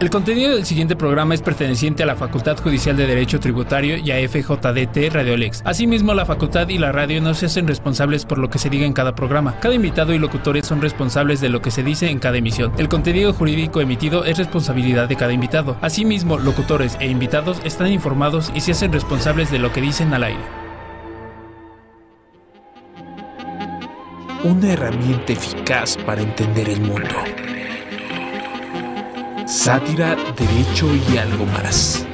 El 0.00 0.10
contenido 0.10 0.56
del 0.56 0.66
siguiente 0.66 0.96
programa 0.96 1.34
es 1.34 1.40
perteneciente 1.40 2.02
a 2.02 2.06
la 2.06 2.16
Facultad 2.16 2.56
Judicial 2.56 2.96
de 2.96 3.06
Derecho 3.06 3.38
Tributario 3.38 3.96
y 3.96 4.10
a 4.10 4.28
FJDT 4.28 5.12
Radiolex. 5.12 5.62
Asimismo, 5.64 6.14
la 6.14 6.26
facultad 6.26 6.68
y 6.68 6.78
la 6.78 6.90
radio 6.90 7.22
no 7.22 7.32
se 7.32 7.46
hacen 7.46 7.68
responsables 7.68 8.24
por 8.24 8.38
lo 8.38 8.50
que 8.50 8.58
se 8.58 8.70
diga 8.70 8.86
en 8.86 8.92
cada 8.92 9.14
programa. 9.14 9.60
Cada 9.60 9.74
invitado 9.74 10.12
y 10.12 10.18
locutores 10.18 10.66
son 10.66 10.82
responsables 10.82 11.40
de 11.40 11.48
lo 11.48 11.62
que 11.62 11.70
se 11.70 11.84
dice 11.84 12.10
en 12.10 12.18
cada 12.18 12.38
emisión. 12.38 12.72
El 12.76 12.88
contenido 12.88 13.32
jurídico 13.32 13.80
emitido 13.80 14.24
es 14.24 14.36
responsabilidad 14.36 15.08
de 15.08 15.16
cada 15.16 15.32
invitado. 15.32 15.76
Asimismo, 15.80 16.38
locutores 16.38 16.96
e 16.98 17.06
invitados 17.06 17.60
están 17.64 17.92
informados 17.92 18.50
y 18.52 18.60
se 18.60 18.72
hacen 18.72 18.92
responsables 18.92 19.52
de 19.52 19.60
lo 19.60 19.72
que 19.72 19.80
dicen 19.80 20.12
al 20.12 20.24
aire. 20.24 20.42
Una 24.42 24.72
herramienta 24.72 25.32
eficaz 25.32 25.96
para 26.04 26.20
entender 26.20 26.68
el 26.68 26.80
mundo. 26.80 27.53
Sátira, 29.58 30.16
derecho 30.36 30.86
y 31.08 31.16
algo 31.16 31.46
más. 31.46 32.04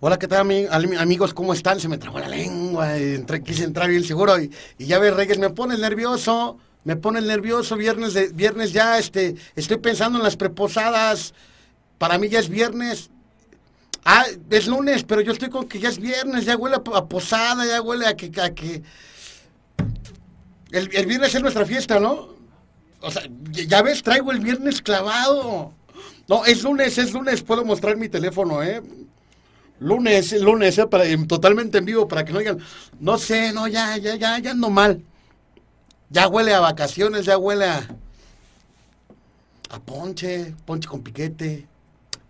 Hola, 0.00 0.18
¿qué 0.18 0.26
tal 0.26 0.44
ami- 0.46 0.66
al- 0.68 0.98
amigos? 0.98 1.32
¿Cómo 1.32 1.52
están? 1.52 1.78
Se 1.78 1.88
me 1.88 1.96
trabó 1.98 2.18
la 2.18 2.28
lengua, 2.28 2.98
entré- 2.98 3.42
quise 3.42 3.62
entrar 3.64 3.88
bien 3.88 4.02
seguro 4.02 4.38
y, 4.40 4.50
ya 4.78 4.98
ves, 4.98 5.14
Reyes, 5.14 5.38
me 5.38 5.50
pone 5.50 5.78
nervioso, 5.78 6.58
me 6.84 6.96
pone 6.96 7.20
nervioso, 7.20 7.76
viernes, 7.76 8.12
de, 8.14 8.28
viernes 8.28 8.72
ya, 8.72 8.98
este, 8.98 9.36
estoy 9.54 9.76
pensando 9.78 10.18
en 10.18 10.24
las 10.24 10.36
preposadas, 10.36 11.34
para 11.98 12.18
mí 12.18 12.28
ya 12.28 12.40
es 12.40 12.48
viernes, 12.48 13.10
ah, 14.04 14.24
es 14.50 14.66
lunes, 14.66 15.04
pero 15.04 15.20
yo 15.20 15.32
estoy 15.32 15.48
con 15.48 15.68
que 15.68 15.78
ya 15.78 15.88
es 15.88 15.98
viernes, 15.98 16.44
ya 16.44 16.56
huele 16.56 16.76
a, 16.76 17.04
posada, 17.04 17.66
ya 17.66 17.80
huele 17.80 18.06
a 18.06 18.16
que, 18.16 18.30
a 18.40 18.54
que, 18.54 18.82
el, 20.70 20.88
viernes 21.06 21.34
es 21.34 21.42
nuestra 21.42 21.66
fiesta, 21.66 22.00
¿no? 22.00 22.28
O 23.00 23.10
sea, 23.10 23.22
ya 23.50 23.82
ves, 23.82 24.02
traigo 24.02 24.32
el 24.32 24.40
viernes 24.40 24.80
clavado. 24.80 25.74
No, 26.28 26.44
es 26.44 26.62
lunes, 26.62 26.96
es 26.98 27.12
lunes, 27.12 27.42
puedo 27.42 27.64
mostrar 27.64 27.96
mi 27.96 28.08
teléfono, 28.08 28.62
¿eh? 28.62 28.82
Lunes, 29.80 30.32
lunes, 30.40 30.78
eh, 30.78 30.86
para, 30.86 31.04
totalmente 31.26 31.78
en 31.78 31.84
vivo, 31.84 32.06
para 32.06 32.24
que 32.24 32.32
no 32.32 32.38
digan, 32.38 32.58
no 33.00 33.18
sé, 33.18 33.52
no, 33.52 33.66
ya, 33.66 33.96
ya, 33.96 34.14
ya, 34.14 34.38
ya 34.38 34.50
ando 34.52 34.70
mal. 34.70 35.02
Ya 36.08 36.28
huele 36.28 36.54
a 36.54 36.60
vacaciones, 36.60 37.24
ya 37.24 37.36
huele 37.36 37.64
a, 37.64 37.88
a 39.70 39.80
ponche, 39.80 40.54
ponche 40.64 40.88
con 40.88 41.02
piquete. 41.02 41.66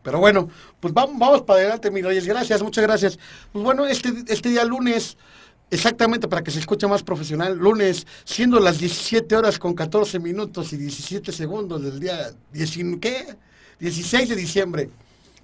Pero 0.03 0.19
bueno, 0.19 0.49
pues 0.81 0.93
vamos, 0.93 1.19
vamos 1.19 1.43
para 1.43 1.61
adelante, 1.61 1.91
mi 1.91 2.03
Reyes, 2.03 2.27
gracias, 2.27 2.63
muchas 2.63 2.83
gracias. 2.83 3.19
Pues 3.53 3.65
bueno, 3.65 3.87
este, 3.87 4.13
este 4.29 4.49
día 4.49 4.65
lunes, 4.65 5.17
exactamente 5.71 6.27
para 6.29 6.43
que 6.43 6.51
se 6.51 6.59
escuche 6.59 6.87
más 6.89 7.03
profesional, 7.03 7.57
lunes, 7.57 8.07
siendo 8.25 8.59
las 8.59 8.79
17 8.79 9.37
horas 9.37 9.59
con 9.59 9.75
14 9.75 10.19
minutos 10.19 10.73
y 10.73 10.77
17 10.77 11.31
segundos 11.33 11.83
del 11.83 12.01
día 12.01 12.33
19, 12.53 12.99
¿qué? 13.01 13.37
16 13.79 14.29
de 14.29 14.37
diciembre. 14.37 14.91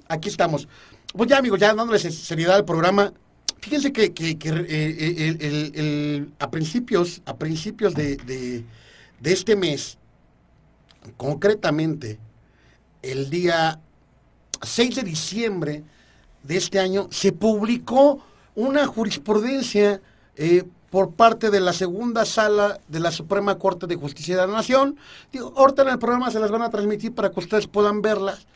Aquí 0.08 0.28
estamos. 0.28 0.66
Pues 1.12 1.28
ya, 1.30 1.38
amigos, 1.38 1.60
ya 1.60 1.72
dándole 1.74 1.98
se- 1.98 2.10
seriedad 2.10 2.56
al 2.56 2.64
programa. 2.64 3.12
Fíjense 3.60 3.92
que, 3.92 4.12
que- 4.12 4.30
eh, 4.40 4.66
eh, 4.68 6.26
a 6.38 6.50
principios, 6.50 7.22
a 7.26 7.36
principios 7.36 7.94
de- 7.94 8.16
de 8.16 9.32
este 9.32 9.56
mes, 9.56 9.98
concretamente, 11.16 12.18
el 13.02 13.30
día 13.30 13.80
6 14.62 14.96
de 14.96 15.02
diciembre 15.02 15.84
de 16.42 16.56
este 16.56 16.78
año, 16.78 17.08
se 17.10 17.32
publicó 17.32 18.22
una 18.54 18.86
jurisprudencia 18.86 20.00
eh, 20.36 20.64
por 20.90 21.12
parte 21.12 21.50
de 21.50 21.60
la 21.60 21.72
segunda 21.72 22.24
sala 22.24 22.80
de 22.88 23.00
la 23.00 23.12
Suprema 23.12 23.58
Corte 23.58 23.86
de 23.86 23.96
Justicia 23.96 24.36
de 24.36 24.46
la 24.46 24.52
Nación. 24.52 24.96
Digo, 25.32 25.52
ahorita 25.56 25.82
en 25.82 25.88
el 25.88 25.98
programa 25.98 26.30
se 26.30 26.40
las 26.40 26.50
van 26.50 26.62
a 26.62 26.70
transmitir 26.70 27.14
para 27.14 27.30
que 27.30 27.40
ustedes 27.40 27.66
puedan 27.66 28.00
verlas, 28.00 28.46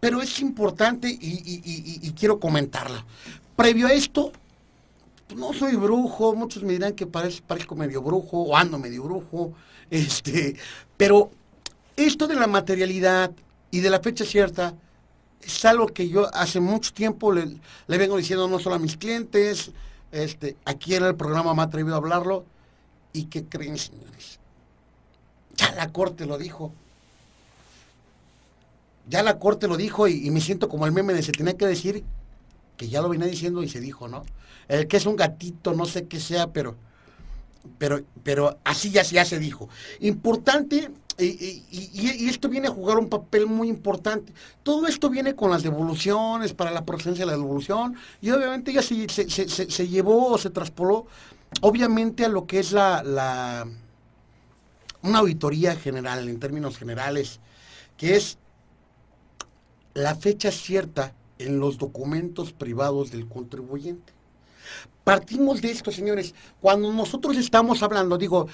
pero 0.00 0.22
es 0.22 0.40
importante 0.40 1.08
y, 1.08 2.12
quiero 2.12 2.38
comentarla. 2.38 3.04
Previo 3.56 3.88
a 3.88 3.92
esto, 3.92 4.32
no 5.34 5.52
soy 5.52 5.76
brujo, 5.76 6.34
muchos 6.34 6.62
me 6.62 6.72
dirán 6.72 6.92
que 6.92 7.06
parezco, 7.06 7.46
parezco 7.46 7.74
medio 7.74 8.02
brujo 8.02 8.42
o 8.42 8.56
ando 8.56 8.78
medio 8.78 9.02
brujo, 9.02 9.52
este, 9.90 10.56
pero 10.96 11.30
esto 11.96 12.26
de 12.26 12.36
la 12.36 12.46
materialidad 12.46 13.32
y 13.70 13.80
de 13.80 13.90
la 13.90 14.00
fecha 14.00 14.24
cierta 14.24 14.74
es 15.44 15.64
algo 15.64 15.86
que 15.86 16.08
yo 16.08 16.32
hace 16.34 16.60
mucho 16.60 16.92
tiempo 16.92 17.32
le, 17.32 17.58
vengo 17.86 18.16
diciendo 18.16 18.48
no 18.48 18.58
solo 18.58 18.76
a 18.76 18.78
mis 18.78 18.96
clientes, 18.96 19.72
este, 20.10 20.56
aquí 20.64 20.94
en 20.94 21.04
el 21.04 21.14
programa 21.14 21.54
me 21.54 21.62
ha 21.62 21.64
atrevido 21.64 21.94
a 21.94 21.98
hablarlo, 21.98 22.44
y 23.12 23.24
que 23.24 23.44
creen, 23.44 23.76
señores. 23.76 24.38
Ya 25.56 25.72
la 25.72 25.92
corte 25.92 26.24
lo 26.24 26.38
dijo. 26.38 26.72
Ya 29.08 29.22
la 29.22 29.38
corte 29.38 29.68
lo 29.68 29.76
dijo 29.76 30.08
y, 30.08 30.26
y 30.26 30.30
me 30.30 30.40
siento 30.40 30.68
como 30.68 30.86
el 30.86 30.92
meme 30.92 31.12
de 31.12 31.22
se 31.22 31.32
tenía 31.32 31.56
que 31.56 31.66
decir 31.66 32.04
que 32.76 32.88
ya 32.88 33.02
lo 33.02 33.08
venía 33.08 33.26
diciendo 33.26 33.62
y 33.62 33.68
se 33.68 33.80
dijo, 33.80 34.08
¿no? 34.08 34.24
El 34.68 34.86
que 34.86 34.96
es 34.96 35.04
un 35.04 35.16
gatito, 35.16 35.74
no 35.74 35.84
sé 35.84 36.06
qué 36.06 36.20
sea, 36.20 36.52
pero 36.52 36.76
pero, 37.78 38.00
pero 38.22 38.58
así 38.64 38.90
ya, 38.90 39.02
ya 39.02 39.24
se 39.24 39.38
dijo. 39.38 39.68
Importante, 40.00 40.90
y, 41.18 41.64
y- 41.70 42.28
esto 42.28 42.48
viene 42.48 42.68
a 42.68 42.70
jugar 42.70 42.98
un 42.98 43.08
papel 43.08 43.46
muy 43.46 43.68
importante. 43.68 44.32
Todo 44.62 44.86
esto 44.86 45.10
viene 45.10 45.34
con 45.34 45.50
las 45.50 45.62
devoluciones, 45.62 46.54
para 46.54 46.70
la 46.70 46.84
procedencia 46.84 47.24
de 47.24 47.30
la 47.32 47.36
devolución, 47.36 47.94
y 48.20 48.30
obviamente 48.30 48.72
ya 48.72 48.82
se, 48.82 49.08
se, 49.08 49.28
se- 49.28 49.48
se- 49.48 49.70
se 49.70 49.88
llevó 49.88 50.28
o 50.28 50.38
se 50.38 50.50
traspoló, 50.50 51.06
obviamente, 51.60 52.24
a 52.24 52.28
lo 52.28 52.46
que 52.46 52.58
es 52.60 52.72
la, 52.72 53.02
la 53.02 53.66
una 55.02 55.18
auditoría 55.18 55.76
general, 55.76 56.28
en 56.28 56.38
términos 56.40 56.78
generales, 56.78 57.40
que 57.96 58.16
es 58.16 58.38
la 59.94 60.14
fecha 60.14 60.50
cierta 60.50 61.14
en 61.38 61.58
los 61.60 61.76
documentos 61.78 62.52
privados 62.52 63.10
del 63.10 63.28
contribuyente. 63.28 64.12
Partimos 65.04 65.60
de 65.60 65.70
esto, 65.70 65.90
señores. 65.90 66.34
Cuando 66.60 66.92
nosotros 66.92 67.36
estamos 67.36 67.82
hablando, 67.82 68.16
digo, 68.18 68.46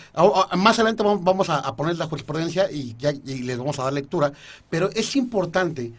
más 0.56 0.78
adelante 0.78 1.03
vamos, 1.03 1.50
a, 1.50 1.76
poner 1.76 1.98
la 1.98 2.06
jurisprudencia 2.06 2.70
y, 2.70 2.97
ya, 2.98 3.12
les 3.12 3.59
vamos 3.59 3.78
a 3.78 3.84
dar 3.84 3.92
lectura, 3.92 4.32
pero 4.70 4.88
es 4.91 5.14
importante 5.16 5.92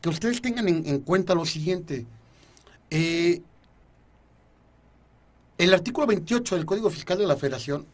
que 0.00 0.08
ustedes 0.08 0.40
tengan 0.40 0.68
en, 0.68 0.86
en 0.86 1.00
cuenta 1.00 1.34
lo 1.34 1.44
siguiente. 1.44 2.06
Eh, 2.90 3.42
el 5.58 5.74
artículo 5.74 6.06
28 6.06 6.54
del 6.54 6.66
Código 6.66 6.90
Fiscal 6.90 7.18
de 7.18 7.26
la 7.26 7.36
Federación 7.36 7.86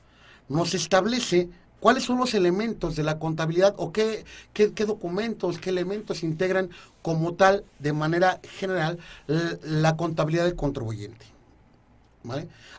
nos 0.49 0.75
establece 0.75 1.49
cuáles 1.81 2.05
son 2.05 2.19
los 2.19 2.35
elementos 2.35 2.95
de 2.95 3.05
la 3.05 3.19
contabilidad 3.19 3.75
o 3.79 3.93
qué, 3.93 4.25
qué- 4.53 4.85
documentos, 4.85 5.59
qué 5.59 5.71
elementos 5.71 6.23
integran 6.23 6.71
como 7.03 7.35
tal, 7.35 7.65
de 7.79 7.93
manera 7.93 8.41
general, 8.59 8.99
la 9.27 9.97
contabilidad 9.97 10.45
del 10.45 10.57
contribuyente. 10.57 11.27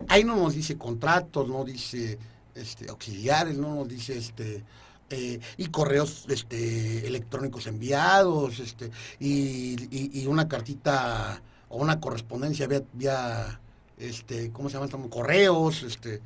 Ahí 0.08 0.24
no 0.24 0.36
nos 0.36 0.54
dice 0.56 0.78
contratos, 0.78 1.48
no 1.48 1.64
dice 1.64 2.18
este, 2.56 2.90
auxiliares, 2.90 3.58
no 3.58 3.76
nos 3.76 3.88
dice 3.88 4.18
este 4.18 4.64
eh, 5.10 5.40
y 5.58 5.68
correos 5.68 6.26
este, 6.30 7.06
electrónicos 7.06 7.68
enviados, 7.68 8.60
este, 8.60 8.90
y, 9.20 9.76
y- 9.92 10.26
una 10.26 10.48
cartita 10.48 11.42
o 11.70 11.78
una 11.78 12.00
correspondencia 12.00 12.68
vía, 12.94 13.60
este, 13.98 14.52
¿cómo 14.52 14.70
se 14.70 14.80
llama? 14.80 15.10
Correos, 15.10 15.84
este, 15.84 16.22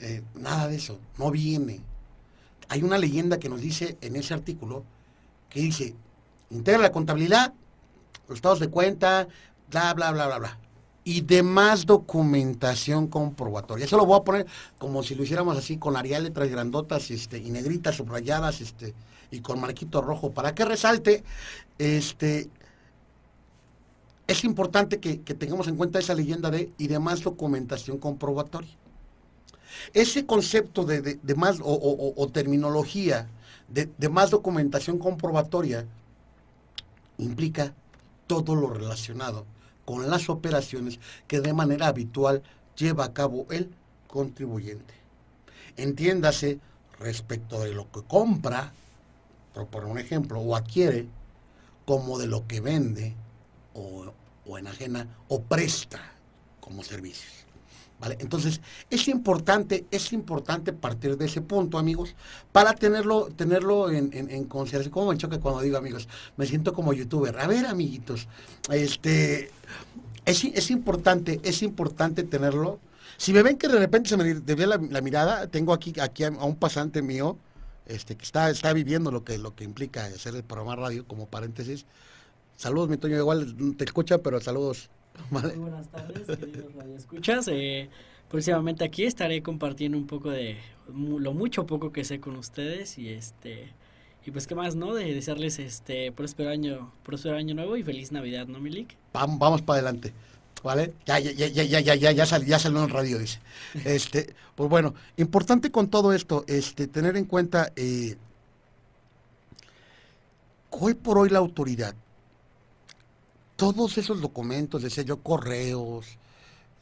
eh, 0.00 0.22
nada 0.34 0.66
de 0.68 0.76
eso, 0.76 0.98
no 1.18 1.30
viene. 1.30 1.80
Hay 2.68 2.82
una 2.82 2.98
leyenda 2.98 3.38
que 3.38 3.48
nos 3.48 3.60
dice 3.60 3.98
en 4.00 4.16
ese 4.16 4.34
artículo 4.34 4.84
que 5.50 5.60
dice, 5.60 5.94
integra 6.50 6.80
la 6.82 6.90
contabilidad, 6.92 7.52
los 8.26 8.36
estados 8.38 8.58
de 8.58 8.68
cuenta, 8.68 9.28
bla, 9.70 9.94
bla, 9.94 10.10
bla, 10.10 10.26
bla, 10.26 10.38
bla. 10.38 10.58
Y 11.06 11.20
demás 11.20 11.84
documentación 11.84 13.08
comprobatoria. 13.08 13.84
Eso 13.84 13.98
lo 13.98 14.06
voy 14.06 14.18
a 14.18 14.24
poner 14.24 14.46
como 14.78 15.02
si 15.02 15.14
lo 15.14 15.22
hiciéramos 15.22 15.56
así, 15.58 15.76
con 15.76 15.96
Arial, 15.96 16.24
letras 16.24 16.48
grandotas 16.48 17.10
este, 17.10 17.36
y 17.38 17.50
negritas 17.50 17.96
subrayadas 17.96 18.62
este, 18.62 18.94
y 19.30 19.40
con 19.40 19.60
marquito 19.60 20.00
rojo, 20.00 20.30
para 20.32 20.54
que 20.54 20.64
resalte. 20.64 21.22
Este, 21.78 22.48
es 24.26 24.44
importante 24.44 24.98
que, 24.98 25.20
que 25.20 25.34
tengamos 25.34 25.68
en 25.68 25.76
cuenta 25.76 25.98
esa 25.98 26.14
leyenda 26.14 26.50
de 26.50 26.72
y 26.78 26.86
demás 26.86 27.20
documentación 27.22 27.98
comprobatoria. 27.98 28.72
Ese 29.92 30.24
concepto 30.24 30.84
de, 30.84 31.02
de- 31.02 31.34
más 31.34 31.58
o- 31.60 32.14
o 32.16 32.28
terminología 32.28 33.28
de, 33.68 33.90
de 33.98 34.08
más 34.08 34.30
documentación 34.30 34.98
comprobatoria 34.98 35.84
implica 37.18 37.74
todo 38.26 38.54
lo 38.54 38.68
relacionado 38.68 39.44
con 39.84 40.08
las 40.10 40.28
operaciones 40.28 40.98
que 41.26 41.40
de 41.40 41.52
manera 41.52 41.88
habitual 41.88 42.42
lleva 42.76 43.04
a 43.04 43.12
cabo 43.12 43.46
el 43.50 43.74
contribuyente. 44.06 44.94
Entiéndase 45.76 46.60
respecto 46.98 47.60
de 47.60 47.74
lo 47.74 47.90
que 47.90 48.02
compra, 48.02 48.72
por 49.70 49.84
un 49.84 49.98
ejemplo, 49.98 50.40
o 50.40 50.56
adquiere, 50.56 51.06
como 51.84 52.18
de 52.18 52.26
lo 52.26 52.46
que 52.46 52.60
vende 52.60 53.14
o, 53.74 54.12
o 54.12 54.14
o 54.46 54.58
enajena 54.58 55.06
o 55.28 55.42
presta 55.42 56.00
como 56.60 56.82
servicios. 56.82 57.43
Entonces, 58.12 58.60
es 58.90 59.08
importante, 59.08 59.86
es 59.90 60.12
importante 60.12 60.72
partir 60.72 61.16
de 61.16 61.26
ese 61.26 61.40
punto, 61.40 61.78
amigos, 61.78 62.14
para 62.52 62.74
tenerlo, 62.74 63.28
tenerlo 63.36 63.90
en, 63.90 64.10
en, 64.12 64.44
consideración. 64.44 64.92
Como 64.92 65.10
me 65.10 65.18
choca 65.18 65.40
cuando 65.40 65.62
digo, 65.62 65.76
amigos, 65.76 66.08
me 66.36 66.46
siento 66.46 66.72
como 66.72 66.92
youtuber. 66.92 67.38
A 67.38 67.46
ver, 67.46 67.66
amiguitos, 67.66 68.28
este, 68.70 69.50
es, 70.24 70.70
importante, 70.70 71.40
es 71.42 71.62
importante 71.62 72.22
tenerlo. 72.24 72.80
Si 73.16 73.32
me 73.32 73.42
ven 73.42 73.56
que 73.56 73.68
de 73.68 73.78
repente 73.78 74.08
se 74.08 74.16
me 74.16 74.24
desvía 74.24 74.66
la, 74.66 74.76
la, 74.76 75.00
mirada, 75.00 75.46
tengo 75.46 75.72
aquí, 75.72 75.92
aquí 76.00 76.24
a, 76.24 76.30
un 76.30 76.56
pasante 76.56 77.02
mío, 77.02 77.38
este, 77.86 78.16
que 78.16 78.24
está, 78.24 78.50
está 78.50 78.72
viviendo 78.72 79.10
lo 79.10 79.24
que, 79.24 79.38
lo 79.38 79.54
que 79.54 79.64
implica 79.64 80.06
hacer 80.06 80.34
el 80.34 80.44
programa 80.44 80.76
radio, 80.76 81.06
como 81.06 81.26
paréntesis. 81.26 81.86
Saludos, 82.56 82.88
mi 82.88 82.96
Toño, 82.96 83.16
igual 83.16 83.74
te 83.76 83.84
escucha, 83.84 84.18
pero 84.18 84.40
saludos. 84.40 84.90
Muy 85.30 85.42
buenas 85.56 85.88
tardes, 85.88 86.26
queridos 86.26 86.72
escuchas. 86.96 87.48
Eh, 87.48 87.88
próximamente 88.30 88.84
aquí 88.84 89.04
estaré 89.04 89.42
compartiendo 89.42 89.96
un 89.96 90.06
poco 90.06 90.30
de 90.30 90.58
lo 90.94 91.32
mucho 91.32 91.62
o 91.62 91.66
poco 91.66 91.92
que 91.92 92.04
sé 92.04 92.20
con 92.20 92.36
ustedes 92.36 92.98
y 92.98 93.08
este 93.08 93.72
y 94.26 94.30
pues 94.30 94.46
qué 94.46 94.54
más, 94.54 94.74
¿no? 94.74 94.94
De 94.94 95.12
desearles 95.12 95.58
este 95.58 96.10
próspero 96.10 96.50
año, 96.50 96.90
próspero 97.02 97.36
año 97.36 97.54
nuevo 97.54 97.76
y 97.76 97.82
feliz 97.82 98.10
Navidad, 98.10 98.46
¿no, 98.46 98.58
Milik? 98.58 98.96
Vamos, 99.12 99.38
vamos 99.38 99.62
para 99.62 99.80
adelante. 99.80 100.12
¿Vale? 100.62 100.94
Ya, 101.04 101.18
ya, 101.18 101.30
ya, 101.32 101.46
ya, 101.48 101.80
ya, 101.80 101.94
ya, 101.94 102.10
ya, 102.12 102.24
salió, 102.24 102.48
ya 102.48 102.58
salió 102.58 102.82
en 102.82 102.88
radio, 102.88 103.18
dice. 103.18 103.38
Este, 103.84 104.34
pues 104.54 104.70
bueno, 104.70 104.94
importante 105.18 105.70
con 105.70 105.88
todo 105.88 106.14
esto, 106.14 106.44
este, 106.48 106.86
tener 106.86 107.18
en 107.18 107.26
cuenta 107.26 107.70
eh, 107.76 108.16
hoy 110.70 110.94
por 110.94 111.18
hoy 111.18 111.28
la 111.28 111.40
autoridad 111.40 111.94
todos 113.56 113.98
esos 113.98 114.20
documentos, 114.20 114.82
decía 114.82 115.04
yo, 115.04 115.18
correos, 115.18 116.18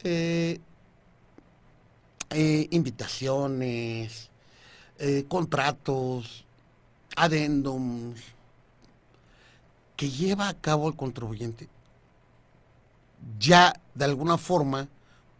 eh, 0.03 0.59
eh, 2.29 2.67
invitaciones, 2.71 4.29
eh, 4.97 5.25
contratos, 5.27 6.45
adendums, 7.15 8.19
que 9.95 10.09
lleva 10.09 10.49
a 10.49 10.53
cabo 10.55 10.87
el 10.89 10.95
contribuyente, 10.95 11.69
ya 13.39 13.73
de 13.93 14.05
alguna 14.05 14.37
forma, 14.37 14.87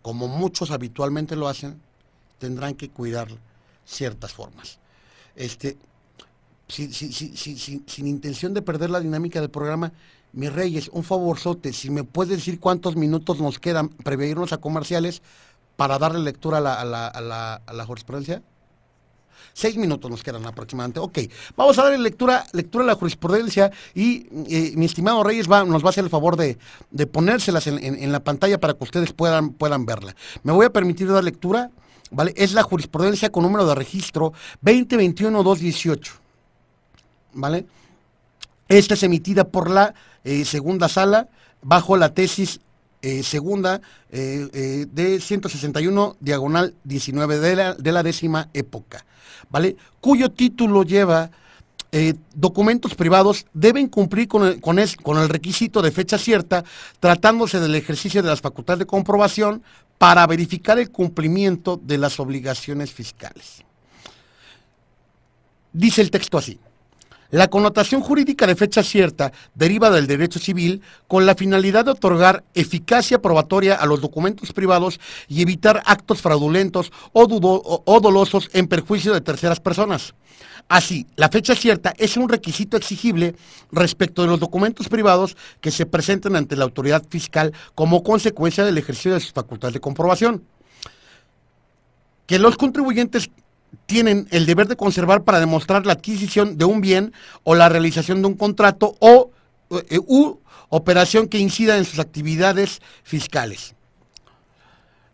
como 0.01 0.27
muchos 0.27 0.71
habitualmente 0.71 1.35
lo 1.35 1.47
hacen, 1.47 1.81
tendrán 2.37 2.75
que 2.75 2.89
cuidar 2.89 3.29
ciertas 3.85 4.33
formas. 4.33 4.79
Este, 5.35 5.77
sin 6.67 8.07
intención 8.07 8.53
de 8.53 8.61
perder 8.61 8.91
la 8.91 8.99
dinámica 8.99 9.41
del 9.41 9.49
programa, 9.49 9.91
mis 10.33 10.51
reyes, 10.51 10.89
un 10.91 11.03
favorzote, 11.03 11.71
si 11.73 11.89
me 11.89 12.03
puedes 12.03 12.37
decir 12.37 12.59
cuántos 12.59 12.95
minutos 12.95 13.39
nos 13.39 13.59
quedan 13.59 13.89
previo 13.89 14.27
irnos 14.27 14.51
a 14.51 14.57
comerciales 14.57 15.21
para 15.75 15.97
darle 15.99 16.19
lectura 16.19 16.57
a 16.57 16.85
la, 16.85 17.85
jurisprudencia. 17.85 18.41
Seis 19.53 19.77
minutos 19.77 20.09
nos 20.09 20.23
quedan 20.23 20.43
aproximadamente. 20.47 20.99
Ok, 20.99 21.19
vamos 21.55 21.77
a 21.77 21.83
darle 21.83 21.99
lectura, 21.99 22.43
lectura 22.53 22.83
a 22.83 22.87
la 22.87 22.95
jurisprudencia 22.95 23.71
y 23.93 24.27
eh, 24.49 24.73
mi 24.75 24.85
estimado 24.85 25.23
Reyes 25.23 25.49
va, 25.49 25.63
nos 25.63 25.83
va 25.83 25.87
a 25.87 25.91
hacer 25.91 26.03
el 26.03 26.09
favor 26.09 26.35
de, 26.35 26.57
de 26.89 27.05
ponérselas 27.05 27.67
en, 27.67 27.77
en, 27.83 28.11
la 28.11 28.23
pantalla 28.23 28.59
para 28.59 28.73
que 28.73 28.83
ustedes 28.83 29.13
puedan, 29.13 29.51
puedan 29.51 29.85
verla. 29.85 30.15
Me 30.41 30.51
voy 30.53 30.65
a 30.65 30.71
permitir 30.71 31.07
dar 31.11 31.23
lectura, 31.23 31.69
¿vale? 32.09 32.33
Es 32.35 32.53
la 32.53 32.63
jurisprudencia 32.63 33.31
con 33.31 33.43
número 33.43 33.67
de 33.67 33.75
registro 33.75 34.33
2021-218, 34.63 36.13
¿vale? 37.33 37.67
Esta 38.67 38.95
es 38.95 39.03
emitida 39.03 39.43
por 39.43 39.69
la 39.69 39.93
eh, 40.23 40.45
segunda 40.45 40.87
sala 40.89 41.27
bajo 41.61 41.97
la 41.97 42.13
tesis 42.13 42.59
eh, 43.01 43.23
segunda 43.23 43.81
eh, 44.09 44.85
de 44.89 45.19
161 45.19 46.15
diagonal 46.19 46.73
19 46.83 47.39
de 47.39 47.91
la, 47.91 48.03
décima 48.03 48.49
época, 48.53 49.05
¿vale? 49.49 49.75
Cuyo 49.99 50.31
título 50.31 50.83
lleva 50.83 51.31
documentos 52.33 52.95
privados 52.95 53.45
deben 53.53 53.87
cumplir 53.87 54.27
con, 54.27 54.59
con 54.59 54.79
el 54.79 55.29
requisito 55.29 55.79
de 55.83 55.91
fecha 55.91 56.17
cierta, 56.17 56.63
tratándose 56.99 57.59
del 57.59 57.75
ejercicio 57.75 58.23
de 58.23 58.29
las 58.29 58.41
facultades 58.41 58.79
de 58.79 58.85
comprobación 58.87 59.61
para 59.99 60.25
verificar 60.25 60.79
el 60.79 60.89
cumplimiento 60.89 61.79
de 61.81 61.99
las 61.99 62.19
obligaciones 62.19 62.91
fiscales. 62.91 63.63
Dice 65.71 66.01
el 66.01 66.09
texto 66.11 66.37
así. 66.37 66.59
La 67.33 67.47
connotación 67.47 68.01
jurídica 68.01 68.45
de 68.45 68.55
fecha 68.55 68.83
cierta 68.83 69.31
deriva 69.55 69.89
del 69.89 70.05
derecho 70.05 70.37
civil 70.37 70.83
con 71.07 71.25
la 71.25 71.33
finalidad 71.33 71.83
de 71.83 71.89
otorgar 71.89 72.43
eficacia 72.53 73.23
probatoria 73.23 73.73
a 73.73 73.87
los 73.87 74.01
documentos 74.01 74.53
privados 74.53 74.99
y 75.27 75.41
evitar 75.41 75.81
actos 75.87 76.21
fraudulentos 76.21 76.91
o, 77.11 77.99
dolosos 77.99 78.51
en 78.53 78.67
perjuicio 78.67 79.15
de 79.15 79.21
terceras 79.21 79.59
personas. 79.59 80.13
Así, 80.69 81.07
la 81.15 81.27
fecha 81.29 81.55
cierta 81.55 81.95
es 81.97 82.17
un 82.17 82.29
requisito 82.29 82.77
exigible 82.77 83.33
respecto 83.71 84.21
de 84.21 84.27
los 84.27 84.39
documentos 84.39 84.87
privados 84.87 85.35
que 85.59 85.71
se 85.71 85.87
presenten 85.87 86.35
ante 86.35 86.55
la 86.55 86.65
autoridad 86.65 87.03
fiscal 87.09 87.51
como 87.73 88.03
consecuencia 88.03 88.63
del 88.63 88.77
ejercicio 88.77 89.11
de 89.11 89.19
sus 89.19 89.33
facultades 89.33 89.73
de 89.73 89.79
comprobación. 89.79 90.43
Que 92.27 92.37
los 92.37 92.57
contribuyentes 92.57 93.31
tienen 93.93 94.27
el 94.31 94.47
deber 94.47 94.67
de 94.67 94.75
conservar 94.75 95.23
para 95.23 95.39
demostrar 95.39 95.85
la 95.85 95.93
adquisición 95.93 96.57
de 96.57 96.65
un 96.65 96.81
bien 96.81 97.13
o 97.43 97.53
la 97.53 97.69
realización 97.69 98.23
de 98.23 98.27
un 98.27 98.33
contrato 98.33 98.95
o 98.99 99.29
eh, 99.69 99.99
operación 100.69 101.27
que 101.27 101.37
incida 101.37 101.77
en 101.77 101.85
sus 101.85 101.99
actividades 101.99 102.81
fiscales. 103.03 103.75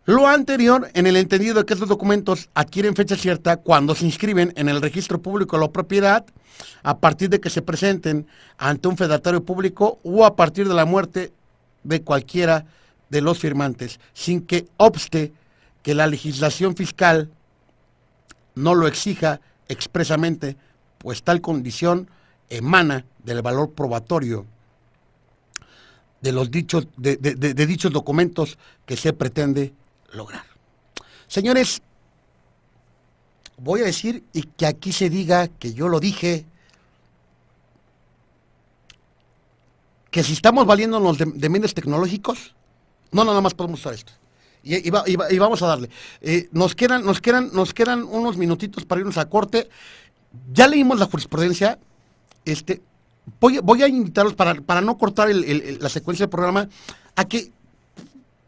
Lo 0.05 0.29
anterior, 0.29 0.89
en 0.93 1.07
el 1.07 1.17
entendido 1.17 1.55
de 1.55 1.65
que 1.65 1.73
estos 1.73 1.89
documentos 1.89 2.47
adquieren 2.53 2.95
fecha 2.95 3.17
cierta 3.17 3.57
cuando 3.57 3.95
se 3.95 4.05
inscriben 4.05 4.53
en 4.55 4.69
el 4.69 4.81
registro 4.81 5.21
público 5.21 5.57
de 5.57 5.65
la 5.65 5.71
propiedad, 5.73 6.25
a 6.81 6.99
partir 6.99 7.29
de 7.29 7.41
que 7.41 7.49
se 7.49 7.61
presenten 7.61 8.27
ante 8.57 8.87
un 8.87 8.95
fedatario 8.95 9.43
público 9.43 9.99
o 10.03 10.25
a 10.25 10.37
partir 10.37 10.69
de 10.69 10.73
la 10.73 10.85
muerte 10.85 11.33
de 11.83 12.01
cualquiera 12.01 12.65
de 13.09 13.19
los 13.19 13.39
firmantes, 13.39 13.99
sin 14.13 14.39
que 14.39 14.67
obste 14.77 15.33
que 15.83 15.93
la 15.93 16.07
legislación 16.07 16.77
fiscal 16.77 17.29
no 18.55 18.75
lo 18.75 18.87
exija 18.87 19.41
expresamente, 19.67 20.57
pues 20.97 21.23
tal 21.23 21.41
condición 21.41 22.09
emana 22.49 23.05
del 23.23 23.41
valor 23.41 23.71
probatorio 23.71 24.45
de 26.21 26.31
los 26.31 26.51
dichos, 26.51 26.87
de, 26.97 27.15
dichos 27.65 27.91
documentos 27.91 28.57
que 28.85 28.97
se 28.97 29.13
pretende 29.13 29.73
lograr. 30.11 30.43
Señores, 31.27 31.81
voy 33.57 33.81
a 33.81 33.85
decir 33.85 34.23
y 34.33 34.43
que 34.43 34.65
aquí 34.65 34.91
se 34.91 35.09
diga 35.09 35.47
que 35.47 35.73
yo 35.73 35.87
lo 35.87 35.99
dije, 35.99 36.45
que 40.11 40.23
si 40.23 40.33
estamos 40.33 40.65
valiéndonos 40.65 41.17
de, 41.17 41.25
de 41.25 41.67
tecnológicos, 41.69 42.55
no 43.11 43.23
nada 43.23 43.41
más 43.41 43.53
podemos 43.53 43.79
usar 43.79 43.93
esto. 43.93 44.18
Y, 44.63 44.89
vamos 45.39 45.61
a 45.61 45.67
darle. 45.67 45.89
Eh, 46.21 46.49
nos, 46.51 46.75
quedan, 46.75 47.05
nos, 47.05 47.21
quedan, 47.21 47.49
nos 47.53 47.73
quedan 47.73 48.03
unos 48.03 48.37
minutitos 48.37 48.85
para 48.85 49.01
irnos 49.01 49.17
a 49.17 49.29
corte. 49.29 49.69
Ya 50.53 50.67
leímos 50.67 50.99
la 50.99 51.05
jurisprudencia. 51.05 51.79
Este, 52.45 52.81
voy, 53.39 53.59
voy 53.59 53.83
a 53.83 53.87
invitarlos 53.87 54.33
para, 54.33 54.55
para 54.55 54.81
no 54.81 54.97
cortar 54.97 55.29
la 55.29 55.89
secuencia 55.89 56.23
del 56.23 56.29
programa 56.29 56.67
a 57.15 57.25
que 57.25 57.51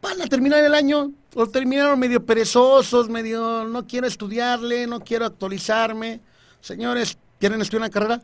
van 0.02 0.20
a 0.20 0.26
terminar 0.26 0.62
el 0.62 0.74
año. 0.74 1.12
Lo 1.34 1.48
terminaron 1.48 1.98
medio 1.98 2.24
perezosos, 2.24 3.08
medio 3.08 3.64
no 3.64 3.86
quiero 3.86 4.06
estudiarle, 4.06 4.86
no 4.86 5.00
quiero 5.00 5.24
actualizarme. 5.24 6.20
Señores, 6.60 7.16
¿quieren 7.38 7.60
estudiar 7.62 7.82
una 7.82 7.90
carrera? 7.90 8.22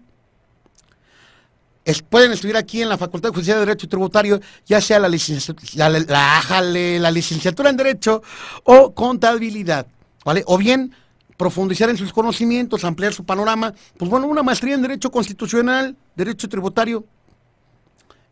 Pueden 2.09 2.33
estudiar 2.33 2.59
aquí 2.59 2.83
en 2.83 2.89
la 2.89 2.99
Facultad 2.99 3.31
de 3.31 3.35
Justicia 3.35 3.55
de 3.55 3.61
Derecho 3.61 3.89
Tributario, 3.89 4.41
ya 4.67 4.81
sea 4.81 4.99
la, 4.99 5.09
licenciatura 5.09 7.71
en 7.71 7.77
Derecho 7.77 8.23
o 8.65 8.95
contabilidad, 8.95 9.87
¿vale? 10.25 10.43
O 10.47 10.59
bien 10.59 10.95
profundizar 11.39 11.89
en 11.89 11.97
sus 11.97 12.13
conocimientos, 12.13 12.85
ampliar 12.85 13.15
su 13.15 13.25
panorama, 13.25 13.73
pues 13.97 14.11
bueno, 14.11 14.27
una 14.27 14.43
maestría 14.43 14.75
en 14.75 14.83
Derecho 14.83 15.11
Constitucional, 15.11 15.97
Derecho 16.15 16.49
Tributario, 16.49 17.07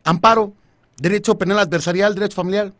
Amparo, 0.05 0.53
Derecho 0.99 1.39
Penal 1.39 1.61
Adversarial, 1.61 2.15
Derecho 2.15 2.37
Familiar. 2.37 2.73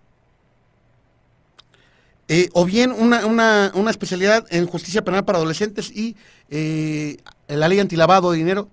Eh, 2.29 2.51
o 2.55 2.65
bien 2.65 2.93
una, 2.93 3.71
especialidad 3.89 4.45
en 4.51 4.67
justicia 4.67 5.05
penal 5.05 5.25
para 5.25 5.39
adolescentes 5.39 5.91
y 5.91 6.17
eh, 6.51 7.19
la 7.47 7.69
ley 7.69 7.79
antilavado 7.79 8.33
de 8.33 8.39
dinero 8.39 8.69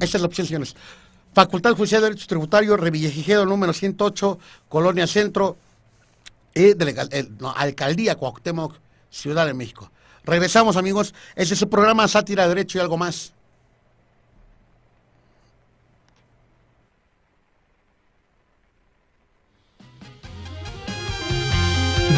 esta 0.00 0.16
es 0.16 0.20
la 0.20 0.26
opción, 0.26 0.46
señores. 0.46 0.74
Facultad 1.34 1.74
Judicial 1.74 2.00
de 2.00 2.08
Derechos 2.08 2.28
Tributarios, 2.28 2.78
Revillagigedo 2.78 3.44
número 3.44 3.72
108, 3.72 4.38
Colonia 4.68 5.06
Centro, 5.06 5.56
y 6.54 6.74
de 6.74 7.08
eh, 7.10 7.28
Alcaldía 7.56 8.14
Cuauhtémoc, 8.14 8.76
Ciudad 9.10 9.46
de 9.46 9.54
México. 9.54 9.90
Regresamos, 10.24 10.76
amigos. 10.76 11.14
Este 11.34 11.54
es 11.54 11.60
su 11.60 11.68
programa 11.68 12.08
Sátira, 12.08 12.48
Derecho 12.48 12.78
y 12.78 12.80
algo 12.80 12.96
más. 12.96 13.32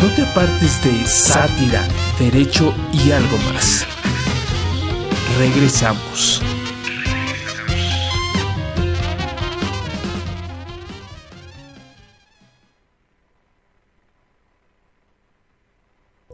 No 0.02 0.14
te 0.14 0.22
apartes 0.22 0.84
de 0.84 1.06
Sátira, 1.06 1.88
Derecho 2.18 2.74
y 2.92 3.10
algo 3.10 3.38
más. 3.38 3.86
Regresamos. 5.38 6.42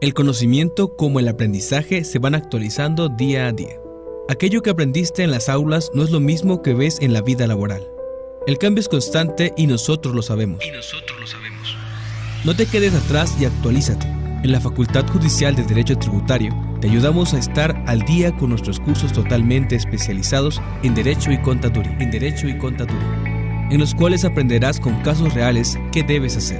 El 0.03 0.13
conocimiento 0.13 0.97
como 0.97 1.21
el 1.21 1.29
aprendizaje 1.29 2.03
se 2.03 2.19
van 2.19 2.35
actualizando 2.35 3.07
día 3.07 3.47
a 3.47 3.53
día. 3.53 3.79
Aquello 4.27 4.61
que 4.61 4.69
aprendiste 4.69 5.23
en 5.23 5.31
las 5.31 5.47
aulas 5.47 5.91
no 5.93 6.03
es 6.03 6.11
lo 6.11 6.19
mismo 6.19 6.61
que 6.61 6.73
ves 6.73 6.97
en 6.99 7.13
la 7.13 7.21
vida 7.21 7.47
laboral. 7.47 7.87
El 8.45 8.57
cambio 8.57 8.81
es 8.81 8.89
constante 8.89 9.53
y 9.55 9.65
nosotros 9.65 10.13
lo 10.13 10.21
sabemos. 10.21 10.61
No 12.43 12.53
te 12.53 12.65
quedes 12.65 12.93
atrás 12.93 13.37
y 13.39 13.45
actualízate. 13.45 14.05
En 14.43 14.51
la 14.51 14.59
Facultad 14.59 15.07
Judicial 15.07 15.55
de 15.55 15.63
Derecho 15.63 15.97
Tributario 15.97 16.53
te 16.81 16.89
ayudamos 16.89 17.33
a 17.33 17.39
estar 17.39 17.81
al 17.87 18.01
día 18.01 18.35
con 18.35 18.49
nuestros 18.49 18.81
cursos 18.81 19.13
totalmente 19.13 19.77
especializados 19.77 20.61
en 20.83 20.95
Derecho 20.95 21.31
y 21.31 21.41
Contaduría, 21.41 21.97
en 22.01 22.11
Derecho 22.11 22.49
y 22.49 22.57
Contaduría, 22.57 23.69
en 23.71 23.79
los 23.79 23.95
cuales 23.95 24.25
aprenderás 24.25 24.81
con 24.81 25.01
casos 25.01 25.33
reales 25.33 25.79
qué 25.93 26.03
debes 26.03 26.35
hacer. 26.35 26.59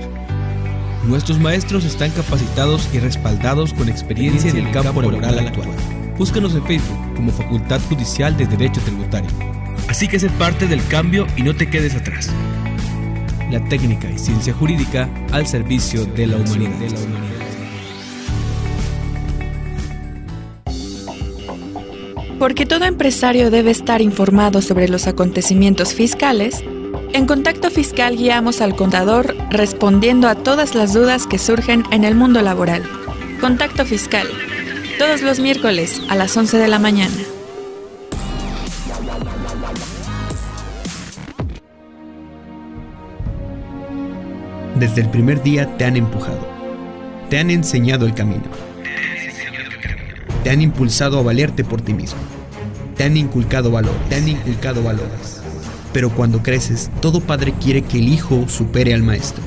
Nuestros 1.07 1.37
maestros 1.37 1.83
están 1.83 2.11
capacitados 2.11 2.87
y 2.93 2.99
respaldados 2.99 3.73
con 3.73 3.89
experiencia 3.89 4.49
en 4.49 4.57
el 4.57 4.71
campo 4.71 5.01
laboral 5.01 5.37
actual. 5.37 5.67
Búscanos 6.17 6.55
en 6.55 6.63
Facebook 6.65 6.97
como 7.15 7.31
Facultad 7.31 7.81
Judicial 7.89 8.37
de 8.37 8.45
Derecho 8.45 8.79
Tributario. 8.81 9.29
Así 9.89 10.07
que 10.07 10.17
sé 10.17 10.29
parte 10.29 10.65
del 10.65 10.85
cambio 10.87 11.27
y 11.35 11.43
no 11.43 11.53
te 11.53 11.69
quedes 11.69 11.93
atrás. 11.93 12.29
La 13.51 13.61
técnica 13.67 14.09
y 14.09 14.17
ciencia 14.17 14.53
jurídica 14.53 15.09
al 15.33 15.45
servicio 15.45 16.05
de 16.05 16.27
la 16.27 16.37
humanidad. 16.37 16.71
Porque 22.39 22.65
todo 22.65 22.85
empresario 22.85 23.51
debe 23.51 23.71
estar 23.71 24.01
informado 24.01 24.61
sobre 24.61 24.87
los 24.87 25.07
acontecimientos 25.07 25.93
fiscales, 25.93 26.63
en 27.13 27.27
Contacto 27.27 27.69
Fiscal 27.69 28.17
guiamos 28.17 28.59
al 28.59 28.75
contador 28.75 29.35
respondiendo 29.51 30.27
a 30.27 30.35
todas 30.35 30.73
las 30.73 30.93
dudas 30.93 31.27
que 31.27 31.37
surgen 31.37 31.83
en 31.91 32.03
el 32.03 32.15
mundo 32.15 32.41
laboral. 32.41 32.83
Contacto 33.39 33.85
Fiscal, 33.85 34.27
todos 34.97 35.21
los 35.21 35.39
miércoles 35.39 36.01
a 36.09 36.15
las 36.15 36.35
11 36.35 36.57
de 36.57 36.67
la 36.67 36.79
mañana. 36.79 37.15
Desde 44.79 45.01
el 45.01 45.09
primer 45.09 45.41
día 45.43 45.77
te 45.77 45.85
han 45.85 45.95
empujado, 45.95 46.47
te 47.29 47.37
han 47.37 47.51
enseñado 47.51 48.07
el 48.07 48.15
camino, 48.15 48.45
te 50.43 50.49
han 50.49 50.61
impulsado 50.61 51.19
a 51.19 51.21
valerte 51.21 51.63
por 51.63 51.79
ti 51.79 51.93
mismo, 51.93 52.19
te 52.97 53.03
han 53.03 53.15
inculcado 53.15 53.69
valor, 53.69 53.95
te 54.09 54.15
han 54.15 54.27
inculcado 54.27 54.81
valores. 54.83 55.42
Pero 55.93 56.09
cuando 56.09 56.41
creces, 56.41 56.89
todo 57.01 57.21
padre 57.21 57.53
quiere 57.61 57.83
que 57.83 57.99
el 57.99 58.09
hijo 58.09 58.49
supere 58.49 58.93
al 58.93 59.03
maestro. 59.03 59.43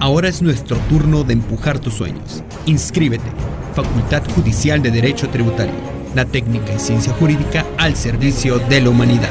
Ahora 0.00 0.28
es 0.28 0.42
nuestro 0.42 0.76
turno 0.88 1.22
de 1.22 1.34
empujar 1.34 1.78
tus 1.78 1.94
sueños. 1.94 2.42
Inscríbete. 2.66 3.30
Facultad 3.74 4.22
Judicial 4.34 4.82
de 4.82 4.90
Derecho 4.90 5.28
Tributario. 5.28 5.74
La 6.14 6.24
técnica 6.24 6.74
y 6.74 6.80
ciencia 6.80 7.12
jurídica 7.12 7.64
al 7.78 7.94
servicio 7.94 8.58
de 8.58 8.80
la 8.80 8.90
humanidad. 8.90 9.30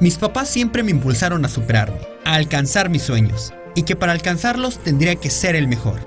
Mis 0.00 0.16
papás 0.16 0.48
siempre 0.48 0.82
me 0.82 0.90
impulsaron 0.90 1.44
a 1.44 1.48
superarme, 1.48 2.00
a 2.24 2.34
alcanzar 2.34 2.88
mis 2.88 3.02
sueños, 3.02 3.52
y 3.76 3.82
que 3.82 3.94
para 3.94 4.10
alcanzarlos 4.10 4.78
tendría 4.78 5.14
que 5.16 5.30
ser 5.30 5.54
el 5.54 5.68
mejor. 5.68 6.00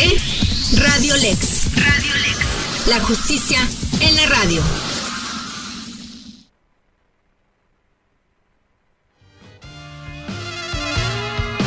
Radio 0.79 1.17
Lex. 1.17 1.77
Radio 1.77 2.15
Lex. 2.15 2.87
La 2.87 3.01
justicia 3.01 3.59
en 4.01 4.17
la 4.17 4.27
radio. 4.27 4.63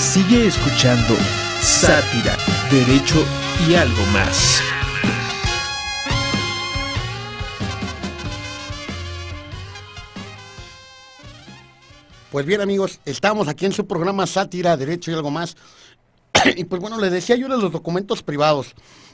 Sigue 0.10 0.48
escuchando 0.48 1.16
Sátira, 1.62 2.36
Derecho 2.72 3.24
y 3.70 3.76
algo 3.76 4.04
más. 4.08 4.60
Pues 12.32 12.44
bien 12.44 12.60
amigos, 12.62 13.00
estamos 13.06 13.48
aquí 13.48 13.68
en 13.68 13.72
su 13.72 13.86
programa 13.86 14.26
Sátira, 14.26 14.76
Derecho 14.76 15.12
y 15.12 15.14
algo 15.14 15.30
más. 15.30 15.56
y 16.58 16.64
pues 16.64 16.82
bueno, 16.82 17.00
les 17.00 17.12
decía 17.12 17.36
yo 17.36 17.48
de 17.48 17.60
los 17.60 17.72
documentos 17.72 18.24
privados, 18.24 18.74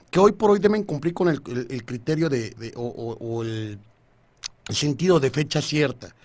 que 0.10 0.22
hoy 0.22 0.32
por 0.32 0.52
hoy 0.52 0.60
deben 0.60 0.84
cumplir 0.84 1.14
con 1.14 1.28
el, 1.28 1.42
criterio 1.42 2.30
de, 2.30 2.72
o, 2.78 3.44
el 3.44 3.80
sentido 4.70 5.20
de 5.20 5.30
fecha 5.30 5.62
cierta. 5.62 6.16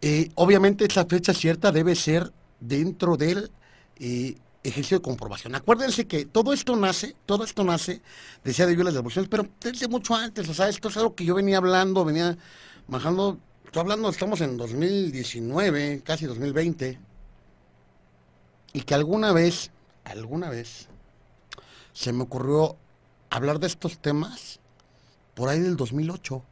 Eh, 0.00 0.30
obviamente 0.36 0.86
esa 0.86 1.04
fecha 1.04 1.34
cierta 1.34 1.70
debe 1.70 1.94
ser 1.94 2.32
dentro 2.62 3.16
del 3.16 3.50
eh, 3.96 4.36
ejercicio 4.62 4.98
de 4.98 5.02
comprobación. 5.02 5.54
Acuérdense 5.54 6.06
que 6.06 6.24
todo 6.24 6.52
esto 6.52 6.76
nace, 6.76 7.14
todo 7.26 7.44
esto 7.44 7.64
nace, 7.64 8.00
decía 8.44 8.66
de 8.66 8.76
las 8.76 8.94
devoluciones, 8.94 9.28
pero 9.28 9.46
desde 9.60 9.88
mucho 9.88 10.14
antes, 10.14 10.48
o 10.48 10.54
sea, 10.54 10.68
esto 10.68 10.88
es 10.88 10.96
algo 10.96 11.14
que 11.14 11.24
yo 11.24 11.34
venía 11.34 11.58
hablando, 11.58 12.04
venía 12.04 12.36
bajando, 12.86 13.38
estoy 13.64 13.80
hablando, 13.80 14.08
estamos 14.08 14.40
en 14.40 14.56
2019, 14.56 16.02
casi 16.04 16.26
2020, 16.26 16.98
y 18.74 18.80
que 18.82 18.94
alguna 18.94 19.32
vez, 19.32 19.70
alguna 20.04 20.48
vez, 20.48 20.88
se 21.92 22.12
me 22.12 22.22
ocurrió 22.22 22.76
hablar 23.28 23.58
de 23.58 23.66
estos 23.66 23.98
temas 23.98 24.60
por 25.34 25.48
ahí 25.48 25.60
del 25.60 25.76
2008. 25.76 26.42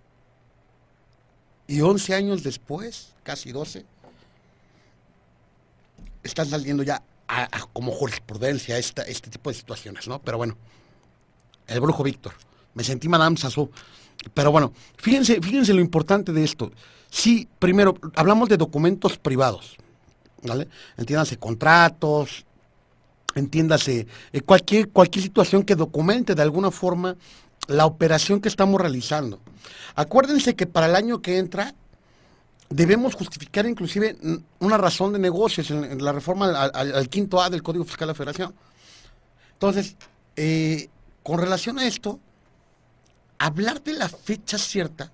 Y 1.69 1.83
11 1.83 2.15
años 2.15 2.43
después, 2.43 3.15
casi 3.23 3.53
12, 3.53 3.87
están 6.23 6.47
saliendo 6.49 6.83
ya 6.83 7.03
a- 7.29 7.49
como 7.73 7.93
jurisprudencia 7.93 8.77
esta, 8.79 9.03
este 9.03 9.31
tipo 9.31 9.51
de 9.51 9.57
situaciones, 9.57 10.09
¿no? 10.09 10.21
Pero 10.21 10.37
bueno, 10.39 10.57
el 11.67 11.81
brujo 11.81 12.03
Víctor. 12.03 12.33
Me 12.75 12.83
sentí 12.85 13.09
Madame 13.09 13.37
Sassou. 13.37 13.71
Pero 14.35 14.51
bueno, 14.51 14.73
fíjense, 14.99 15.41
fíjense 15.41 15.73
lo 15.73 15.81
importante 15.81 16.33
de 16.33 16.45
esto. 16.45 16.73
Sí, 17.11 17.49
primero, 17.59 17.95
hablamos 18.15 18.49
de 18.49 18.57
documentos 18.57 19.17
privados, 19.17 19.77
¿vale? 20.43 20.69
Entiéndase 20.97 21.39
contratos, 21.39 22.45
entiéndase 23.35 24.07
eh, 24.33 24.41
cualquier, 24.43 24.91
cualquier 24.91 25.23
situación 25.25 25.63
que 25.63 25.75
documente 25.75 26.35
de 26.35 26.43
alguna 26.43 26.71
forma 26.71 27.17
la 27.69 27.87
operación 27.87 28.41
que 28.41 28.49
estamos 28.49 28.81
realizando. 28.81 29.41
Acuérdense 29.95 30.55
que 30.55 30.67
para 30.67 30.87
el 30.87 30.97
año 30.97 31.23
que 31.23 31.39
entra 31.39 31.75
debemos 32.71 33.15
justificar 33.15 33.67
inclusive 33.67 34.17
una 34.61 34.79
razón 34.79 35.13
de 35.13 35.19
negocios 35.19 35.71
en, 35.71 36.03
la 36.03 36.13
reforma 36.13 36.47
al, 36.47 37.09
quinto 37.09 37.43
A 37.43 37.51
del 37.51 37.63
Código 37.63 37.85
Fiscal 37.85 38.07
de 38.07 38.13
la 38.13 38.15
Federación. 38.15 38.55
Entonces, 39.53 39.97
eh, 40.37 40.89
con 41.23 41.39
relación 41.41 41.79
a 41.79 41.87
esto, 41.87 42.21
hablar 43.39 43.83
de 43.83 43.95
la 43.95 44.09
fecha 44.09 44.57
cierta 44.57 45.13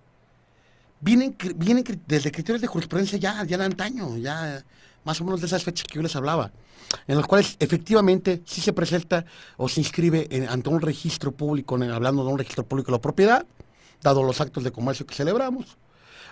vienen, 1.01 1.37
cri- 1.37 1.55
vienen 1.57 1.85
desde 2.07 2.31
criterios 2.31 2.61
de 2.61 2.67
jurisprudencia 2.69 3.19
ya, 3.19 3.43
ya 3.45 3.57
de 3.59 3.65
antaño, 3.65 4.17
ya 4.19 4.63
más 5.05 5.21
o 5.21 5.25
menos 5.25 5.41
de 5.41 5.47
esas 5.47 5.65
fechas 5.65 5.87
que 5.87 5.95
yo 5.97 6.03
les 6.03 6.15
hablaba, 6.15 6.53
en 7.07 7.17
las 7.17 7.27
cuales 7.27 7.57
efectivamente 7.59 8.43
sí 8.45 8.61
se 8.61 8.73
presenta 8.73 9.25
o 9.57 9.69
se 9.69 9.81
inscribe 9.81 10.27
en- 10.31 10.49
ante 10.49 10.69
un 10.69 10.81
registro 10.81 11.33
público, 11.33 11.77
en- 11.77 11.91
hablando 11.91 12.23
de 12.25 12.31
un 12.33 12.39
registro 12.39 12.65
público 12.67 12.93
de 12.93 12.99
la 12.99 13.03
propiedad, 13.03 13.47
dado 14.03 14.23
los 14.23 14.41
actos 14.43 14.63
de 14.63 14.71
comercio 14.73 15.07
que 15.07 15.15
celebramos. 15.15 15.79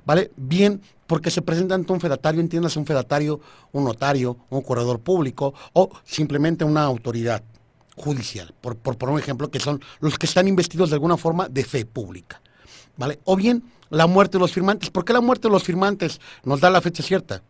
¿Vale? 0.07 0.33
Bien, 0.37 0.83
porque 1.07 1.31
se 1.31 1.43
presenta 1.43 1.75
ante 1.75 1.93
un 1.93 2.01
fedatario, 2.01 2.41
entiendas 2.41 2.77
un 2.77 2.87
fedatario, 2.87 3.41
un 3.73 3.85
notario, 3.85 4.39
un 4.51 4.63
corredor 4.63 5.01
público 5.01 5.55
o 5.73 5.91
simplemente 6.05 6.65
una 6.65 6.83
autoridad 6.85 7.43
judicial, 7.97 8.53
por, 8.61 8.77
por 8.77 8.97
poner 8.99 9.15
un 9.15 9.21
ejemplo, 9.21 9.51
que 9.51 9.61
son 9.61 9.81
los 10.01 10.19
que 10.19 10.27
están 10.27 10.49
investidos 10.49 10.91
de 10.91 10.97
alguna 10.97 11.17
forma 11.17 11.49
de 11.49 11.65
fe 11.65 11.85
pública. 11.87 12.41
¿Vale? 12.97 13.21
O 13.25 13.37
bien 13.37 13.65
la 13.91 14.07
muerte 14.07 14.39
de 14.39 14.41
los 14.41 14.53
firmantes. 14.53 14.91
¿Por 14.91 15.05
qué 15.05 15.13
la 15.13 15.21
muerte 15.21 15.49
de 15.49 15.53
los 15.53 15.63
firmantes 15.65 16.21
nos 16.45 16.61
da 16.61 16.71
la 16.71 16.81
fecha 16.81 17.03
cierta? 17.03 17.43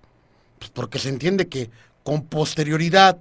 Pues 0.58 0.70
porque 0.70 0.98
se 0.98 1.08
entiende 1.10 1.48
que 1.48 1.70
con 2.02 2.22
posterioridad 2.24 3.18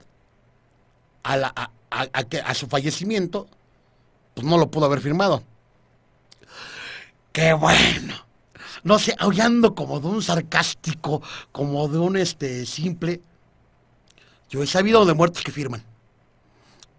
a, 1.24 1.38
la- 1.38 1.54
a- 1.56 1.70
a 1.92 2.24
que- 2.24 2.40
a 2.42 2.54
su 2.54 2.68
fallecimiento, 2.68 3.48
pues 4.34 4.46
no 4.48 4.58
lo 4.58 4.72
pudo 4.72 4.86
haber 4.86 5.00
firmado. 5.02 5.44
¡Qué 7.32 7.54
bueno! 7.54 8.16
No 8.84 9.00
sé, 9.00 9.16
aullando 9.20 9.74
como 9.76 10.00
de 10.00 10.08
un 10.08 10.22
sarcástico, 10.22 11.22
como 11.52 11.88
de 11.88 12.00
un 12.00 12.18
este 12.18 12.66
simple. 12.66 13.22
Yo 14.50 14.62
he 14.62 14.68
sabido 14.68 15.06
de 15.06 15.14
muertos 15.14 15.44
que 15.44 15.52
firman. 15.52 15.84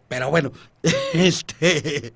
Pero 0.08 0.30
bueno, 0.30 0.52
este 1.12 2.14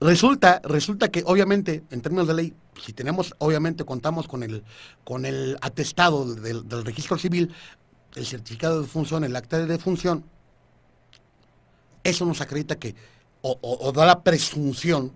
resulta, 0.00 0.60
resulta 0.64 1.08
que 1.10 1.22
obviamente, 1.26 1.82
en 1.90 2.00
términos 2.00 2.26
de 2.28 2.34
ley, 2.34 2.54
si 2.84 2.92
tenemos, 2.92 3.34
obviamente 3.38 3.84
contamos 3.84 4.26
con 4.28 4.42
el, 4.42 4.64
con 5.04 5.24
el 5.24 5.56
atestado 5.60 6.34
del, 6.34 6.68
del 6.68 6.84
registro 6.84 7.16
civil, 7.18 7.52
el 8.16 8.26
certificado 8.26 8.76
de 8.76 8.82
defunción, 8.82 9.24
el 9.24 9.34
acta 9.36 9.58
de 9.58 9.66
defunción, 9.66 10.24
eso 12.02 12.26
nos 12.26 12.40
acredita 12.40 12.76
que, 12.76 12.94
o- 13.42 13.58
o 13.62 13.92
da 13.92 14.04
la 14.06 14.22
presunción 14.22 15.12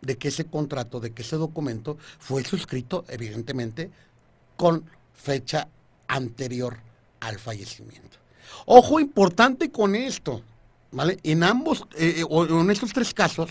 de 0.00 0.16
que 0.16 0.28
ese 0.28 0.44
contrato, 0.44 1.00
de 1.00 1.12
que 1.12 1.22
ese 1.22 1.36
documento 1.36 1.98
fue 2.18 2.44
suscrito, 2.44 3.04
evidentemente, 3.08 3.90
con 4.56 4.84
fecha 5.14 5.68
anterior 6.08 6.78
al 7.20 7.38
fallecimiento. 7.38 8.18
Ojo 8.66 9.00
importante 9.00 9.70
con 9.70 9.94
esto, 9.94 10.42
¿vale? 10.90 11.18
En 11.22 11.42
ambos, 11.42 11.86
eh, 11.96 12.16
eh, 12.18 12.24
o 12.28 12.44
en 12.60 12.70
estos 12.70 12.92
tres 12.92 13.14
casos, 13.14 13.50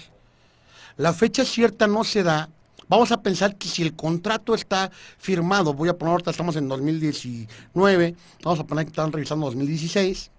la 0.98 1.14
fecha 1.14 1.46
cierta 1.46 1.88
no 1.88 2.04
se 2.04 2.24
da. 2.24 2.50
Vamos 2.88 3.12
a 3.12 3.22
pensar 3.22 3.56
que 3.56 3.68
si 3.68 3.84
el 3.84 3.96
contrato 3.96 4.56
está 4.56 4.92
firmado, 5.18 5.74
voy 5.74 5.90
a 5.90 5.98
poner 5.98 6.12
ahorita 6.12 6.32
estamos 6.32 6.56
en 6.56 6.68
2019, 6.68 8.16
vamos 8.44 8.60
a 8.60 8.64
poner 8.66 8.86
que 8.86 8.90
están 8.90 9.12
revisando 9.12 9.46
2016. 9.46 10.32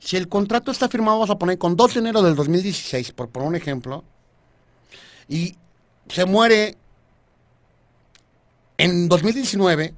Si 0.00 0.16
el 0.16 0.28
contrato 0.28 0.70
está 0.70 0.88
firmado, 0.88 1.18
vamos 1.18 1.30
a 1.30 1.38
poner 1.38 1.56
con 1.56 1.76
2 1.76 1.94
de 1.94 2.00
enero 2.00 2.22
del 2.22 2.34
2016, 2.34 3.12
por 3.12 3.30
poner 3.30 3.48
un 3.48 3.54
ejemplo, 3.54 4.04
y 5.28 5.56
se 6.08 6.24
muere 6.24 6.76
en 8.78 9.08
2019, 9.08 9.94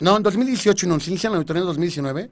no, 0.00 0.16
en 0.16 0.22
2018 0.22 0.86
y 0.86 0.88
nos 0.88 1.08
inician 1.08 1.32
la 1.32 1.38
auditoría 1.38 1.60
en 1.62 1.66
2019, 1.66 2.30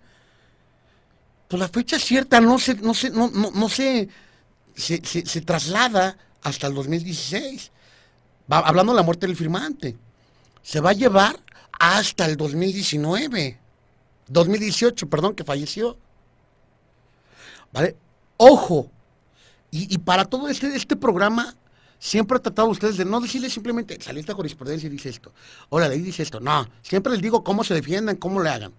pues 1.48 1.60
la 1.60 1.68
fecha 1.68 1.98
cierta 1.98 2.40
no 2.40 2.58
se, 2.58 2.74
no 2.76 2.92
se, 2.94 3.10
no, 3.10 3.30
no, 3.30 3.50
no 3.52 3.68
se, 3.68 4.08
se, 4.74 5.04
se- 5.04 5.24
se 5.26 5.40
traslada 5.40 6.16
hasta 6.42 6.66
el 6.66 6.74
2016. 6.74 7.70
Va- 8.52 8.58
hablando 8.60 8.92
de 8.92 8.96
la 8.96 9.02
muerte 9.02 9.26
del 9.26 9.36
firmante. 9.36 9.96
Se 10.62 10.80
va 10.80 10.90
a 10.90 10.94
llevar 10.94 11.38
hasta 11.78 12.26
el 12.26 12.36
2019. 12.36 13.58
2018, 14.28 15.08
perdón, 15.08 15.34
que 15.34 15.44
falleció. 15.44 15.96
¿Vale? 17.72 17.96
Ojo. 18.36 18.90
Y, 19.70 19.92
y 19.94 19.98
para 19.98 20.24
todo 20.24 20.48
este, 20.48 20.74
este 20.74 20.96
programa, 20.96 21.54
siempre 21.98 22.38
he 22.38 22.40
tratado 22.40 22.68
ustedes 22.68 22.96
de 22.96 23.04
no 23.04 23.20
decirles 23.20 23.52
simplemente, 23.52 24.00
salió 24.00 24.20
esta 24.20 24.34
jurisprudencia 24.34 24.86
y 24.86 24.90
dice 24.90 25.08
esto, 25.08 25.32
o 25.68 25.78
la 25.80 25.88
ley 25.88 26.00
dice 26.00 26.22
esto. 26.22 26.40
No, 26.40 26.68
siempre 26.82 27.12
les 27.12 27.22
digo 27.22 27.44
cómo 27.44 27.64
se 27.64 27.74
defiendan, 27.74 28.16
cómo 28.16 28.42
le 28.42 28.50
hagan. 28.50 28.72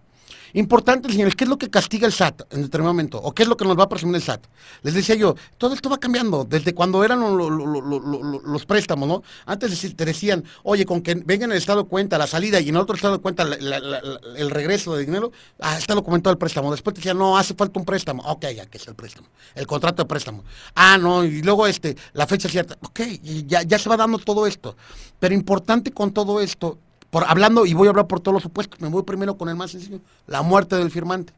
Importante, 0.53 1.11
señores, 1.11 1.35
¿qué 1.35 1.43
es 1.43 1.49
lo 1.49 1.57
que 1.57 1.69
castiga 1.69 2.07
el 2.07 2.13
SAT 2.13 2.41
en 2.53 2.61
determinado 2.63 2.93
momento? 2.93 3.17
¿O 3.19 3.33
qué 3.33 3.43
es 3.43 3.49
lo 3.49 3.57
que 3.57 3.65
nos 3.65 3.77
va 3.77 3.83
a 3.83 3.89
presumir 3.89 4.15
el 4.15 4.21
SAT? 4.21 4.45
Les 4.83 4.93
decía 4.93 5.15
yo, 5.15 5.35
todo 5.57 5.73
esto 5.73 5.89
va 5.89 5.97
cambiando 5.97 6.45
desde 6.45 6.73
cuando 6.73 7.03
eran 7.03 7.19
lo- 7.19 7.35
lo- 7.35 7.49
lo- 7.49 7.65
lo- 7.81 7.99
lo- 7.99 8.23
lo- 8.23 8.41
los 8.41 8.65
préstamos, 8.65 9.07
¿no? 9.07 9.23
Antes 9.45 9.95
te 9.95 10.05
decían, 10.05 10.43
oye, 10.63 10.85
con 10.85 11.01
que 11.01 11.15
venga 11.15 11.45
en 11.45 11.51
el 11.51 11.57
estado 11.57 11.83
de 11.83 11.89
cuenta 11.89 12.17
la 12.17 12.27
salida 12.27 12.59
y 12.59 12.69
en 12.69 12.75
el 12.75 12.81
otro 12.81 12.95
estado 12.95 13.15
de 13.17 13.21
cuenta 13.21 13.43
el 13.43 14.49
regreso 14.49 14.95
de 14.95 15.05
dinero, 15.05 15.31
ah, 15.59 15.77
está 15.77 15.95
documentado 15.95 16.31
el 16.31 16.37
préstamo. 16.37 16.71
Después 16.71 16.93
te 16.93 16.99
decían, 16.99 17.17
no, 17.17 17.37
hace 17.37 17.53
falta 17.53 17.79
un 17.79 17.85
préstamo. 17.85 18.23
Ok, 18.23 18.45
ya, 18.55 18.65
que 18.65 18.77
es 18.77 18.87
el 18.87 18.95
préstamo? 18.95 19.27
El 19.55 19.67
contrato 19.67 20.03
de 20.03 20.07
préstamo. 20.07 20.43
Ah, 20.75 20.97
no, 20.97 21.23
y 21.23 21.41
luego 21.41 21.67
este, 21.67 21.95
la 22.13 22.27
fecha 22.27 22.49
cierta. 22.49 22.77
Ok, 22.81 23.01
ya, 23.47 23.63
ya 23.63 23.77
se 23.79 23.89
va 23.89 23.97
dando 23.97 24.17
todo 24.19 24.47
esto. 24.47 24.75
Pero 25.19 25.33
importante 25.33 25.91
con 25.91 26.11
todo 26.11 26.39
esto, 26.41 26.77
hablando, 27.11 27.65
y 27.65 27.73
voy 27.73 27.87
a 27.87 27.91
hablar 27.91 28.07
por 28.07 28.19
todos 28.19 28.33
los 28.33 28.43
supuestos, 28.43 28.79
me 28.81 28.89
voy 28.89 29.03
primero 29.03 29.37
con 29.37 29.49
el 29.49 29.55
más 29.55 29.71
sencillo, 29.71 29.99
la 30.27 30.41
muerte 30.41 30.75
del 30.75 30.91
firmante. 30.91 31.33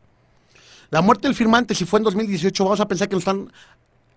La 0.89 1.01
muerte 1.01 1.27
del 1.27 1.35
firmante, 1.35 1.75
si 1.75 1.85
fue 1.85 1.99
en 1.99 2.05
2018, 2.05 2.63
vamos 2.63 2.79
a 2.79 2.87
pensar 2.87 3.07
que 3.07 3.13
lo 3.15 3.19
están 3.19 3.51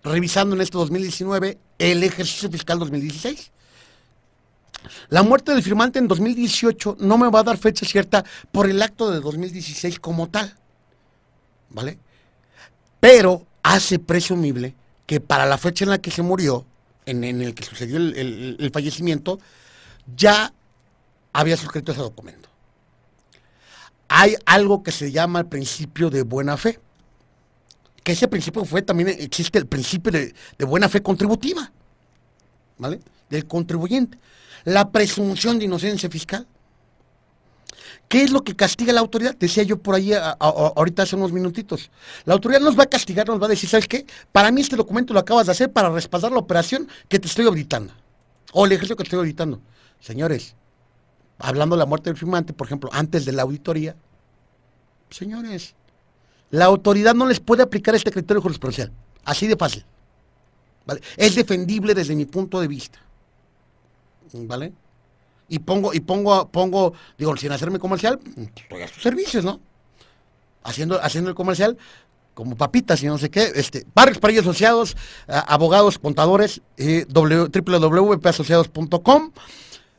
revisando 0.03 0.55
en 0.55 0.61
este 0.61 0.77
2019 0.77 1.57
el 1.77 2.03
ejercicio 2.03 2.49
fiscal 2.49 2.79
2016. 2.79 3.51
La 5.09 5.23
muerte 5.23 5.53
del 5.53 5.63
firmante 5.63 5.99
en 5.99 6.07
2018 6.07 6.97
no 6.99 7.17
me 7.17 7.29
va 7.29 7.39
a 7.39 7.43
dar 7.43 7.57
fecha 7.57 7.85
cierta 7.85 8.25
por 8.51 8.69
el 8.69 8.81
acto 8.81 9.11
de 9.11 9.19
2016 9.21 9.99
como 9.99 10.27
tal. 10.29 10.53
¿Vale? 11.69 11.97
Pero 12.99 13.45
hace 13.61 13.99
presumible 13.99 14.75
que 15.05 15.21
para 15.21 15.45
la 15.45 15.57
fecha 15.57 15.85
en 15.85 15.91
la 15.91 15.99
que 15.99 16.11
se 16.11 16.21
murió, 16.21 16.65
en, 17.05 17.23
en 17.23 17.41
el 17.41 17.53
que 17.53 17.63
sucedió 17.63 17.97
el- 17.97 18.57
el 18.59 18.71
fallecimiento, 18.71 19.39
ya 20.17 20.53
había 21.33 21.57
suscrito 21.57 21.91
ese 21.91 22.01
documento. 22.01 22.49
Hay 24.07 24.35
algo 24.45 24.83
que 24.83 24.91
se 24.91 25.11
llama 25.11 25.39
el 25.39 25.47
principio 25.47 26.11
de 26.11 26.21
buena 26.21 26.55
fe. 26.55 26.79
Que 28.03 28.11
ese 28.11 28.27
principio 28.27 28.63
fue 28.63 28.81
también 28.81 29.09
existe 29.09 29.57
el 29.57 29.65
principio 29.65 30.11
de, 30.11 30.33
buena 30.65 30.87
fe 30.89 31.01
contributiva, 31.01 31.71
¿vale? 32.77 32.99
Del 33.29 33.47
contribuyente. 33.47 34.19
La 34.65 34.91
presunción 34.91 35.57
de 35.57 35.65
inocencia 35.65 36.09
fiscal. 36.09 36.45
¿Qué 38.07 38.21
es 38.21 38.31
lo 38.31 38.43
que 38.43 38.55
castiga 38.55 38.93
la 38.93 38.99
autoridad? 38.99 39.35
Decía 39.35 39.63
yo 39.63 39.77
por 39.77 39.95
ahí 39.95 40.11
ahorita 40.13 41.03
hace 41.03 41.15
unos 41.15 41.31
minutitos. 41.31 41.89
La 42.25 42.35
autoridad 42.35 42.59
nos 42.59 42.77
va 42.77 42.83
a 42.83 42.87
castigar, 42.87 43.27
nos 43.27 43.41
va 43.41 43.45
a 43.47 43.49
decir, 43.49 43.69
¿sabes 43.69 43.87
qué? 43.87 44.05
Para 44.31 44.51
mí 44.51 44.61
este 44.61 44.75
documento 44.75 45.13
lo 45.13 45.19
acabas 45.19 45.47
de 45.47 45.53
hacer 45.53 45.71
para 45.71 45.89
respaldar 45.89 46.31
la 46.31 46.37
operación 46.37 46.87
que 47.07 47.17
te 47.17 47.27
estoy 47.27 47.45
auditando. 47.47 47.93
O 48.51 48.65
el 48.65 48.73
ejercicio 48.73 48.95
que 48.95 49.03
te 49.03 49.07
estoy 49.07 49.19
auditando. 49.19 49.61
Señores, 49.99 50.55
hablando 51.39 51.75
de 51.75 51.79
la 51.79 51.85
muerte 51.85 52.09
del 52.09 52.17
firmante, 52.17 52.53
por 52.53 52.67
ejemplo, 52.67 52.89
antes 52.93 53.25
de 53.25 53.31
la 53.31 53.43
auditoría, 53.43 53.95
señores, 55.09 55.75
la 56.51 56.65
autoridad 56.65 57.15
no 57.15 57.25
les 57.25 57.39
puede 57.39 57.63
aplicar 57.63 57.95
este 57.95 58.11
criterio 58.11 58.41
jurisprudencial. 58.41 58.91
Así 59.25 59.47
de 59.47 59.55
fácil. 59.55 59.85
¿Vale? 60.85 61.01
Es 61.17 61.35
defendible 61.35 61.93
desde 61.93 62.15
mi 62.15 62.25
punto 62.25 62.61
de 62.61 62.67
vista. 62.67 62.99
¿Vale? 64.33 64.73
Y 65.47 65.59
pongo, 65.59 65.93
y 65.93 65.99
pongo, 65.99 66.47
pongo, 66.49 66.93
digo, 67.17 67.37
sin 67.37 67.51
hacerme 67.51 67.77
comercial, 67.79 68.19
estoy 68.55 68.81
a 68.81 68.87
sus 68.87 69.03
servicios, 69.03 69.43
¿no? 69.43 69.59
Haciendo, 70.63 70.99
haciendo 71.01 71.29
el 71.29 71.35
comercial 71.35 71.77
como 72.33 72.55
papitas 72.55 73.03
y 73.03 73.05
no 73.05 73.17
sé 73.17 73.29
qué, 73.29 73.51
este, 73.55 73.85
Barrios 73.93 74.17
para 74.17 74.39
asociados, 74.39 74.95
abogados, 75.27 75.99
contadores, 75.99 76.61
eh, 76.77 77.05
www.asociados.com. 77.07 79.31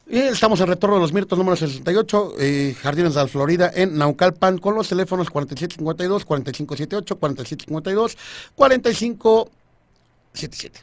Estamos 0.06 0.60
en 0.60 0.66
Retorno 0.66 0.96
de 0.96 1.02
los 1.02 1.14
Mirtos 1.14 1.38
número 1.38 1.56
68, 1.56 2.34
eh, 2.38 2.76
Jardines 2.78 3.14
de 3.14 3.22
la 3.22 3.26
Florida, 3.26 3.72
en 3.74 3.96
Naucalpan, 3.96 4.58
con 4.58 4.74
los 4.74 4.86
teléfonos 4.86 5.30
4752, 5.30 6.26
4578, 6.26 7.18
4752, 7.18 8.18
4577. 8.54 10.80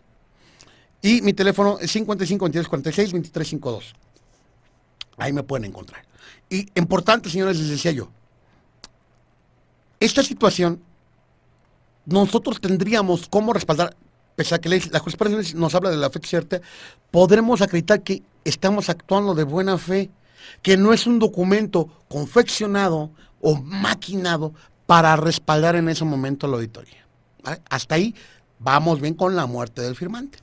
Y 1.03 1.21
mi 1.21 1.33
teléfono 1.33 1.77
es 1.79 1.91
55 1.91 2.45
22 2.45 2.67
46 2.67 3.13
23 3.13 3.47
52. 3.47 3.93
Ahí 5.17 5.33
me 5.33 5.43
pueden 5.43 5.65
encontrar. 5.65 6.03
Y 6.49 6.67
importante, 6.73 7.29
señores, 7.29 7.59
les 7.59 7.69
decía 7.69 7.91
yo, 7.91 8.09
esta 9.99 10.23
situación 10.23 10.81
nosotros 12.07 12.59
tendríamos 12.59 13.27
cómo 13.29 13.53
respaldar, 13.53 13.95
pese 14.35 14.55
a 14.55 14.59
que 14.59 14.69
la 14.69 14.99
jurisprudencia 14.99 15.57
nos 15.57 15.75
habla 15.75 15.89
de 15.89 15.97
la 15.97 16.09
fecha 16.09 16.29
cierta, 16.29 16.61
podremos 17.11 17.61
acreditar 17.61 18.01
que 18.01 18.23
estamos 18.43 18.89
actuando 18.89 19.35
de 19.35 19.43
buena 19.43 19.77
fe, 19.77 20.09
que 20.61 20.77
no 20.77 20.93
es 20.93 21.05
un 21.05 21.19
documento 21.19 21.89
confeccionado 22.07 23.11
o 23.41 23.61
maquinado 23.61 24.53
para 24.85 25.15
respaldar 25.15 25.75
en 25.75 25.89
ese 25.89 26.05
momento 26.05 26.47
la 26.47 26.57
auditoría. 26.57 27.05
Hasta 27.69 27.95
ahí 27.95 28.15
vamos 28.59 29.01
bien 29.01 29.13
con 29.13 29.35
la 29.35 29.45
muerte 29.45 29.81
del 29.81 29.95
firmante. 29.95 30.39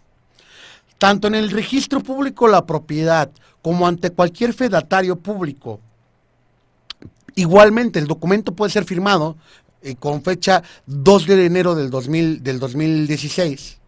Tanto 0.98 1.28
en 1.28 1.34
el 1.34 1.50
registro 1.50 2.00
público 2.00 2.48
la 2.48 2.66
propiedad 2.66 3.30
como 3.62 3.86
ante 3.86 4.10
cualquier 4.10 4.52
fedatario 4.52 5.16
público, 5.16 5.80
igualmente 7.34 7.98
el 7.98 8.06
documento 8.06 8.52
puede 8.52 8.72
ser 8.72 8.84
firmado 8.84 9.36
eh, 9.82 9.94
con 9.96 10.22
fecha 10.22 10.62
2 10.86 11.26
de 11.26 11.46
enero 11.46 11.74
del, 11.74 11.90
2000, 11.90 12.42
del 12.42 12.58
2016. 12.58 13.78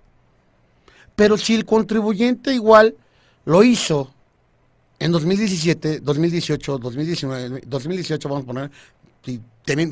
Pero 1.16 1.36
si 1.36 1.54
el 1.54 1.64
contribuyente 1.64 2.54
igual 2.54 2.94
lo 3.44 3.62
hizo 3.62 4.12
en 4.98 5.12
2017, 5.12 6.00
2018, 6.00 6.78
2019, 6.78 7.62
2018 7.66 8.28
vamos 8.28 8.44
a 8.44 8.46
poner, 8.46 8.70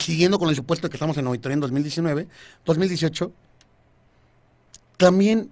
siguiendo 0.00 0.38
con 0.38 0.48
el 0.48 0.56
supuesto 0.56 0.88
que 0.88 0.96
estamos 0.96 1.16
en 1.16 1.26
auditoría 1.26 1.54
en 1.54 1.60
2019, 1.60 2.28
2018, 2.64 3.32
también 4.96 5.50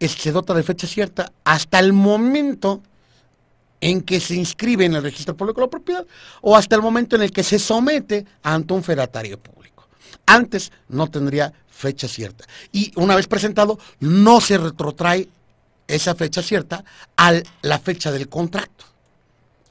se 0.00 0.32
dota 0.32 0.54
de 0.54 0.62
fecha 0.62 0.86
cierta 0.86 1.32
hasta 1.44 1.78
el 1.78 1.92
momento 1.92 2.82
en 3.80 4.00
que 4.02 4.20
se 4.20 4.34
inscribe 4.34 4.84
en 4.84 4.94
el 4.94 5.02
registro 5.02 5.36
público 5.36 5.60
de 5.60 5.66
la 5.66 5.70
propiedad 5.70 6.06
o 6.40 6.56
hasta 6.56 6.76
el 6.76 6.82
momento 6.82 7.16
en 7.16 7.22
el 7.22 7.30
que 7.30 7.42
se 7.42 7.58
somete 7.58 8.24
ante 8.42 8.74
un 8.74 8.82
fedatario 8.82 9.38
público. 9.38 9.65
Antes 10.26 10.72
no 10.88 11.08
tendría 11.10 11.52
fecha 11.68 12.08
cierta. 12.08 12.44
Y 12.72 12.92
una 12.96 13.16
vez 13.16 13.26
presentado, 13.26 13.78
no 14.00 14.40
se 14.40 14.58
retrotrae 14.58 15.28
esa 15.88 16.14
fecha 16.14 16.42
cierta 16.42 16.84
a 17.16 17.32
la 17.62 17.78
fecha 17.78 18.10
del 18.10 18.28
contrato. 18.28 18.84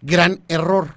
Gran 0.02 0.42
error. 0.48 0.96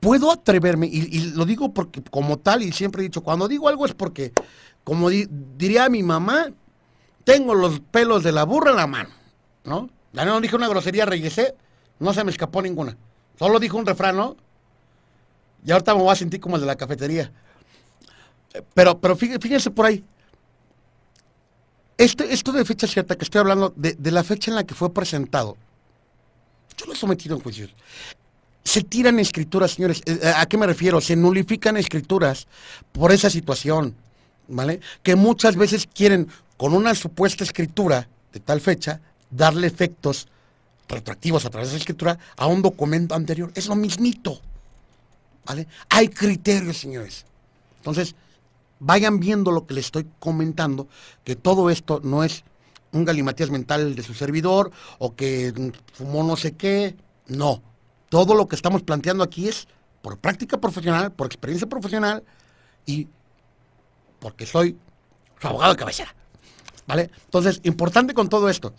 Puedo 0.00 0.32
atreverme, 0.32 0.88
y, 0.88 1.30
lo 1.32 1.44
digo 1.44 1.72
porque 1.72 2.02
como 2.02 2.36
tal, 2.38 2.62
y 2.62 2.72
siempre 2.72 3.02
he 3.02 3.04
dicho, 3.04 3.22
cuando 3.22 3.46
digo 3.46 3.68
algo 3.68 3.86
es 3.86 3.94
porque, 3.94 4.32
como 4.82 5.08
di- 5.08 5.28
diría 5.56 5.88
mi 5.88 6.02
mamá, 6.02 6.48
tengo 7.22 7.54
los 7.54 7.78
pelos 7.78 8.24
de 8.24 8.32
la 8.32 8.42
burra 8.42 8.70
en 8.70 8.76
la 8.76 8.86
mano, 8.88 9.10
¿no? 9.64 9.88
Ya 10.12 10.24
no 10.24 10.40
dije 10.40 10.56
una 10.56 10.66
grosería, 10.66 11.06
regresé, 11.06 11.54
no 12.00 12.12
se 12.12 12.24
me 12.24 12.32
escapó 12.32 12.60
ninguna. 12.60 12.96
Solo 13.38 13.60
dijo 13.60 13.76
un 13.78 13.86
refrán, 13.86 14.16
¿no? 14.16 14.36
Y 15.64 15.70
ahorita 15.70 15.94
me 15.94 16.02
voy 16.02 16.10
a 16.12 16.16
sentir 16.16 16.40
como 16.40 16.56
el 16.56 16.62
de 16.62 16.66
la 16.66 16.74
cafetería. 16.76 17.30
Eh, 18.54 18.62
Pero, 18.74 18.98
pero 18.98 19.16
fíjense, 19.16 19.70
por 19.70 19.86
ahí. 19.86 20.04
Este, 21.98 22.32
esto 22.32 22.52
de 22.52 22.64
fecha 22.64 22.86
cierta 22.86 23.16
que 23.16 23.24
estoy 23.24 23.40
hablando, 23.40 23.72
de, 23.76 23.94
de 23.94 24.10
la 24.10 24.24
fecha 24.24 24.50
en 24.50 24.56
la 24.56 24.64
que 24.64 24.74
fue 24.74 24.92
presentado, 24.92 25.56
yo 26.76 26.86
lo 26.86 26.94
he 26.94 26.96
sometido 26.96 27.36
en 27.36 27.42
juicios. 27.42 27.70
Se 28.64 28.82
tiran 28.82 29.18
escrituras, 29.18 29.72
señores. 29.72 30.02
Eh, 30.06 30.32
¿A 30.36 30.46
qué 30.46 30.56
me 30.56 30.66
refiero? 30.66 31.00
Se 31.00 31.16
nulifican 31.16 31.76
escrituras 31.76 32.46
por 32.92 33.12
esa 33.12 33.28
situación, 33.28 33.94
¿vale? 34.48 34.80
Que 35.02 35.16
muchas 35.16 35.56
veces 35.56 35.88
quieren, 35.92 36.28
con 36.56 36.72
una 36.72 36.94
supuesta 36.94 37.44
escritura 37.44 38.08
de 38.32 38.40
tal 38.40 38.60
fecha, 38.60 39.00
darle 39.30 39.66
efectos 39.66 40.28
retroactivos 40.88 41.44
a 41.44 41.50
través 41.50 41.68
de 41.68 41.76
esa 41.76 41.82
escritura 41.82 42.18
a 42.36 42.46
un 42.46 42.62
documento 42.62 43.14
anterior. 43.14 43.50
Es 43.54 43.66
lo 43.66 43.74
mismito, 43.74 44.40
¿vale? 45.44 45.66
Hay 45.88 46.08
criterios, 46.08 46.78
señores. 46.78 47.24
Entonces, 47.78 48.14
vayan 48.82 49.20
viendo 49.20 49.52
lo 49.52 49.66
que 49.66 49.74
les 49.74 49.86
estoy 49.86 50.06
comentando, 50.18 50.88
que 51.24 51.36
todo 51.36 51.70
esto 51.70 52.00
no 52.02 52.24
es 52.24 52.44
un 52.90 53.04
galimatías 53.04 53.50
mental 53.50 53.94
de 53.94 54.02
su 54.02 54.12
servidor 54.12 54.70
o 54.98 55.14
que 55.14 55.72
fumó 55.94 56.24
no 56.24 56.36
sé 56.36 56.56
qué, 56.56 56.96
no. 57.28 57.62
Todo 58.08 58.34
lo 58.34 58.48
que 58.48 58.56
estamos 58.56 58.82
planteando 58.82 59.22
aquí 59.24 59.48
es 59.48 59.68
por 60.02 60.18
práctica 60.18 60.58
profesional, 60.58 61.12
por 61.12 61.26
experiencia 61.26 61.68
profesional 61.68 62.24
y 62.84 63.06
porque 64.18 64.46
soy 64.46 64.76
su 65.40 65.46
abogado 65.46 65.72
de 65.72 65.78
cabecera. 65.78 66.14
¿Vale? 66.86 67.10
Entonces, 67.24 67.60
importante 67.62 68.12
con 68.12 68.28
todo 68.28 68.48
esto. 68.48 68.74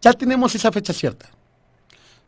Ya 0.00 0.14
tenemos 0.14 0.54
esa 0.54 0.72
fecha 0.72 0.94
cierta. 0.94 1.28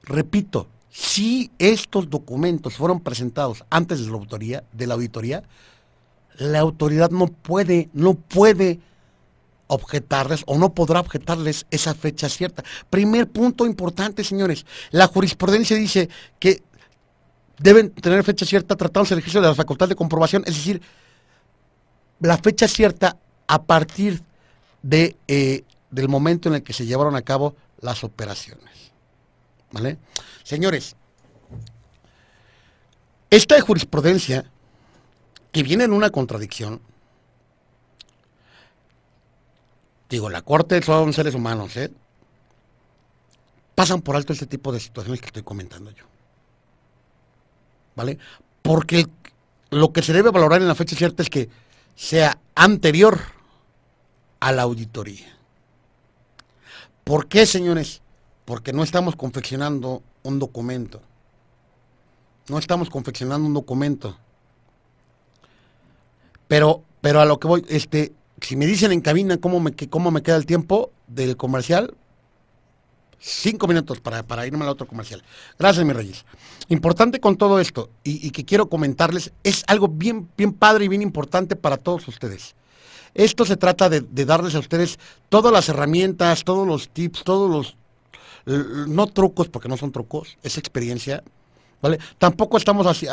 Repito, 0.03 0.69
si 0.91 1.51
estos 1.59 2.11
documentos 2.11 2.75
fueron 2.77 3.01
presentados 3.01 3.65
antes 3.71 4.01
de 4.01 4.07
la 4.07 4.13
auditoría, 4.13 4.65
de 4.73 4.87
la 4.87 4.95
auditoría, 4.95 5.43
la 6.39 6.61
autoridad 6.61 7.11
no 7.11 7.27
puede, 7.27 7.91
no 7.93 8.15
puede 8.15 8.81
objetarles 9.67 10.43
o 10.47 10.59
no 10.59 10.75
podrá 10.75 11.01
objetarles 11.01 11.67
esa 11.71 11.95
fecha 11.95 12.29
cierta. 12.29 12.65
Primer 12.91 13.29
punto 13.29 13.67
importante, 13.67 14.25
señores. 14.25 14.67
La 14.91 15.07
jurisprudencia 15.07 15.77
dice 15.77 16.09
que 16.39 16.63
deben 17.59 17.91
tener 17.91 18.25
fecha 18.25 18.45
cierta 18.45 18.77
tratándose 18.77 19.15
del 19.15 19.21
ejercicio 19.21 19.41
de 19.41 19.49
la 19.49 19.55
facultad 19.55 19.89
de 19.89 19.95
comprobación, 19.95 20.43
es 20.47 20.55
decir, 20.57 20.83
la 22.19 22.37
fecha 22.39 22.67
cierta 22.67 23.17
a 23.47 23.63
partir 23.63 24.23
de, 24.83 25.17
eh, 25.29 25.65
del 25.91 26.09
momento 26.09 26.49
en 26.49 26.57
el 26.57 26.63
que 26.63 26.73
se 26.73 26.87
llevaron 26.87 27.15
a 27.17 27.23
cabo 27.23 27.55
las 27.81 28.03
operaciones. 28.03 28.93
¿Vale? 29.73 29.99
Señores, 30.43 30.97
esta 33.31 33.61
jurisprudencia 33.61 34.51
que 35.53 35.63
viene 35.63 35.85
en 35.85 35.93
una 35.93 36.11
contradicción, 36.11 36.81
digo, 40.09 40.31
la 40.31 40.43
Corte 40.43 40.83
son 40.83 41.13
seres 41.13 41.35
humanos, 41.35 41.77
¿eh? 41.77 41.91
Pasan 43.75 44.03
por 44.03 44.17
alto 44.17 44.33
este 44.33 44.47
tipo 44.47 44.73
de 44.73 44.81
situaciones 44.81 45.21
que 45.21 45.27
estoy 45.27 45.43
comentando 45.43 45.91
yo. 45.91 46.05
¿Vale? 47.97 48.19
Porque 48.63 49.07
lo 49.71 49.93
que 49.93 50.03
se 50.03 50.13
debe 50.13 50.31
valorar 50.31 50.61
en 50.61 50.69
la 50.69 50.75
fecha 50.75 50.97
cierta 50.97 51.23
es 51.23 51.31
que 51.31 51.49
sea 51.95 52.39
anterior 52.55 53.21
a 54.41 54.53
la 54.53 54.63
auditoría. 54.63 55.37
¿Por 57.05 57.27
qué, 57.27 57.47
señores? 57.47 58.03
Porque 58.45 58.73
no 58.73 58.83
estamos 58.83 59.17
confeccionando 59.17 60.03
un 60.23 60.39
documento. 60.39 61.01
No 62.49 62.59
estamos 62.59 62.91
confeccionando 62.91 63.47
un 63.47 63.55
documento. 63.55 64.19
Pero, 66.51 66.83
pero 67.01 67.21
a 67.21 67.27
lo 67.27 67.39
que 67.39 67.47
voy, 67.47 67.65
este, 67.69 68.13
si 68.41 68.57
me 68.57 68.67
dicen 68.67 68.91
en 68.91 69.03
cabina 69.03 69.37
cómo 69.37 69.61
me, 69.61 69.73
cómo 69.73 70.11
me 70.11 70.21
queda 70.21 70.35
el 70.35 70.47
tiempo 70.47 70.91
del 71.07 71.37
comercial, 71.37 71.95
cinco 73.21 73.69
minutos 73.69 74.01
para, 74.01 74.25
para 74.25 74.49
irme 74.49 74.65
al 74.65 74.71
otro 74.71 74.89
comercial. 74.89 75.23
Gracias, 75.61 75.87
mi 75.87 75.93
reyes. 75.93 76.25
Importante 76.69 77.21
con 77.21 77.37
todo 77.37 77.61
esto, 77.61 77.91
y, 78.03 78.33
que 78.33 78.45
quiero 78.45 78.69
comentarles, 78.69 79.31
es 79.45 79.63
algo 79.69 79.87
bien, 79.87 80.29
bien 80.37 80.53
padre 80.53 80.87
y 80.87 80.89
bien 80.89 81.03
importante 81.03 81.55
para 81.55 81.77
todos 81.77 82.09
ustedes. 82.09 82.57
Esto 83.15 83.45
se 83.45 83.57
trata 83.57 83.89
de, 83.89 84.01
darles 84.25 84.57
a 84.57 84.59
ustedes 84.59 84.99
todas 85.29 85.53
las 85.53 85.69
herramientas, 85.69 86.43
todos 86.43 86.67
los 86.67 86.89
tips, 86.89 87.23
todos 87.23 87.49
los, 87.49 87.77
no 88.89 89.07
trucos, 89.07 89.49
porque 89.49 89.69
no 89.69 89.77
son 89.77 89.93
trucos, 89.93 90.37
es 90.43 90.59
experiencia, 90.59 91.23
¿vale? 91.83 91.99
Tampoco 92.19 92.57
estamos 92.57 92.87
así- 92.87 93.07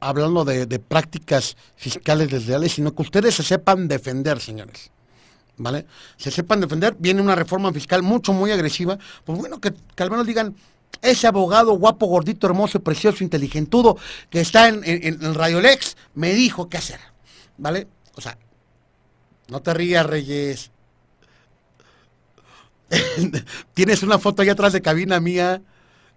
hablando 0.00 0.44
de, 0.44 0.78
prácticas 0.78 1.56
fiscales 1.76 2.30
desleales, 2.30 2.72
sino 2.72 2.94
que 2.94 3.02
ustedes 3.02 3.34
se 3.34 3.42
sepan 3.42 3.88
defender, 3.88 4.40
señores. 4.40 4.90
¿Vale? 5.56 5.86
Se 6.16 6.30
sepan 6.30 6.60
defender, 6.60 6.94
viene 7.00 7.20
una 7.20 7.34
reforma 7.34 7.72
fiscal 7.72 8.02
mucho, 8.02 8.32
muy 8.32 8.52
agresiva, 8.52 8.96
pues 9.24 9.38
bueno, 9.38 9.60
que, 9.60 9.72
que 9.96 10.02
al 10.04 10.10
menos 10.10 10.24
digan, 10.24 10.54
ese 11.02 11.26
abogado 11.26 11.72
guapo, 11.72 12.06
gordito, 12.06 12.46
hermoso, 12.46 12.80
precioso, 12.80 13.24
inteligentudo, 13.24 13.96
que 14.30 14.40
está 14.40 14.68
en, 14.68 14.82
en, 14.84 15.02
en 15.04 15.34
Radio 15.34 15.60
Lex, 15.60 15.96
me 16.14 16.32
dijo 16.32 16.68
qué 16.68 16.76
hacer, 16.76 17.00
¿vale? 17.56 17.88
O 18.14 18.20
sea, 18.20 18.38
no 19.48 19.60
te 19.60 19.74
rías, 19.74 20.06
Reyes. 20.06 20.70
Tienes 23.74 24.02
una 24.02 24.18
foto 24.18 24.42
ahí 24.42 24.48
atrás 24.48 24.72
de 24.72 24.82
cabina 24.82 25.20
mía 25.20 25.62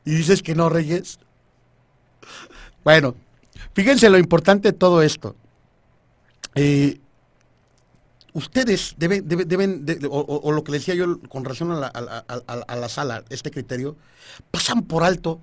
y 0.05 0.11
dices 0.15 0.41
que 0.43 0.55
no, 0.55 0.69
Reyes. 0.69 1.19
Bueno, 2.83 3.15
fíjense 3.73 4.09
lo 4.09 4.17
importante 4.17 4.71
de 4.71 4.77
todo 4.77 5.01
esto. 5.01 5.35
Eh, 6.55 6.99
ustedes 8.33 8.95
deben, 8.97 9.27
deben, 9.27 9.47
deben 9.47 9.85
de- 9.85 10.07
o, 10.09 10.51
lo 10.51 10.63
que 10.63 10.71
decía 10.71 10.95
yo 10.95 11.19
con 11.29 11.43
relación 11.43 11.71
a 11.71 11.75
la, 11.79 11.87
a 11.87 12.01
la- 12.01 12.17
a 12.27 12.55
la- 12.55 12.65
a 12.67 12.75
la 12.75 12.89
sala, 12.89 13.23
este 13.29 13.51
criterio, 13.51 13.95
pasan 14.51 14.83
por 14.83 15.03
alto 15.03 15.39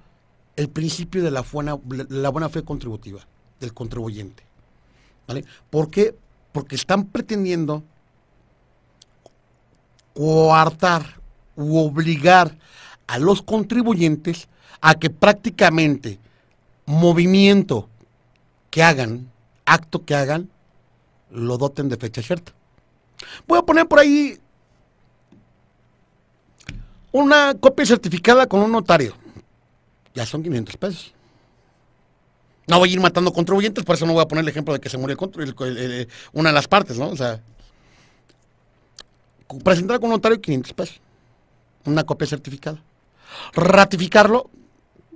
el 0.57 0.69
principio 0.69 1.23
de 1.23 1.31
la 1.31 1.43
buena, 1.43 1.79
la 2.09 2.29
buena 2.31 2.49
fe 2.49 2.63
contributiva 2.65 3.21
del 3.61 3.73
contribuyente. 3.75 4.43
¿Vale? 5.27 5.45
¿Por 5.71 5.91
qué? 5.91 6.15
Porque 6.53 6.75
están 6.75 7.05
pretendiendo 7.05 7.85
coartar 10.15 11.21
u 11.57 11.79
obligar 11.79 12.57
a 13.07 13.19
los 13.19 13.43
contribuyentes 13.43 14.49
a 14.81 14.95
que 14.95 15.11
prácticamente 15.11 16.19
movimiento 16.89 17.87
que 18.71 18.83
hagan, 18.83 19.31
acto 19.67 20.07
que 20.07 20.15
hagan, 20.15 20.49
lo 21.31 21.59
doten 21.59 21.91
de 21.91 21.99
fecha 21.99 22.23
cierta. 22.23 22.53
Voy 23.47 23.59
a 23.59 23.63
poner 23.63 23.87
por 23.87 23.99
ahí 23.99 24.39
una 27.13 27.55
copia 27.61 27.85
certificada 27.85 28.47
con 28.47 28.61
un 28.61 28.73
notario. 28.73 29.15
Ya 30.15 30.25
son 30.25 30.43
500 30.43 30.77
pesos. 30.79 31.15
No 32.67 32.79
voy 32.79 32.89
a 32.89 32.93
ir 32.95 33.01
matando 33.01 33.35
contribuyentes, 33.35 33.85
por 33.85 33.97
eso 33.97 34.07
no 34.07 34.15
voy 34.15 34.23
a 34.23 34.29
poner 34.29 34.43
el 34.43 34.49
ejemplo 34.49 34.73
de 34.73 34.81
que 34.81 34.89
se 34.89 34.97
murió 34.97 35.19
el 35.37 36.09
una 36.33 36.49
de 36.49 36.55
las 36.55 36.69
partes, 36.69 36.99
¿no? 36.99 37.09
O 37.11 37.17
sea, 37.17 37.43
presentar 39.63 40.01
con 40.01 40.07
un 40.07 40.17
notario 40.17 40.41
500 40.41 40.73
pesos. 40.73 41.01
Una 41.85 42.05
copia 42.05 42.27
certificada. 42.27 42.83
Ratificarlo 43.53 44.51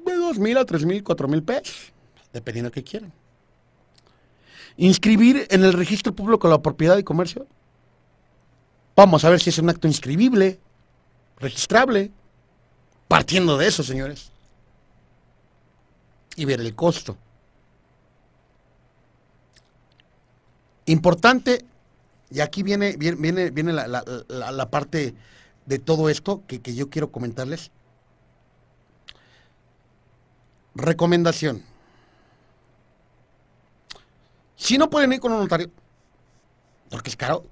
de 0.05 0.17
2 0.17 0.39
mil 0.39 0.59
a 0.59 0.65
3 0.65 0.85
mil, 0.85 1.03
4 1.03 1.29
mil 1.29 1.43
pesos, 1.43 1.93
dependiendo 2.33 2.71
de 2.71 2.75
qué 2.75 2.83
quieran. 2.83 3.13
Inscribir 4.77 5.47
en 5.51 5.65
el 5.65 5.73
registro 5.73 6.15
público 6.15 6.49
de 6.49 6.55
la 6.55 6.63
propiedad 6.63 6.97
y 6.99 7.03
comercio. 7.03 7.47
Vamos 8.97 9.25
a 9.25 9.31
ver 9.31 9.41
si 9.41 9.51
es 9.51 9.59
un 9.59 9.69
acto 9.69 9.87
inscribible, 9.87 10.59
registrable, 11.39 12.11
partiendo 13.09 13.59
de 13.59 13.67
eso, 13.67 13.83
señores. 13.83 14.31
Y 16.37 16.45
ver 16.45 16.61
el 16.61 16.75
costo. 16.75 17.17
Importante, 20.87 21.65
y 22.31 22.41
aquí 22.41 22.63
viene, 22.63 22.97
viene, 22.97 23.51
viene 23.51 23.73
la, 23.73 23.87
la, 23.87 24.71
parte 24.71 25.15
de 25.67 25.79
todo 25.79 26.09
esto 26.09 26.43
que 26.47 26.75
yo 26.75 26.91
quiero 26.91 27.13
comentarles. 27.13 27.71
Recomendación. 30.75 31.63
Si 34.57 34.79
no 34.79 34.89
pueden 34.89 35.13
ir 35.13 35.21
con 35.21 35.33
un 35.33 35.41
notario, 35.41 35.71
porque 36.89 37.11
es 37.11 37.17
caro, 37.17 37.45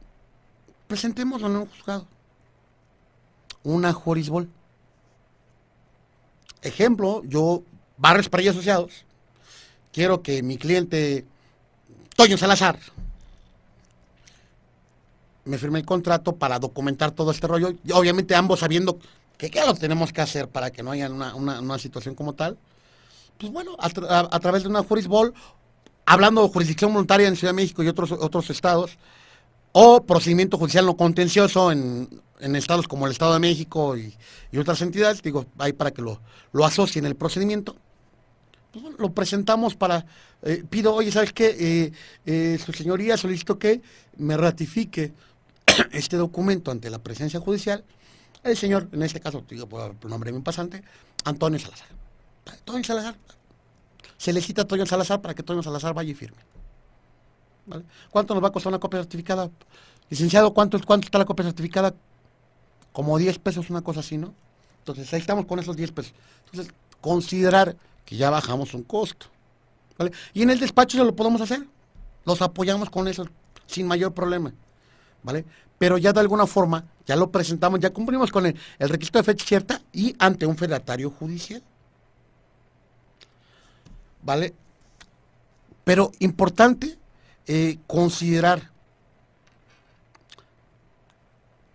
presentemos 0.86 1.42
en 1.42 1.56
un 1.56 1.66
juzgado 1.66 2.06
una 3.62 3.92
Jorisbol. 3.92 4.48
Ejemplo, 6.62 7.22
yo, 7.24 7.62
Barres 7.96 8.28
para 8.28 8.48
Asociados, 8.50 9.04
quiero 9.92 10.22
que 10.22 10.42
mi 10.42 10.58
cliente, 10.58 11.26
Toño 12.16 12.36
Salazar, 12.36 12.78
me 15.44 15.58
firme 15.58 15.78
el 15.80 15.86
contrato 15.86 16.36
para 16.36 16.58
documentar 16.58 17.12
todo 17.12 17.30
este 17.30 17.46
rollo. 17.46 17.72
Y 17.84 17.92
obviamente 17.92 18.34
ambos 18.34 18.60
sabiendo 18.60 18.98
que 19.38 19.50
qué 19.50 19.64
lo 19.64 19.74
tenemos 19.74 20.12
que 20.12 20.20
hacer 20.20 20.48
para 20.48 20.70
que 20.70 20.82
no 20.82 20.90
haya 20.90 21.10
una, 21.10 21.78
situación 21.78 22.14
como 22.14 22.34
tal. 22.34 22.58
Pues 23.40 23.50
bueno, 23.54 23.74
a, 23.78 24.38
través 24.38 24.64
de 24.64 24.68
una 24.68 24.82
jurisbol, 24.82 25.32
hablando 26.04 26.42
de 26.42 26.50
jurisdicción 26.50 26.92
voluntaria 26.92 27.26
en 27.26 27.36
Ciudad 27.36 27.54
de 27.54 27.56
México 27.56 27.82
y 27.82 27.88
otros, 27.88 28.12
otros 28.12 28.50
estados, 28.50 28.98
o 29.72 30.04
procedimiento 30.04 30.58
judicial 30.58 30.84
no 30.84 30.94
contencioso 30.94 31.72
en, 31.72 32.22
estados 32.38 32.86
como 32.86 33.06
el 33.06 33.12
Estado 33.12 33.32
de 33.32 33.38
México 33.40 33.96
y, 33.96 34.14
otras 34.58 34.82
entidades, 34.82 35.22
digo, 35.22 35.46
ahí 35.56 35.72
para 35.72 35.90
que 35.90 36.02
lo, 36.02 36.20
lo 36.52 36.66
asocien 36.66 37.06
el 37.06 37.16
procedimiento. 37.16 37.76
Pues 38.72 38.84
lo 38.98 39.14
presentamos 39.14 39.74
para, 39.74 40.04
eh, 40.42 40.62
pido, 40.68 40.94
oye, 40.94 41.10
¿sabes 41.10 41.32
qué? 41.32 41.56
Eh, 41.58 41.92
eh, 42.26 42.58
su 42.62 42.74
señoría 42.74 43.16
solicito 43.16 43.58
que 43.58 43.80
me 44.18 44.36
ratifique 44.36 45.14
este 45.92 46.18
documento 46.18 46.70
ante 46.70 46.90
la 46.90 46.98
presencia 46.98 47.40
judicial. 47.40 47.84
El 48.44 48.58
señor, 48.58 48.90
en 48.92 49.02
este 49.02 49.18
caso, 49.18 49.42
digo 49.48 49.66
por 49.66 50.04
nombre 50.04 50.30
de 50.30 50.36
mi 50.36 50.44
pasante, 50.44 50.82
Antonio 51.24 51.58
Salazar. 51.58 51.99
Antonio 52.46 52.84
Salazar. 52.84 53.16
Se 54.16 54.32
le 54.32 54.40
cita 54.40 54.62
a 54.62 54.64
Antonio 54.64 54.86
Salazar 54.86 55.20
para 55.20 55.34
que 55.34 55.42
Antonio 55.42 55.62
Salazar 55.62 55.94
vaya 55.94 56.10
y 56.10 56.14
firme. 56.14 56.38
¿Cuánto 58.10 58.34
nos 58.34 58.42
va 58.42 58.48
a 58.48 58.52
costar 58.52 58.70
una 58.70 58.80
copia 58.80 59.00
certificada? 59.00 59.50
Licenciado, 60.08 60.52
¿cuánto, 60.52 60.78
¿cuánto 60.84 61.06
está 61.06 61.18
la 61.18 61.24
copia 61.24 61.44
certificada? 61.44 61.94
Como 62.92 63.16
10 63.16 63.38
pesos, 63.38 63.70
una 63.70 63.82
cosa 63.82 64.00
así, 64.00 64.18
¿no? 64.18 64.34
Entonces, 64.78 65.12
ahí 65.14 65.20
estamos 65.20 65.46
con 65.46 65.58
esos 65.58 65.76
10 65.76 65.92
pesos. 65.92 66.12
Entonces, 66.46 66.74
considerar 67.00 67.76
que 68.04 68.16
ya 68.16 68.30
bajamos 68.30 68.74
un 68.74 68.82
costo. 68.82 69.26
¿vale? 69.96 70.12
Y 70.34 70.42
en 70.42 70.50
el 70.50 70.58
despacho 70.58 70.98
se 70.98 71.04
lo 71.04 71.14
podemos 71.14 71.40
hacer. 71.40 71.64
Los 72.24 72.42
apoyamos 72.42 72.90
con 72.90 73.06
eso 73.06 73.26
sin 73.66 73.86
mayor 73.86 74.12
problema. 74.12 74.52
¿Vale? 75.22 75.44
Pero 75.78 75.96
ya 75.96 76.12
de 76.12 76.20
alguna 76.20 76.46
forma, 76.46 76.84
ya 77.06 77.14
lo 77.16 77.30
presentamos, 77.30 77.80
ya 77.80 77.90
cumplimos 77.90 78.30
con 78.30 78.46
el, 78.46 78.56
el 78.78 78.88
requisito 78.88 79.18
de 79.18 79.24
fecha 79.24 79.46
cierta 79.46 79.80
y 79.92 80.14
ante 80.18 80.44
un 80.44 80.56
fedatario 80.56 81.10
judicial. 81.10 81.62
¿Vale? 84.22 84.54
Pero 85.84 86.12
importante 86.18 86.98
eh, 87.46 87.78
considerar 87.86 88.70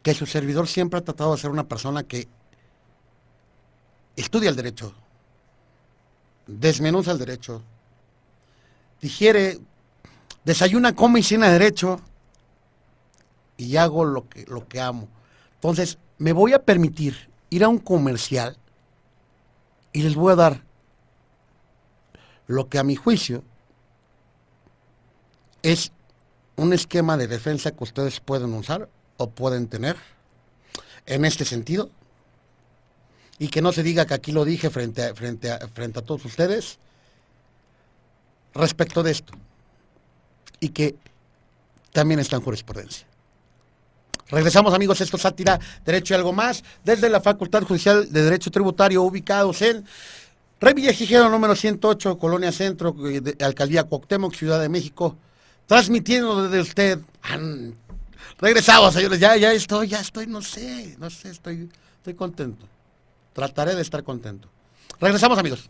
que 0.04 0.14
su 0.14 0.26
servidor 0.26 0.68
siempre 0.68 1.00
ha 1.00 1.04
tratado 1.04 1.34
de 1.34 1.42
ser 1.42 1.50
una 1.50 1.68
persona 1.68 2.04
que 2.04 2.28
estudia 4.16 4.50
el 4.50 4.56
derecho, 4.56 4.94
desmenuza 6.46 7.12
el 7.12 7.18
derecho, 7.18 7.64
digiere, 9.02 9.60
desayuna, 10.44 10.96
come 10.96 11.22
y 11.22 11.24
cena 11.24 11.50
derecho 11.50 12.00
y 13.58 13.78
hago 13.78 14.06
lo 14.06 14.30
que, 14.30 14.46
lo 14.46 14.68
que 14.68 14.80
amo. 14.80 15.08
Entonces, 15.56 15.98
me 16.18 16.34
voy 16.34 16.54
a 16.54 16.64
permitir 16.64 17.30
ir 17.50 17.64
a 17.64 17.68
un 17.68 17.80
comercial 17.80 18.58
y 19.92 20.04
les 20.04 20.16
voy 20.16 20.34
a 20.34 20.36
dar 20.36 20.65
lo 22.48 22.70
que 22.70 22.80
a 22.80 22.84
mi 22.84 22.96
juicio 22.96 23.44
es 25.64 25.92
un 26.56 26.74
esquema 26.74 27.18
de 27.18 27.28
defensa 27.28 27.72
que 27.72 27.84
ustedes 27.84 28.20
pueden 28.20 28.54
usar 28.54 28.90
o 29.18 29.30
pueden 29.30 29.68
tener 29.68 29.96
en 31.06 31.26
este 31.26 31.46
sentido. 31.46 31.90
Y 33.38 33.50
que 33.50 33.62
no 33.62 33.74
se 33.74 33.84
diga 33.84 34.06
que 34.06 34.14
aquí 34.14 34.32
lo 34.32 34.46
dije 34.46 34.70
frente 34.70 35.04
a, 35.04 35.14
frente 35.14 35.50
frente 35.74 36.00
a 36.00 36.02
todos 36.02 36.24
ustedes 36.24 36.80
respecto 38.54 39.04
de 39.04 39.12
esto. 39.12 39.34
Y 40.60 40.70
que 40.70 40.96
también 41.92 42.20
está 42.20 42.38
en 42.38 42.44
jurisprudencia. 42.44 43.06
Regresamos 44.28 44.74
amigos, 44.74 45.02
esto 45.02 45.18
es 45.18 45.24
Sátira, 45.24 45.60
Derecho 45.86 46.14
y 46.14 46.18
algo 46.18 46.34
más, 46.34 46.64
desde 46.84 47.10
la 47.10 47.22
Facultad 47.22 47.64
Judicial 47.64 48.12
de 48.12 48.24
Derecho 48.24 48.50
Tributario, 48.50 49.04
ubicados 49.04 49.62
en 49.62 49.86
Rey 50.60 50.74
Villajijero 50.74 51.30
número 51.30 51.56
108, 51.56 52.18
Colonia 52.18 52.52
Centro, 52.52 52.94
de 52.94 53.36
Alcaldía 53.44 53.84
Cuauhtémoc, 53.84 54.34
Ciudad 54.34 54.60
de 54.60 54.70
México 54.70 55.18
transmitiendo 55.66 56.44
desde 56.44 56.62
usted. 56.62 57.00
Regresamos, 58.40 58.94
señores, 58.94 59.20
ya, 59.20 59.36
ya 59.36 59.54
estoy, 59.54 59.88
ya 59.88 60.00
estoy, 60.00 60.28
no 60.28 60.42
sé, 60.42 60.96
no 61.00 61.10
sé, 61.10 61.30
estoy, 61.30 61.70
estoy 61.98 62.14
contento. 62.14 62.66
Trataré 63.34 63.76
de 63.76 63.82
estar 63.82 64.04
contento. 64.04 64.50
Regresamos, 65.00 65.38
amigos. 65.38 65.70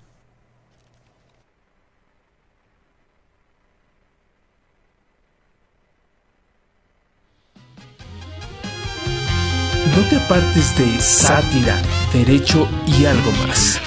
No 9.96 10.10
te 10.10 10.18
apartes 10.18 10.78
de 10.78 11.00
sátira, 11.00 11.82
derecho 12.12 12.68
y 12.86 13.06
algo 13.06 13.32
más. 13.48 13.80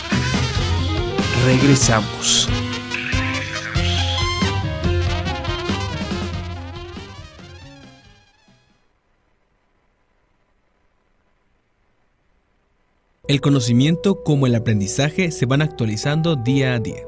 Regresamos. 1.49 2.47
El 13.27 13.41
conocimiento 13.41 14.23
como 14.23 14.47
el 14.47 14.55
aprendizaje 14.55 15.31
se 15.31 15.47
van 15.47 15.63
actualizando 15.63 16.37
día 16.37 16.75
a 16.75 16.81
día. 16.81 17.07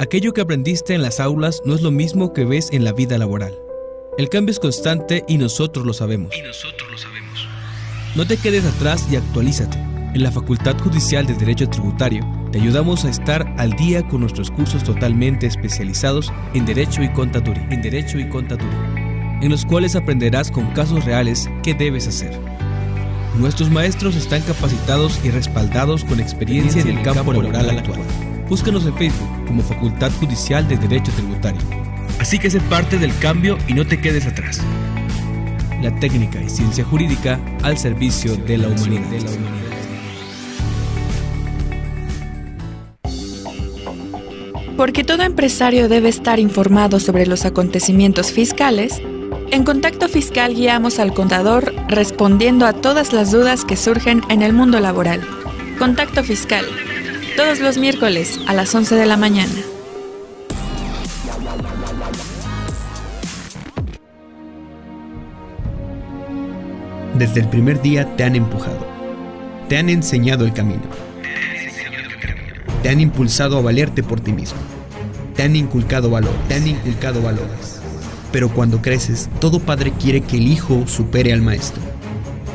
Aquello 0.00 0.32
que 0.32 0.40
aprendiste 0.40 0.94
en 0.94 1.02
las 1.02 1.20
aulas 1.20 1.60
no 1.66 1.74
es 1.74 1.82
lo 1.82 1.90
mismo 1.90 2.32
que 2.32 2.46
ves 2.46 2.70
en 2.72 2.84
la 2.84 2.94
vida 2.94 3.18
laboral. 3.18 3.52
El 4.16 4.30
cambio 4.30 4.52
es 4.52 4.58
constante 4.58 5.22
y 5.28 5.36
nosotros 5.36 5.84
lo 5.84 5.92
sabemos. 5.92 6.34
Y 6.34 6.40
nosotros 6.40 6.90
lo 6.90 6.96
sabemos. 6.96 7.46
No 8.16 8.26
te 8.26 8.38
quedes 8.38 8.64
atrás 8.64 9.06
y 9.12 9.16
actualízate. 9.16 9.91
En 10.14 10.22
la 10.22 10.30
Facultad 10.30 10.78
Judicial 10.78 11.26
de 11.26 11.34
Derecho 11.34 11.68
Tributario 11.68 12.26
te 12.50 12.60
ayudamos 12.60 13.04
a 13.04 13.10
estar 13.10 13.54
al 13.56 13.72
día 13.72 14.06
con 14.06 14.20
nuestros 14.20 14.50
cursos 14.50 14.84
totalmente 14.84 15.46
especializados 15.46 16.32
en 16.52 16.66
Derecho 16.66 17.02
y 17.02 17.08
Contaduría, 17.12 17.66
en 17.70 17.80
Derecho 17.80 18.18
y 18.18 18.28
Contaduría, 18.28 19.38
en 19.40 19.48
los 19.50 19.64
cuales 19.64 19.96
aprenderás 19.96 20.50
con 20.50 20.66
casos 20.72 21.04
reales 21.06 21.48
qué 21.62 21.72
debes 21.72 22.08
hacer 22.08 22.38
Nuestros 23.38 23.70
maestros 23.70 24.14
están 24.14 24.42
capacitados 24.42 25.18
y 25.24 25.30
respaldados 25.30 26.04
con 26.04 26.20
experiencia 26.20 26.82
en 26.82 26.88
el 26.88 27.02
campo 27.02 27.32
laboral 27.32 27.70
actual. 27.70 28.00
Búscanos 28.48 28.84
en 28.84 28.94
Facebook 28.94 29.46
como 29.46 29.62
Facultad 29.62 30.12
Judicial 30.20 30.68
de 30.68 30.76
Derecho 30.76 31.10
Tributario. 31.12 31.62
Así 32.20 32.38
que 32.38 32.50
sé 32.50 32.60
parte 32.60 32.98
del 32.98 33.16
cambio 33.18 33.56
y 33.66 33.72
no 33.72 33.86
te 33.86 33.98
quedes 33.98 34.26
atrás. 34.26 34.60
La 35.80 35.98
técnica 35.98 36.42
y 36.42 36.50
ciencia 36.50 36.84
jurídica 36.84 37.40
al 37.62 37.78
servicio 37.78 38.36
de 38.36 38.58
la 38.58 38.68
humanidad. 38.68 39.02
Porque 44.82 45.04
todo 45.04 45.22
empresario 45.22 45.88
debe 45.88 46.08
estar 46.08 46.40
informado 46.40 46.98
sobre 46.98 47.24
los 47.24 47.44
acontecimientos 47.44 48.32
fiscales, 48.32 49.00
en 49.52 49.62
Contacto 49.62 50.08
Fiscal 50.08 50.56
guiamos 50.56 50.98
al 50.98 51.14
contador 51.14 51.72
respondiendo 51.86 52.66
a 52.66 52.72
todas 52.72 53.12
las 53.12 53.30
dudas 53.30 53.64
que 53.64 53.76
surgen 53.76 54.22
en 54.28 54.42
el 54.42 54.52
mundo 54.52 54.80
laboral. 54.80 55.20
Contacto 55.78 56.24
Fiscal, 56.24 56.64
todos 57.36 57.60
los 57.60 57.78
miércoles 57.78 58.40
a 58.48 58.54
las 58.54 58.74
11 58.74 58.96
de 58.96 59.06
la 59.06 59.16
mañana. 59.16 59.54
Desde 67.16 67.42
el 67.42 67.48
primer 67.48 67.80
día 67.80 68.16
te 68.16 68.24
han 68.24 68.34
empujado, 68.34 68.84
te 69.68 69.78
han 69.78 69.88
enseñado 69.88 70.44
el 70.44 70.52
camino, 70.52 70.82
te 72.82 72.88
han 72.88 73.00
impulsado 73.00 73.58
a 73.58 73.62
valerte 73.62 74.02
por 74.02 74.20
ti 74.20 74.32
mismo, 74.32 74.58
te 75.34 75.42
han 75.42 75.56
inculcado 75.56 76.10
valor, 76.10 76.34
te 76.48 76.54
han 76.54 76.66
inculcado 76.66 77.22
valores 77.22 77.82
pero 78.32 78.48
cuando 78.48 78.80
creces, 78.80 79.28
todo 79.40 79.60
padre 79.60 79.92
quiere 79.92 80.22
que 80.22 80.38
el 80.38 80.48
hijo 80.48 80.86
supere 80.86 81.32
al 81.32 81.42
maestro. 81.42 81.82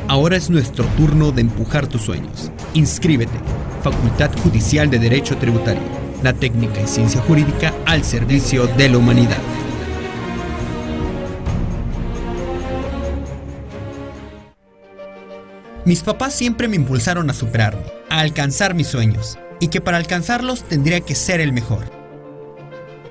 Ahora 0.08 0.36
es 0.36 0.50
nuestro 0.50 0.84
turno 0.96 1.30
de 1.30 1.42
empujar 1.42 1.86
tus 1.86 2.02
sueños. 2.02 2.50
Inscríbete. 2.74 3.38
Facultad 3.82 4.30
Judicial 4.42 4.90
de 4.90 4.98
Derecho 4.98 5.36
Tributario. 5.36 5.82
La 6.22 6.32
técnica 6.32 6.80
y 6.82 6.88
ciencia 6.88 7.20
jurídica 7.20 7.72
al 7.86 8.02
servicio 8.04 8.66
de 8.66 8.88
la 8.88 8.98
humanidad. 8.98 9.38
Mis 15.84 16.02
papás 16.02 16.34
siempre 16.34 16.68
me 16.68 16.76
impulsaron 16.76 17.30
a 17.30 17.34
superarme, 17.34 17.84
a 18.10 18.20
alcanzar 18.20 18.74
mis 18.74 18.88
sueños, 18.88 19.38
y 19.60 19.68
que 19.68 19.80
para 19.80 19.96
alcanzarlos 19.96 20.64
tendría 20.64 21.00
que 21.00 21.14
ser 21.14 21.40
el 21.40 21.52
mejor. 21.52 21.90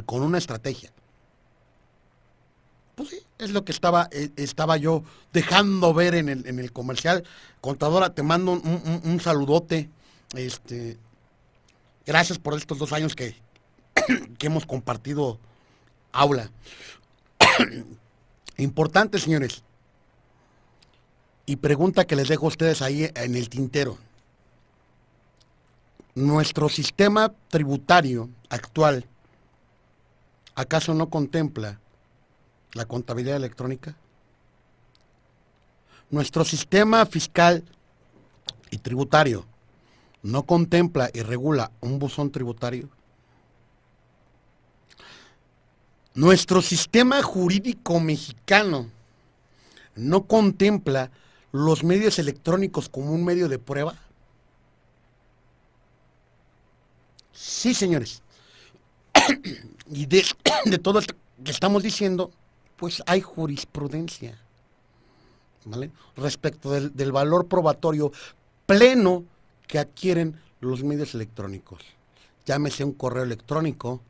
con 0.07 0.23
una 0.23 0.39
estrategia. 0.39 0.93
Pues 2.95 3.09
sí, 3.09 3.19
es 3.39 3.51
lo 3.51 3.65
que 3.65 3.73
estaba, 3.73 4.09
eh, 4.13 4.31
estaba 4.37 4.77
yo 4.77 5.03
dejando 5.33 5.93
ver 5.93 6.15
en 6.15 6.29
el, 6.29 6.47
en 6.47 6.61
el 6.61 6.73
comercial. 6.73 7.25
Contadora, 7.61 8.15
te 8.15 8.23
mando 8.23 8.53
un, 8.53 9.01
un- 9.05 9.21
saludote. 9.21 9.89
Este, 10.37 10.99
gracias 12.07 12.39
por 12.39 12.55
estos 12.57 12.79
dos 12.79 12.93
años 12.93 13.17
que, 13.17 13.35
que 14.39 14.47
hemos 14.47 14.65
compartido 14.65 15.41
aula. 16.13 16.49
Importante, 18.57 19.19
señores. 19.19 19.65
Y 21.45 21.57
pregunta 21.57 22.05
que 22.07 22.15
les 22.15 22.29
dejo 22.29 22.45
a 22.47 22.51
ustedes 22.51 22.83
ahí 22.83 23.11
en 23.17 23.35
el 23.35 23.49
tintero. 23.49 23.99
¿Nuestro 26.15 26.69
sistema 26.69 27.33
tributario 27.49 28.29
actual 28.51 29.07
acaso 30.55 30.93
no 30.93 31.09
contempla 31.09 31.81
la 32.75 32.85
contabilidad 32.85 33.37
electrónica? 33.37 33.97
¿Nuestro 36.11 36.45
sistema 36.45 37.07
fiscal 37.07 37.65
y 38.71 38.77
tributario 38.77 39.47
no 40.23 40.43
contempla 40.43 41.09
y 41.15 41.23
regula 41.23 41.73
un 41.81 41.99
buzón 41.99 42.31
tributario? 42.31 42.91
Nuestro 46.15 46.61
sistema 46.61 47.23
jurídico 47.23 47.99
mexicano 48.01 48.91
no 49.95 50.25
contempla 50.25 51.11
los 51.53 51.85
medios 51.85 52.19
electrónicos 52.19 52.91
como 52.91 53.13
un 53.13 53.25
medio 53.25 53.49
de 53.49 53.59
prueba. 53.59 53.95
Sí, 57.45 57.75
señores. 57.75 58.23
y 59.91 60.07
de, 60.07 60.25
de 60.67 60.79
todo 60.79 61.01
esto 61.01 61.15
que 61.45 61.51
estamos 61.51 61.83
diciendo, 61.83 62.31
pues 62.77 63.03
hay 63.07 63.21
jurisprudencia. 63.21 64.39
¿Vale? 65.65 65.91
Respecto 66.17 66.71
del, 66.71 66.95
del 66.95 67.11
valor 67.11 67.47
probatorio 67.49 68.13
pleno 68.67 69.25
que 69.67 69.79
adquieren 69.81 70.41
los 70.61 70.85
medios 70.85 71.15
electrónicos. 71.15 71.81
Llámese 72.47 72.85
un 72.85 72.93
correo 72.93 73.25
electrónico, 73.25 74.01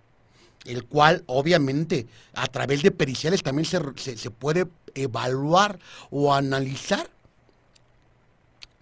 el 0.67 0.85
cual 0.85 1.25
obviamente 1.27 2.07
a 2.35 2.47
través 2.49 2.83
de 2.83 2.91
periciales 2.91 3.43
también 3.43 3.65
se, 3.67 3.79
se- 3.97 4.17
se 4.19 4.31
puede 4.31 4.67
evaluar 4.95 5.79
o 6.11 6.35
analizar 6.35 7.09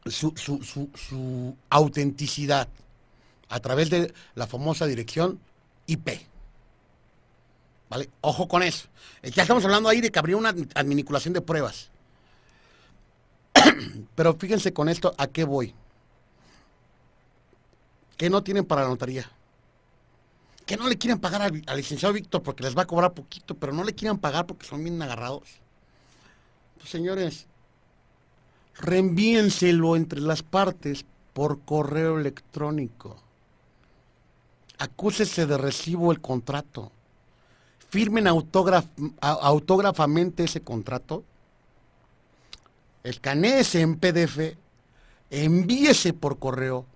su, 0.06 0.32
su- 0.36 0.62
su- 0.64 0.90
su 0.94 1.56
autenticidad 1.70 2.68
a 3.50 3.60
través 3.60 3.90
de 3.90 4.14
la 4.34 4.46
famosa 4.46 4.86
dirección 4.86 5.38
IP. 5.86 6.08
¿Vale? 7.90 8.08
Ojo 8.22 8.48
con 8.48 8.62
eso. 8.62 8.88
Ya 9.22 9.42
estamos 9.42 9.64
hablando 9.64 9.88
ahí 9.88 10.00
de 10.00 10.10
que 10.10 10.18
habría 10.18 10.36
una 10.36 10.54
adminiculación 10.74 11.34
de 11.34 11.42
pruebas. 11.42 11.90
Pero 14.14 14.34
fíjense 14.34 14.72
con 14.72 14.88
esto 14.88 15.14
a 15.18 15.26
qué 15.26 15.44
voy. 15.44 15.74
¿Qué 18.16 18.30
no 18.30 18.42
tienen 18.42 18.64
para 18.64 18.82
la 18.82 18.88
notaría? 18.88 19.30
que 20.70 20.76
no 20.76 20.88
le 20.88 20.98
quieren 20.98 21.18
pagar 21.18 21.42
al, 21.42 21.64
al 21.66 21.76
licenciado 21.76 22.14
Víctor 22.14 22.44
porque 22.44 22.62
les 22.62 22.78
va 22.78 22.82
a 22.82 22.86
cobrar 22.86 23.12
poquito, 23.12 23.56
pero 23.56 23.72
no 23.72 23.82
le 23.82 23.92
quieren 23.92 24.18
pagar 24.18 24.46
porque 24.46 24.68
son 24.68 24.84
bien 24.84 25.02
agarrados. 25.02 25.48
Pues, 26.78 26.90
señores, 26.90 27.48
reenvíenselo 28.76 29.96
entre 29.96 30.20
las 30.20 30.44
partes 30.44 31.04
por 31.32 31.62
correo 31.62 32.20
electrónico. 32.20 33.20
Acúsese 34.80 35.46
de 35.46 35.58
recibo 35.58 36.10
el 36.10 36.22
contrato. 36.22 36.90
Firmen 37.90 38.26
autógrafamente 38.26 40.44
ese 40.44 40.62
contrato. 40.62 41.22
Escaneese 43.04 43.82
en 43.82 43.98
PDF. 43.98 44.56
Envíese 45.28 46.14
por 46.14 46.38
correo. 46.38 46.86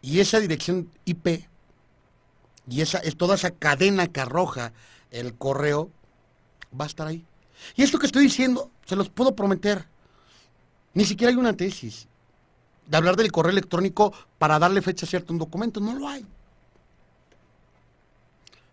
Y 0.00 0.20
esa 0.20 0.38
dirección 0.38 0.88
IP 1.04 1.44
y 2.68 2.82
esa, 2.82 2.98
es 2.98 3.16
toda 3.16 3.34
esa 3.34 3.50
cadena 3.50 4.06
que 4.06 4.20
arroja 4.20 4.72
el 5.10 5.34
correo 5.34 5.90
va 6.78 6.84
a 6.84 6.88
estar 6.88 7.08
ahí. 7.08 7.24
Y 7.74 7.82
esto 7.82 7.98
que 7.98 8.06
estoy 8.06 8.22
diciendo, 8.22 8.70
se 8.84 8.94
los 8.94 9.08
puedo 9.08 9.34
prometer. 9.34 9.86
Ni 10.94 11.04
siquiera 11.04 11.32
hay 11.32 11.36
una 11.36 11.56
tesis 11.56 12.06
de 12.86 12.96
hablar 12.96 13.16
del 13.16 13.32
correo 13.32 13.52
electrónico 13.52 14.12
para 14.38 14.58
darle 14.58 14.82
fecha 14.82 15.06
cierta 15.06 15.30
a 15.30 15.32
un 15.32 15.38
documento. 15.38 15.80
No 15.80 15.94
lo 15.94 16.08
hay. 16.08 16.26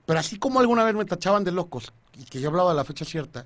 Pero 0.05 0.19
así 0.19 0.37
como 0.37 0.59
alguna 0.59 0.83
vez 0.83 0.95
me 0.95 1.05
tachaban 1.05 1.43
de 1.43 1.51
locos 1.51 1.93
y 2.17 2.25
que 2.25 2.39
yo 2.41 2.49
hablaba 2.49 2.71
de 2.71 2.75
la 2.75 2.85
fecha 2.85 3.05
cierta, 3.05 3.45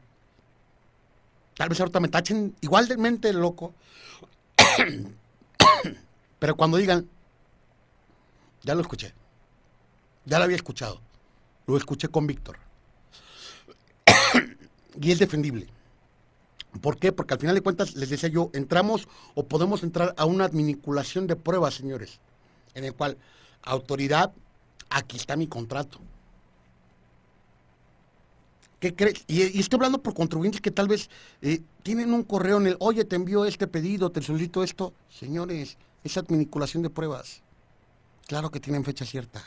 tal 1.55 1.70
vez 1.70 1.80
ahorita 1.80 1.99
me 1.99 2.07
tachen 2.07 2.55
igualmente 2.61 3.28
de 3.30 3.34
loco. 3.34 3.74
Pero 6.39 6.55
cuando 6.55 6.78
digan, 6.78 7.07
ya 8.63 8.76
lo 8.76 8.82
escuché. 8.82 9.13
Ya 10.26 10.39
lo 10.39 10.45
había 10.45 10.57
escuchado. 10.57 10.99
Lo 11.68 11.78
escuché 11.78 12.09
con 12.09 12.28
Víctor. 12.28 12.57
y 15.01 15.11
es 15.11 15.20
defendible. 15.20 15.68
¿Por 16.80 16.97
qué? 16.97 17.11
Porque 17.11 17.34
al 17.34 17.39
final 17.39 17.55
de 17.55 17.61
cuentas, 17.61 17.95
les 17.95 18.09
decía 18.09 18.30
yo, 18.30 18.49
entramos 18.53 19.07
o 19.36 19.45
podemos 19.45 19.84
entrar 19.84 20.13
a 20.17 20.25
una 20.25 20.45
adminiculación 20.45 21.28
de 21.28 21.36
pruebas, 21.36 21.75
señores, 21.75 22.19
en 22.73 22.84
el 22.84 22.93
cual, 22.93 23.17
autoridad, 23.63 24.34
aquí 24.89 25.17
está 25.17 25.36
mi 25.36 25.47
contrato. 25.47 25.99
¿Qué 28.80 28.95
crees? 28.95 29.23
Y, 29.28 29.59
estoy 29.59 29.78
hablando 29.78 30.03
por 30.03 30.13
contribuyentes 30.13 30.61
que 30.61 30.71
tal 30.71 30.88
vez 30.88 31.09
eh, 31.41 31.61
tienen 31.82 32.13
un 32.13 32.23
correo 32.23 32.57
en 32.57 32.67
el, 32.67 32.78
oye, 32.80 33.05
te 33.05 33.15
envío 33.15 33.45
este 33.45 33.67
pedido, 33.67 34.11
te 34.11 34.21
solicito 34.21 34.63
esto. 34.63 34.93
Señores, 35.09 35.78
es 36.03 36.17
adminiculación 36.17 36.84
de 36.84 36.91
pruebas. 36.91 37.41
Claro 38.28 38.51
que 38.51 38.59
tienen 38.59 38.84
fecha 38.84 39.05
cierta. 39.05 39.41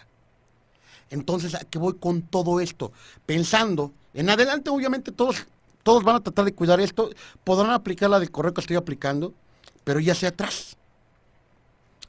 Entonces, 1.10 1.54
¿a 1.54 1.60
qué 1.60 1.78
voy 1.78 1.94
con 1.94 2.22
todo 2.22 2.60
esto? 2.60 2.92
Pensando, 3.26 3.92
en 4.14 4.30
adelante 4.30 4.70
obviamente 4.70 5.12
todos, 5.12 5.46
todos 5.82 6.04
van 6.04 6.16
a 6.16 6.20
tratar 6.20 6.44
de 6.44 6.54
cuidar 6.54 6.80
esto, 6.80 7.10
podrán 7.44 7.70
aplicar 7.70 8.10
la 8.10 8.20
del 8.20 8.30
correo 8.30 8.54
que 8.54 8.60
estoy 8.60 8.76
aplicando, 8.76 9.34
pero 9.84 10.00
ya 10.00 10.14
sea 10.14 10.30
atrás. 10.30 10.76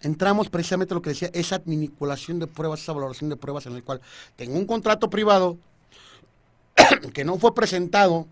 Entramos 0.01 0.49
precisamente 0.49 0.93
a 0.93 0.95
lo 0.95 1.01
que 1.01 1.11
decía, 1.11 1.29
esa 1.33 1.55
adminiculación 1.55 2.39
de 2.39 2.47
pruebas, 2.47 2.81
esa 2.81 2.93
valoración 2.93 3.29
de 3.29 3.37
pruebas 3.37 3.65
en 3.67 3.75
el 3.75 3.83
cual 3.83 4.01
tengo 4.35 4.57
un 4.57 4.65
contrato 4.65 5.09
privado 5.09 5.57
que 7.13 7.23
no 7.23 7.37
fue 7.37 7.53
presentado 7.53 8.27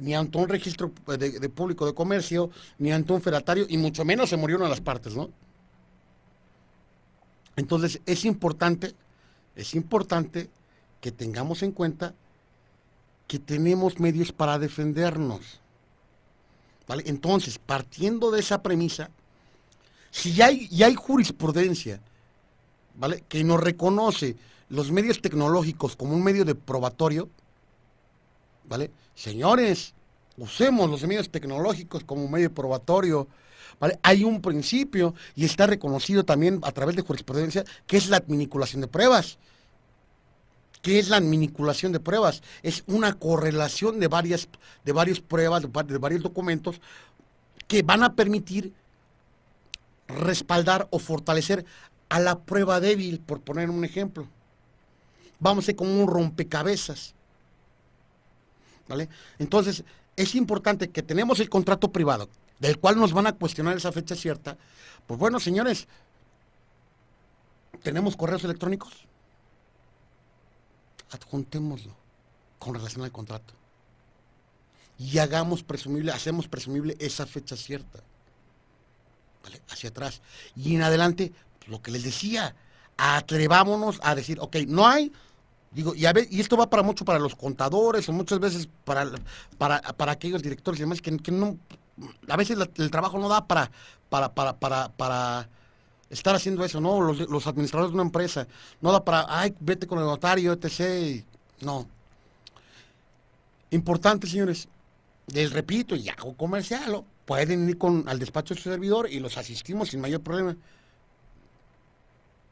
ni 0.00 0.14
ante 0.14 0.38
un 0.38 0.48
registro 0.48 0.92
de, 1.06 1.48
público 1.48 1.84
de 1.84 1.94
comercio, 1.94 2.50
ni 2.78 2.92
ante 2.92 3.12
un 3.12 3.20
fedatario, 3.20 3.66
y 3.68 3.76
mucho 3.76 4.04
menos 4.04 4.30
se 4.30 4.36
murieron 4.36 4.68
las 4.68 4.80
partes, 4.80 5.14
¿no? 5.14 5.30
Entonces 7.56 8.00
es 8.06 8.24
importante, 8.24 8.94
es 9.56 9.74
importante 9.74 10.48
que 11.00 11.10
tengamos 11.10 11.62
en 11.62 11.72
cuenta 11.72 12.14
que 13.28 13.38
tenemos 13.38 14.00
medios 14.00 14.32
para 14.32 14.58
defendernos. 14.58 15.60
¿Vale? 16.88 17.04
Entonces, 17.06 17.58
partiendo 17.58 18.30
de 18.30 18.40
esa 18.40 18.62
premisa, 18.62 19.10
si 20.10 20.32
ya 20.32 20.46
hay, 20.46 20.66
ya 20.68 20.86
hay 20.86 20.94
jurisprudencia 20.94 22.00
¿vale? 22.96 23.22
que 23.28 23.44
nos 23.44 23.60
reconoce 23.60 24.36
los 24.70 24.90
medios 24.90 25.20
tecnológicos 25.20 25.94
como 25.94 26.14
un 26.14 26.24
medio 26.24 26.44
de 26.44 26.54
probatorio, 26.54 27.28
¿vale? 28.68 28.90
Señores, 29.14 29.94
usemos 30.36 30.88
los 30.88 31.02
medios 31.02 31.30
tecnológicos 31.30 32.04
como 32.04 32.24
un 32.24 32.30
medio 32.30 32.52
probatorio. 32.52 33.28
¿vale? 33.80 33.98
Hay 34.02 34.24
un 34.24 34.40
principio 34.40 35.14
y 35.34 35.44
está 35.44 35.66
reconocido 35.66 36.24
también 36.24 36.60
a 36.62 36.72
través 36.72 36.96
de 36.96 37.02
jurisprudencia 37.02 37.64
que 37.86 37.96
es 37.96 38.08
la 38.08 38.18
adminiculación 38.18 38.80
de 38.80 38.88
pruebas. 38.88 39.38
¿Qué 40.82 40.98
es 40.98 41.08
la 41.08 41.16
adminiculación 41.16 41.92
de 41.92 42.00
pruebas? 42.00 42.42
Es 42.62 42.84
una 42.86 43.14
correlación 43.14 43.98
de 44.00 44.08
varias, 44.08 44.48
de 44.84 44.92
varias 44.92 45.20
pruebas, 45.20 45.62
de, 45.62 45.82
de 45.84 45.98
varios 45.98 46.22
documentos 46.22 46.80
que 47.66 47.82
van 47.82 48.02
a 48.02 48.14
permitir 48.14 48.72
respaldar 50.06 50.88
o 50.90 50.98
fortalecer 50.98 51.64
a 52.08 52.20
la 52.20 52.38
prueba 52.38 52.80
débil, 52.80 53.20
por 53.20 53.40
poner 53.40 53.70
un 53.70 53.84
ejemplo. 53.84 54.26
Vamos 55.38 55.64
a 55.64 55.66
ser 55.66 55.76
como 55.76 56.00
un 56.00 56.08
rompecabezas. 56.08 57.14
¿Vale? 58.88 59.08
Entonces, 59.38 59.84
es 60.16 60.34
importante 60.34 60.90
que 60.90 61.02
tenemos 61.02 61.40
el 61.40 61.50
contrato 61.50 61.92
privado, 61.92 62.28
del 62.58 62.78
cual 62.78 62.96
nos 62.96 63.12
van 63.12 63.26
a 63.26 63.34
cuestionar 63.34 63.76
esa 63.76 63.92
fecha 63.92 64.16
cierta. 64.16 64.56
Pues 65.06 65.20
bueno, 65.20 65.38
señores, 65.38 65.86
¿tenemos 67.82 68.16
correos 68.16 68.42
electrónicos? 68.44 69.06
Adjuntémoslo 71.10 71.94
con 72.58 72.74
relación 72.74 73.04
al 73.04 73.12
contrato. 73.12 73.54
Y 74.98 75.18
hagamos 75.18 75.62
presumible, 75.62 76.12
hacemos 76.12 76.48
presumible 76.48 76.96
esa 76.98 77.26
fecha 77.26 77.56
cierta. 77.56 78.00
¿Vale? 79.44 79.62
Hacia 79.70 79.90
atrás. 79.90 80.20
Y 80.56 80.74
en 80.74 80.82
adelante, 80.82 81.32
lo 81.66 81.80
que 81.80 81.92
les 81.92 82.02
decía, 82.02 82.54
atrevámonos 82.96 84.00
a 84.02 84.14
decir, 84.14 84.38
ok, 84.40 84.56
no 84.66 84.86
hay, 84.86 85.12
digo, 85.70 85.94
y, 85.94 86.04
a 86.06 86.12
y 86.28 86.40
esto 86.40 86.56
va 86.56 86.68
para 86.68 86.82
mucho 86.82 87.04
para 87.04 87.20
los 87.20 87.36
contadores 87.36 88.08
o 88.08 88.12
muchas 88.12 88.40
veces 88.40 88.68
para, 88.84 89.08
para, 89.56 89.80
para 89.80 90.12
aquellos 90.12 90.42
directores 90.42 90.80
y 90.80 90.82
demás 90.82 91.00
que, 91.00 91.12
no, 91.30 91.56
a 92.28 92.36
veces 92.36 92.58
la, 92.58 92.68
el 92.76 92.90
trabajo 92.90 93.18
no 93.18 93.28
da 93.28 93.46
para, 93.46 93.70
para, 94.08 94.34
para, 94.34 94.88
para 94.88 95.48
estar 96.10 96.34
haciendo 96.34 96.64
eso, 96.64 96.80
¿no? 96.80 97.00
Los, 97.00 97.46
administradores 97.46 97.90
de 97.90 97.94
una 97.94 98.04
empresa, 98.04 98.46
no 98.80 98.92
da 98.92 99.04
para, 99.04 99.26
ay, 99.28 99.54
vete 99.60 99.86
con 99.86 99.98
el 99.98 100.04
notario, 100.04 100.52
etc. 100.52 101.24
No. 101.60 101.86
Importante, 103.70 104.26
señores, 104.26 104.68
les 105.32 105.52
repito, 105.52 105.94
y 105.94 106.08
hago 106.08 106.34
comercial, 106.34 107.04
pueden 107.26 107.68
ir 107.68 107.76
con, 107.76 108.08
al 108.08 108.18
despacho 108.18 108.54
de 108.54 108.60
su 108.60 108.70
servidor 108.70 109.10
y 109.10 109.20
los 109.20 109.36
asistimos 109.36 109.90
sin 109.90 110.00
mayor 110.00 110.22
problema. 110.22 110.56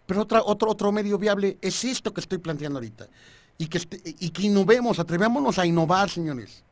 Pero 0.07 0.23
otra, 0.23 0.43
otro, 0.43 0.71
otro 0.71 0.93
medio 0.93 1.19
viable 1.19 1.59
es 1.61 1.85
esto 1.85 2.13
que 2.13 2.21
estoy 2.21 2.39
planteando 2.39 2.79
ahorita. 2.79 3.09
Y 3.59 3.67
que, 3.69 3.79
este, 3.79 4.01
y 4.05 4.31
que 4.31 4.43
innovemos, 4.43 4.99
atrevámonos 4.99 5.59
a 5.59 5.67
innovar, 5.67 6.11
señores. 6.11 6.63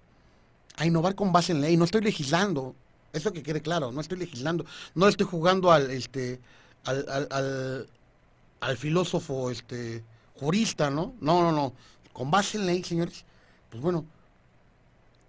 A 0.77 0.87
innovar 0.87 1.15
con 1.15 1.33
base 1.33 1.53
en 1.53 1.61
ley. 1.63 1.77
No 1.77 1.85
estoy 1.85 2.03
legislando. 2.03 2.77
Eso 3.13 3.33
que 3.33 3.43
quede 3.43 3.61
claro, 3.61 3.91
no 3.91 4.01
estoy 4.01 4.19
legislando. 4.19 4.67
No 4.95 5.09
estoy 5.09 5.27
jugando 5.27 5.73
al, 5.73 5.91
este, 5.91 6.41
al, 6.85 7.07
al, 7.09 7.89
al, 8.61 8.77
filósofo 8.77 9.51
este, 9.51 10.05
jurista, 10.39 10.91
¿no? 10.91 11.15
No, 11.21 11.43
no, 11.43 11.53
no. 11.53 11.73
Con 12.13 12.31
base 12.31 12.59
en 12.59 12.67
ley, 12.67 12.83
señores. 12.85 13.25
Pues 13.71 13.83
bueno, 13.83 14.05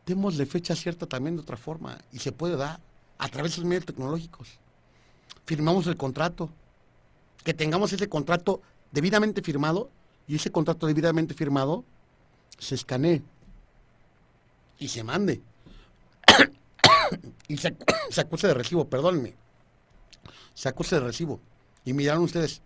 démosle 0.05 0.45
fecha 0.45 0.75
cierta 0.75 1.05
también 1.05 1.35
de 1.35 1.41
otra 1.41 1.57
forma. 1.57 1.97
Y 2.11 2.19
se 2.19 2.31
puede 2.31 2.55
dar 2.55 2.79
a 3.17 3.27
través 3.29 3.55
de 3.55 3.61
los 3.61 3.67
medios 3.67 3.85
tecnológicos. 3.85 4.49
Firmamos 5.45 5.87
el 5.87 5.97
contrato 5.97 6.49
que 7.43 7.53
tengamos 7.53 7.93
ese 7.93 8.09
contrato 8.09 8.61
debidamente 8.91 9.41
firmado 9.41 9.89
y 10.27 10.35
ese 10.35 10.51
contrato 10.51 10.87
debidamente 10.87 11.33
firmado 11.33 11.83
se 12.57 12.75
escanee 12.75 13.21
y 14.79 14.87
se 14.87 15.03
mande. 15.03 15.41
y 17.47 17.57
se, 17.57 17.75
se, 18.09 18.21
acuse 18.21 18.47
de 18.47 18.53
recibo, 18.53 18.87
perdónenme. 18.87 19.35
Se 20.55 20.67
acuse 20.67 20.95
de 20.95 21.01
recibo. 21.01 21.39
Y 21.83 21.93
miraron 21.93 22.23
ustedes, 22.23 22.61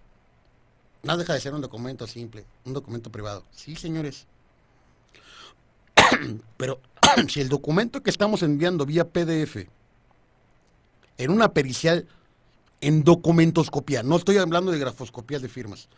no 1.04 1.18
deja 1.18 1.34
de 1.34 1.42
ser 1.42 1.54
un 1.54 1.62
documento 1.62 2.08
simple, 2.08 2.46
un 2.64 2.74
documento 2.74 3.12
privado. 3.12 3.44
Sí, 3.52 3.76
señores. 3.76 4.28
Pero 6.58 6.80
si 7.28 7.42
el 7.42 7.50
documento 7.50 8.02
que 8.02 8.10
estamos 8.10 8.44
enviando 8.44 8.86
vía 8.86 9.10
PDF 9.10 9.68
en 11.18 11.32
una 11.32 11.54
pericial 11.54 12.08
en 12.82 13.04
documentoscopía. 13.04 14.04
No 14.04 14.16
estoy 14.16 14.38
hablando 14.38 14.72
de 14.72 14.80
grafoscopías 14.80 15.42
de 15.42 15.50
firmas. 15.50 15.90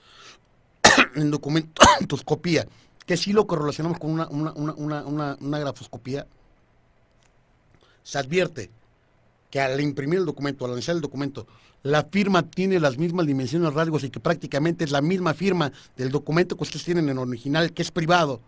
en 1.16 1.30
documentoscopía, 1.30 2.68
que 3.06 3.18
sí 3.18 3.34
lo 3.34 3.48
correlacionamos 3.48 4.00
con 4.00 4.12
una, 4.12 4.28
una, 4.30 4.52
una, 4.54 5.04
una, 5.04 5.38
una 5.40 5.60
grafoscopía. 5.60 6.28
Se 8.04 8.18
advierte 8.18 8.72
que 9.52 9.62
al 9.62 9.80
imprimir 9.80 10.20
el 10.20 10.26
documento, 10.26 10.66
al 10.66 10.72
analizar 10.72 10.96
el 10.96 11.02
documento, 11.02 11.46
la 11.84 12.04
firma 12.06 12.50
tiene 12.50 12.80
las 12.80 12.98
mismas 12.98 13.28
dimensiones, 13.28 13.74
rasgos 13.74 14.04
y 14.04 14.10
que 14.10 14.20
prácticamente 14.20 14.84
es 14.84 14.92
la 14.92 15.02
misma 15.02 15.34
firma 15.34 15.72
del 15.98 16.10
documento 16.10 16.58
que 16.58 16.64
ustedes 16.64 16.86
tienen 16.86 17.10
en 17.10 17.20
original, 17.20 17.74
que 17.74 17.84
es 17.84 17.92
privado, 17.92 18.42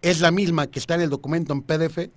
es 0.00 0.20
la 0.20 0.30
misma 0.30 0.68
que 0.68 0.78
está 0.78 0.94
en 0.94 1.02
el 1.02 1.10
documento 1.10 1.52
en 1.52 1.62
PDF, 1.62 2.08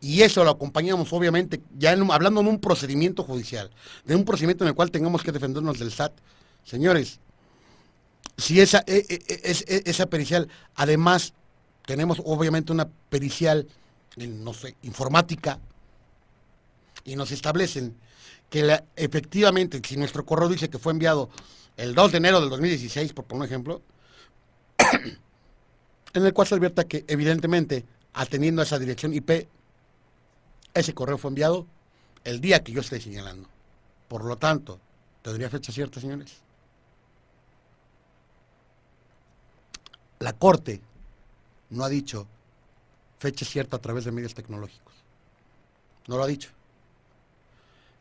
y 0.00 0.22
eso 0.22 0.42
lo 0.44 0.50
acompañamos, 0.50 1.12
obviamente, 1.12 1.60
ya 1.78 1.92
hablando 1.92 2.42
de 2.42 2.48
un 2.48 2.58
procedimiento 2.58 3.22
judicial, 3.22 3.70
de 4.04 4.16
un 4.16 4.24
procedimiento 4.24 4.64
en 4.64 4.68
el 4.68 4.74
cual 4.74 4.90
tengamos 4.90 5.22
que 5.22 5.30
defendernos 5.30 5.78
del 5.78 5.92
SAT. 5.92 6.12
Señores, 6.64 7.20
si 8.38 8.60
esa, 8.60 8.82
e, 8.86 9.04
e, 9.08 9.20
e, 9.28 9.82
esa 9.84 10.06
pericial, 10.06 10.48
además, 10.74 11.34
tenemos 11.84 12.22
obviamente 12.24 12.72
una 12.72 12.88
pericial, 13.10 13.66
en, 14.16 14.44
no 14.44 14.52
sé, 14.52 14.76
informática, 14.82 15.58
y 17.04 17.16
nos 17.16 17.30
establecen 17.30 17.96
que 18.48 18.82
efectivamente, 18.96 19.80
si 19.86 19.96
nuestro 19.96 20.26
correo 20.26 20.48
dice 20.48 20.68
que 20.68 20.78
fue 20.78 20.92
enviado 20.92 21.30
el 21.76 21.94
2 21.94 22.12
de 22.12 22.18
enero 22.18 22.40
del 22.40 22.50
2016, 22.50 23.12
por 23.12 23.24
poner 23.24 23.42
un 23.42 23.46
ejemplo, 23.46 23.82
en 26.14 26.26
el 26.26 26.32
cual 26.32 26.48
se 26.48 26.54
advierta 26.56 26.84
que 26.84 27.04
evidentemente, 27.06 27.84
atendiendo 28.14 28.60
a 28.60 28.64
esa 28.64 28.78
dirección 28.78 29.14
IP, 29.14 29.48
ese 30.74 30.94
correo 30.94 31.16
fue 31.16 31.28
enviado 31.30 31.66
el 32.24 32.40
día 32.40 32.62
que 32.62 32.72
yo 32.72 32.80
estoy 32.80 33.00
señalando. 33.00 33.48
Por 34.08 34.24
lo 34.24 34.36
tanto, 34.36 34.80
¿tendría 35.22 35.48
fecha 35.48 35.72
cierta, 35.72 36.00
señores? 36.00 36.38
La 40.18 40.32
Corte 40.34 40.82
no 41.70 41.84
ha 41.84 41.88
dicho 41.88 42.26
fecha 43.20 43.44
cierta 43.44 43.76
a 43.76 43.80
través 43.80 44.06
de 44.06 44.12
medios 44.12 44.34
tecnológicos. 44.34 44.94
No 46.08 46.16
lo 46.16 46.24
ha 46.24 46.26
dicho. 46.26 46.50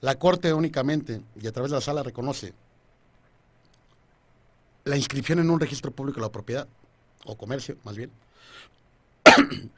La 0.02 0.16
Corte 0.16 0.54
únicamente, 0.54 1.22
y 1.36 1.46
a 1.46 1.52
través 1.52 1.72
de 1.72 1.78
la 1.78 1.82
sala, 1.82 2.02
reconoce 2.04 2.54
la 4.86 4.96
inscripción 4.96 5.40
en 5.40 5.50
un 5.50 5.60
registro 5.60 5.92
público 5.92 6.22
de 6.22 6.26
la 6.26 6.32
propiedad, 6.32 6.68
o 7.26 7.38
comercio, 7.38 7.78
más 7.84 7.98
bien, 7.98 8.10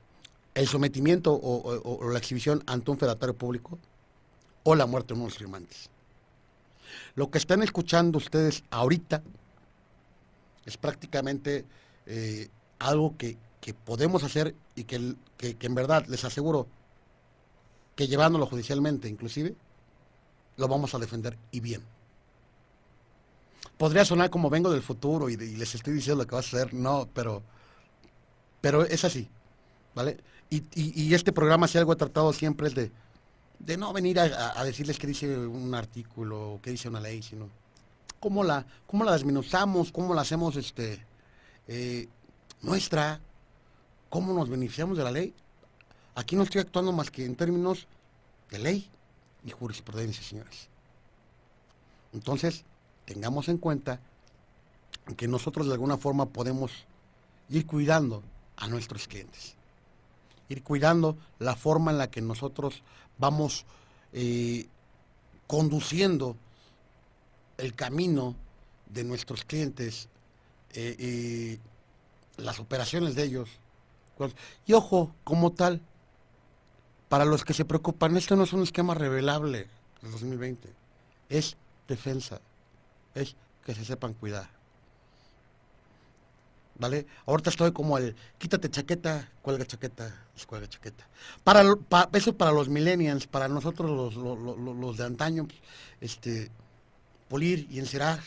el 0.53 0.67
sometimiento 0.67 1.33
o, 1.33 2.07
la 2.11 2.19
exhibición 2.19 2.63
ante 2.67 2.91
un 2.91 2.99
fedatario 2.99 3.35
público 3.35 3.79
o 4.63 4.75
la 4.75 4.85
muerte 4.85 5.15
de 5.15 5.19
unos 5.19 5.39
firmantes. 5.39 5.89
Lo 7.15 7.31
que 7.31 7.39
están 7.39 7.63
escuchando 7.63 8.19
ustedes 8.19 8.63
ahorita 8.69 9.23
es 10.65 10.77
prácticamente 10.77 11.65
eh, 12.05 12.47
algo 12.77 13.17
que, 13.17 13.37
que 13.61 13.73
podemos 13.73 14.23
hacer 14.23 14.55
y 14.75 14.83
que, 14.83 15.15
que, 15.37 15.55
que 15.55 15.67
en 15.67 15.75
verdad 15.75 16.05
les 16.07 16.25
aseguro 16.25 16.67
que 17.95 18.07
llevándolo 18.07 18.47
judicialmente 18.47 19.07
inclusive, 19.07 19.55
lo 20.57 20.67
vamos 20.67 20.93
a 20.93 20.99
defender 20.99 21.37
y 21.51 21.59
bien. 21.59 21.83
Podría 23.77 24.05
sonar 24.05 24.29
como 24.29 24.49
vengo 24.49 24.71
del 24.71 24.81
futuro 24.81 25.29
y, 25.29 25.37
les 25.37 25.75
estoy 25.75 25.93
diciendo 25.93 26.23
lo 26.23 26.27
que 26.27 26.33
va 26.33 26.39
a 26.39 26.41
hacer, 26.41 26.73
no, 26.73 27.09
pero, 27.13 27.41
pero 28.59 28.85
es 28.85 29.03
así, 29.05 29.27
¿vale? 29.95 30.17
Y, 30.49 30.63
y- 30.75 31.13
este 31.13 31.31
programa, 31.31 31.67
si 31.67 31.77
algo 31.77 31.93
he 31.93 31.95
tratado 31.95 32.33
siempre 32.33 32.67
es 32.67 32.75
de, 32.75 32.91
de 33.59 33.77
no 33.77 33.93
venir 33.93 34.19
a, 34.19 34.63
decirles 34.63 34.99
qué 34.99 35.07
dice 35.07 35.35
un 35.35 35.73
artículo 35.73 36.53
o 36.53 36.61
qué 36.61 36.71
dice 36.71 36.89
una 36.89 36.99
ley, 36.99 37.21
sino 37.21 37.49
cómo 38.19 38.43
la, 38.43 38.65
cómo 38.85 39.03
la 39.03 39.13
desmenuzamos, 39.13 39.91
cómo 39.91 40.13
la 40.13 40.21
hacemos 40.21 40.57
este, 40.57 41.03
eh, 41.67 42.07
nuestra, 42.61 43.19
cómo 44.11 44.33
nos 44.33 44.49
beneficiamos 44.49 44.97
de 44.97 45.03
la 45.03 45.09
ley. 45.09 45.33
Aquí 46.13 46.35
no 46.35 46.43
estoy 46.43 46.61
actuando 46.61 46.91
más 46.91 47.09
que 47.09 47.25
en 47.25 47.35
términos 47.35 47.87
de 48.51 48.59
ley 48.59 48.89
y 49.43 49.49
jurisprudencia, 49.49 50.21
señores. 50.21 50.67
Entonces, 52.13 52.65
tengamos 53.05 53.47
en 53.47 53.57
cuenta 53.57 53.99
que 55.17 55.27
nosotros 55.27 55.67
de 55.67 55.73
alguna 55.73 55.97
forma 55.97 56.27
podemos 56.27 56.71
ir 57.49 57.65
cuidando 57.65 58.21
a 58.57 58.67
nuestros 58.67 59.07
clientes, 59.07 59.55
ir 60.49 60.61
cuidando 60.61 61.17
la 61.39 61.55
forma 61.55 61.91
en 61.91 61.97
la 61.97 62.11
que 62.11 62.21
nosotros 62.21 62.83
vamos 63.17 63.65
eh, 64.13 64.67
conduciendo 65.47 66.35
el 67.57 67.73
camino 67.75 68.35
de 68.87 69.05
nuestros 69.05 69.45
clientes, 69.45 70.09
eh, 70.73 70.95
eh, 70.99 71.59
las 72.37 72.59
operaciones 72.59 73.15
de 73.15 73.23
ellos. 73.23 73.49
Pues, 74.29 74.35
Y 74.65 74.73
ojo, 74.73 75.13
como 75.23 75.51
tal, 75.51 75.81
para 77.09 77.25
los 77.25 77.43
que 77.43 77.53
se 77.53 77.65
preocupan, 77.65 78.15
esto 78.17 78.35
no 78.35 78.43
es 78.43 78.53
un 78.53 78.63
esquema 78.63 78.93
revelable 78.93 79.67
del 80.01 80.11
2020, 80.11 80.69
es 81.29 81.57
defensa, 81.87 82.39
es 83.15 83.35
que 83.65 83.75
se 83.75 83.83
sepan 83.85 84.13
cuidar. 84.13 84.49
¿Vale? 86.79 87.05
Ahorita 87.27 87.51
estoy 87.51 87.71
como 87.73 87.97
el 87.97 88.15
quítate 88.39 88.69
chaqueta, 88.69 89.29
cuelga 89.43 89.65
chaqueta, 89.65 90.15
cuelga 90.47 90.67
chaqueta. 90.67 91.05
Para, 91.43 91.63
lo- 91.63 91.79
pa- 91.79 92.09
eso 92.13 92.35
para 92.35 92.51
los 92.51 92.69
millennials, 92.69 93.27
para 93.27 93.47
nosotros 93.47 94.15
los, 94.15 94.97
de 94.97 95.05
antaño, 95.05 95.45
pues, 95.45 95.59
este, 95.99 96.49
pulir 97.29 97.67
y 97.69 97.77
encerar. 97.77 98.19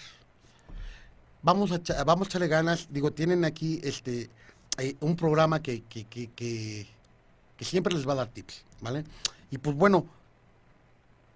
Vamos 1.43 1.71
vamos 2.07 2.29
a 2.29 2.31
echarle 2.31 2.47
ganas. 2.49 2.87
Digo, 2.91 3.11
tienen 3.13 3.45
aquí 3.45 3.81
este 3.83 4.31
eh, 4.79 4.97
un 5.01 5.17
programa 5.17 5.63
que, 5.63 5.83
que, 5.83 6.05
que, 6.07 6.31
que, 6.35 7.65
siempre 7.65 7.95
les 7.95 8.07
va 8.07 8.13
a 8.13 8.17
dar 8.17 8.29
tips, 8.29 8.65
¿vale? 8.81 9.05
Y 9.51 9.59
pues 9.59 9.77
bueno, 9.77 10.07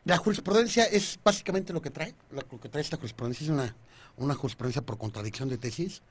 la 0.05 0.17
jurisprudencia 0.19 0.85
es 0.85 1.19
básicamente 1.23 1.73
lo 1.73 1.81
que 1.81 1.91
trae, 1.91 2.15
lo, 2.31 2.43
lo 2.51 2.61
que 2.61 2.69
trae 2.69 2.83
esta 2.83 2.97
jurisprudencia 2.97 3.45
es 3.45 3.51
una, 3.51 3.75
una 4.17 4.35
jurisprudencia 4.35 4.83
por 4.83 4.99
contradicción 4.99 5.49
de 5.49 5.59
tesis. 5.59 6.03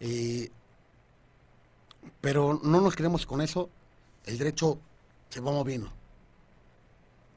eh, 0.00 0.50
pero 2.20 2.60
no 2.62 2.80
nos 2.80 2.96
quedemos 2.96 3.26
con 3.26 3.40
eso, 3.40 3.68
el 4.26 4.38
derecho 4.38 4.78
se 5.30 5.40
va 5.40 5.52
moviendo. 5.52 5.90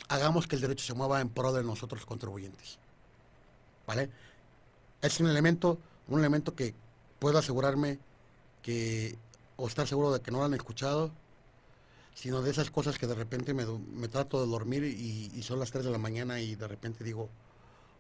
Hagamos 0.10 0.48
que 0.48 0.56
el 0.56 0.62
derecho 0.62 0.86
se 0.86 0.94
mueva 0.94 1.22
en 1.22 1.30
pro 1.30 1.54
de 1.54 1.64
nosotros 1.64 2.06
contribuyentes. 2.06 2.80
¿Vale? 3.88 4.10
Es 5.02 5.20
un 5.20 5.30
elemento, 5.30 5.78
un 6.08 6.20
elemento 6.20 6.56
que 6.56 6.74
puedo 7.20 7.38
asegurarme 7.38 8.00
que, 8.62 9.18
o 9.58 9.68
estar 9.68 9.88
seguro 9.88 10.12
de 10.12 10.22
que 10.22 10.32
no 10.32 10.40
lo 10.40 10.46
han 10.46 10.54
escuchado, 10.54 11.12
sino 12.14 12.42
de 12.42 12.52
esas 12.52 12.70
cosas 12.72 12.98
que 12.98 13.08
de 13.08 13.16
repente 13.16 13.54
me, 13.54 13.66
me 13.66 14.08
trato 14.08 14.42
de 14.44 14.48
dormir 14.52 14.84
y, 14.84 15.32
y 15.34 15.44
son 15.44 15.60
las 15.60 15.72
3 15.72 15.86
de 15.86 15.92
la 15.92 15.98
mañana 15.98 16.40
y 16.42 16.56
de 16.56 16.68
repente 16.68 17.04
digo, 17.04 17.30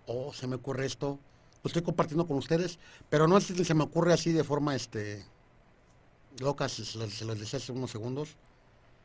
oh, 0.07 0.33
se 0.33 0.47
me 0.47 0.55
ocurre 0.55 0.85
esto, 0.85 1.19
lo 1.63 1.67
estoy 1.67 1.81
compartiendo 1.81 2.27
con 2.27 2.37
ustedes, 2.37 2.79
pero 3.09 3.27
no 3.27 3.37
es 3.37 3.47
que 3.51 3.63
se 3.65 3.73
me 3.73 3.83
ocurre 3.83 4.13
así 4.13 4.31
de 4.31 4.43
forma 4.43 4.75
este 4.75 5.25
loca, 6.39 6.67
se, 6.69 6.85
se 6.85 6.97
los- 6.97 7.39
decía 7.39 7.57
hace 7.57 7.71
unos 7.71 7.91
segundos, 7.91 8.35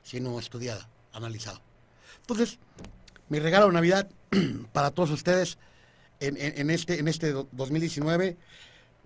sino 0.02 0.38
estudiada, 0.38 0.88
analizada. 1.12 1.60
Entonces, 2.20 2.58
mi 3.28 3.38
regalo 3.40 3.66
de 3.66 3.72
Navidad 3.72 4.08
para 4.72 4.90
todos 4.90 5.10
ustedes 5.10 5.58
en, 6.20 6.36
en- 6.36 6.58
en 6.58 6.70
este, 6.70 6.98
en 6.98 7.08
este 7.08 7.32
do- 7.32 7.48
2019, 7.52 8.36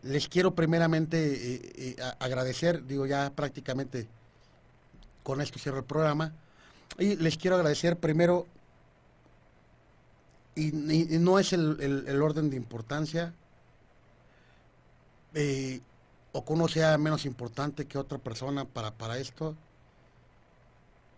les 0.02 0.28
quiero 0.28 0.54
primeramente 0.54 1.18
eh, 1.18 1.72
eh, 1.76 1.96
agradecer, 2.18 2.86
digo 2.86 3.06
ya 3.06 3.30
prácticamente 3.30 4.08
con 5.22 5.40
esto 5.40 5.58
cierro 5.58 5.78
el 5.78 5.84
programa, 5.84 6.32
y 6.98 7.16
les 7.16 7.36
quiero 7.36 7.56
agradecer 7.56 7.98
primero, 7.98 8.46
y, 10.54 10.72
no 10.72 11.38
es 11.38 11.52
el, 11.52 12.22
orden 12.22 12.50
de 12.50 12.56
importancia, 12.56 13.32
eh, 15.34 15.80
o 16.32 16.44
que 16.44 16.52
uno 16.52 16.68
sea 16.68 16.96
menos 16.98 17.26
importante 17.26 17.86
que 17.86 17.98
otra 17.98 18.18
persona 18.18 18.64
para, 18.64 18.92
para 18.92 19.18
esto, 19.18 19.54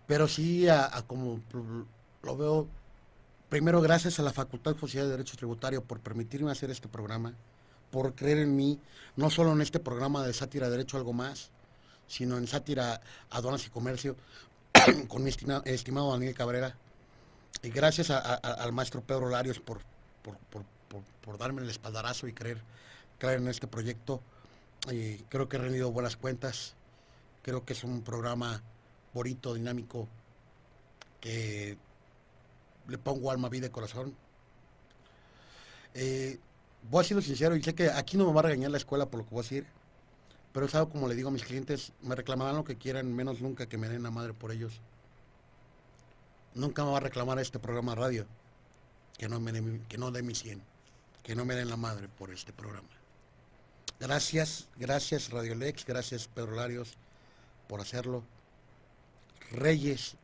pero 0.06 0.28
sí 0.28 0.68
a, 0.68 0.90
como 1.06 1.40
lo 2.22 2.36
veo, 2.36 2.68
primero 3.48 3.80
gracias 3.80 4.18
a 4.18 4.22
la 4.22 4.32
Facultad 4.32 4.76
Judicial 4.76 5.04
de 5.04 5.12
Derecho 5.12 5.36
Tributario 5.36 5.82
por 5.82 6.00
permitirme 6.00 6.50
hacer 6.50 6.70
este 6.70 6.88
programa, 6.88 7.34
por 7.92 8.14
creer 8.16 8.38
en 8.38 8.56
mí, 8.56 8.80
no 9.14 9.30
solo 9.30 9.52
en 9.52 9.60
este 9.60 9.78
programa 9.78 10.26
de 10.26 10.32
sátira 10.32 10.68
Derecho 10.68 10.96
Algo 10.96 11.12
Más, 11.12 11.50
sino 12.08 12.36
en 12.38 12.48
sátira 12.48 13.00
Aduanas 13.30 13.64
y 13.66 13.70
Comercio, 13.70 14.16
con 15.08 15.22
mi 15.22 15.30
estima- 15.30 15.62
estimado 15.64 16.10
Daniel 16.10 16.34
Cabrera. 16.34 16.74
Y 17.62 17.68
gracias 17.70 18.10
al 18.10 18.72
maestro 18.72 19.02
Pedro 19.02 19.28
Larios 19.28 19.60
por, 19.60 19.78
por, 20.22 20.36
por- 20.50 20.64
por- 20.88 21.04
por 21.22 21.38
darme 21.38 21.62
el 21.62 21.70
espaldarazo 21.70 22.26
y 22.26 22.32
creer, 22.32 22.60
creer 23.18 23.38
en 23.38 23.48
este 23.48 23.66
proyecto. 23.68 24.20
Y 24.90 25.18
creo 25.28 25.48
que 25.48 25.56
he 25.56 25.60
rendido 25.60 25.92
buenas 25.92 26.16
cuentas. 26.16 26.74
Creo 27.42 27.64
que 27.64 27.74
es 27.74 27.84
un 27.84 28.02
programa 28.02 28.60
bonito, 29.14 29.54
dinámico, 29.54 30.08
que 31.20 31.76
le 32.88 32.98
pongo 32.98 33.30
alma, 33.30 33.48
vida 33.48 33.66
y 33.66 33.70
corazón. 33.70 34.16
Eh, 35.94 36.38
voy 36.90 37.04
a 37.04 37.08
ser 37.08 37.22
sincero 37.22 37.56
y 37.56 37.62
sé 37.62 37.74
que 37.74 37.90
aquí 37.90 38.16
no 38.16 38.26
me 38.26 38.32
va 38.32 38.40
a 38.40 38.44
regañar 38.44 38.70
la 38.70 38.76
escuela 38.78 39.06
por 39.06 39.20
lo 39.20 39.24
que 39.26 39.30
voy 39.34 39.40
a 39.40 39.42
decir, 39.42 39.66
pero 40.52 40.66
es 40.66 40.74
algo 40.74 40.90
como 40.90 41.08
le 41.08 41.14
digo 41.14 41.28
a 41.28 41.32
mis 41.32 41.44
clientes, 41.44 41.92
me 42.02 42.14
reclamarán 42.14 42.56
lo 42.56 42.64
que 42.64 42.76
quieran, 42.76 43.12
menos 43.14 43.40
nunca 43.40 43.66
que 43.66 43.78
me 43.78 43.88
den 43.88 44.02
la 44.02 44.10
madre 44.10 44.34
por 44.34 44.52
ellos. 44.52 44.80
Nunca 46.54 46.84
me 46.84 46.90
va 46.90 46.98
a 46.98 47.00
reclamar 47.00 47.38
este 47.38 47.58
programa 47.58 47.94
de 47.94 48.00
radio 48.00 48.26
que 49.16 49.28
no 49.28 49.40
me 49.40 49.52
mi- 49.60 49.78
que 49.88 49.96
no 49.98 50.10
dé 50.10 50.22
mi 50.22 50.34
100, 50.34 50.62
que 51.22 51.34
no 51.34 51.44
me 51.44 51.54
den 51.54 51.68
la 51.70 51.76
madre 51.76 52.08
por 52.08 52.30
este 52.30 52.52
programa. 52.52 52.88
Gracias, 54.00 54.68
gracias 54.76 55.30
Radio 55.30 55.54
Lex, 55.54 55.86
gracias 55.86 56.28
Pedro 56.28 56.52
Larios 56.56 56.94
por 57.68 57.80
hacerlo. 57.80 58.22
Reyes, 59.52 60.16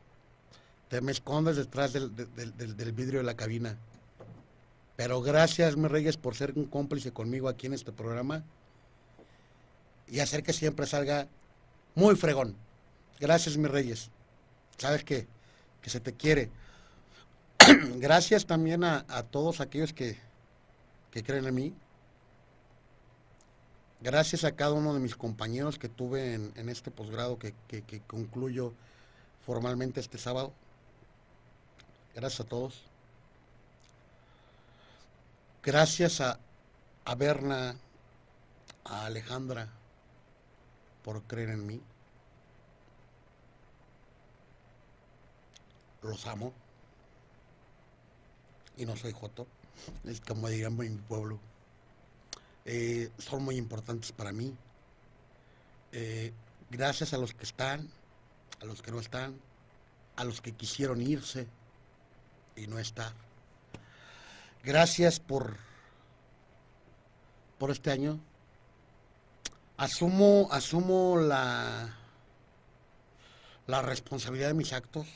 te 0.89 1.01
me 1.01 1.13
escondes 1.13 1.57
detrás 1.57 1.93
del- 1.93 2.15
del 2.15 2.93
vidrio 2.93 3.21
de 3.21 3.25
la 3.25 3.37
cabina. 3.37 3.77
Pero 4.99 5.23
gracias, 5.23 5.77
mis 5.77 5.89
Reyes, 5.93 6.17
por 6.17 6.35
ser 6.35 6.55
un 6.57 6.65
cómplice 6.67 7.13
conmigo 7.13 7.49
aquí 7.49 7.69
en 7.69 7.75
este 7.75 7.93
programa 7.93 8.43
y 10.09 10.19
hacer 10.19 10.43
que 10.43 10.53
siempre 10.53 10.89
salga 10.89 11.29
muy 11.95 12.17
fregón. 12.17 12.57
Gracias, 13.21 13.57
mis 13.57 13.71
Reyes. 13.71 14.11
¿Sabes 14.77 15.05
qué? 15.05 15.29
Que 15.83 15.89
se 15.89 16.01
te 16.01 16.15
quiere. 16.15 16.51
gracias 17.99 18.45
también 18.45 18.83
a, 18.83 19.05
todos 19.31 19.61
aquellos 19.61 19.93
que, 19.93 20.19
que 21.13 21.23
creen 21.23 21.47
en 21.47 21.55
mí. 21.55 21.75
Gracias 24.01 24.43
a 24.43 24.57
cada 24.57 24.73
uno 24.73 24.95
de 24.95 24.99
mis 25.01 25.15
compañeros 25.15 25.79
que 25.79 25.89
tuve 25.89 26.35
en, 26.35 26.69
este 26.69 26.91
posgrado 26.91 27.39
que, 27.39 27.55
que- 27.69 27.83
que 27.83 28.01
concluyo 28.01 28.73
formalmente 29.47 30.01
este 30.01 30.19
sábado. 30.19 30.53
Gracias 32.17 32.41
a 32.41 32.49
todos. 32.49 32.88
Gracias 35.69 36.23
a, 36.23 36.41
a 37.05 37.15
Berna, 37.15 37.77
a 38.85 39.05
Alejandra, 39.05 39.69
por 41.05 41.23
creer 41.25 41.51
en 41.51 41.67
mí. 41.67 41.83
Los 46.01 46.27
amo. 46.27 46.55
Y 48.79 48.87
no 48.87 48.97
soy 48.97 49.13
joto, 49.13 49.47
es 50.05 50.23
como 50.23 50.49
dirían 50.49 50.73
en 50.81 50.95
mi 50.95 51.03
pueblo. 51.03 51.39
Eh, 52.65 53.11
son 53.19 53.45
muy 53.45 53.57
importantes 53.57 54.11
para 54.11 54.33
mí. 54.33 54.57
Eh, 55.93 56.33
gracias 56.71 57.13
a 57.13 57.19
los 57.19 57.35
que 57.35 57.45
están, 57.45 57.91
a 58.63 58.65
los 58.65 58.81
que 58.81 58.91
no 58.91 59.01
están, 59.01 59.39
a 60.17 60.25
los 60.25 60.41
que 60.41 60.53
quisieron 60.53 61.03
irse 61.03 61.47
y 62.57 62.67
no 62.69 62.79
estar. 62.79 63.13
Gracias 64.65 65.21
por, 65.21 65.57
por 67.59 67.71
este 67.71 67.91
año. 67.91 68.19
asumo, 69.77 70.49
asumo 70.51 71.17
la, 71.17 71.95
la 73.67 73.83
responsabilidad 73.83 74.49
de 74.49 74.55
mis 74.55 74.73
actos, 74.73 75.07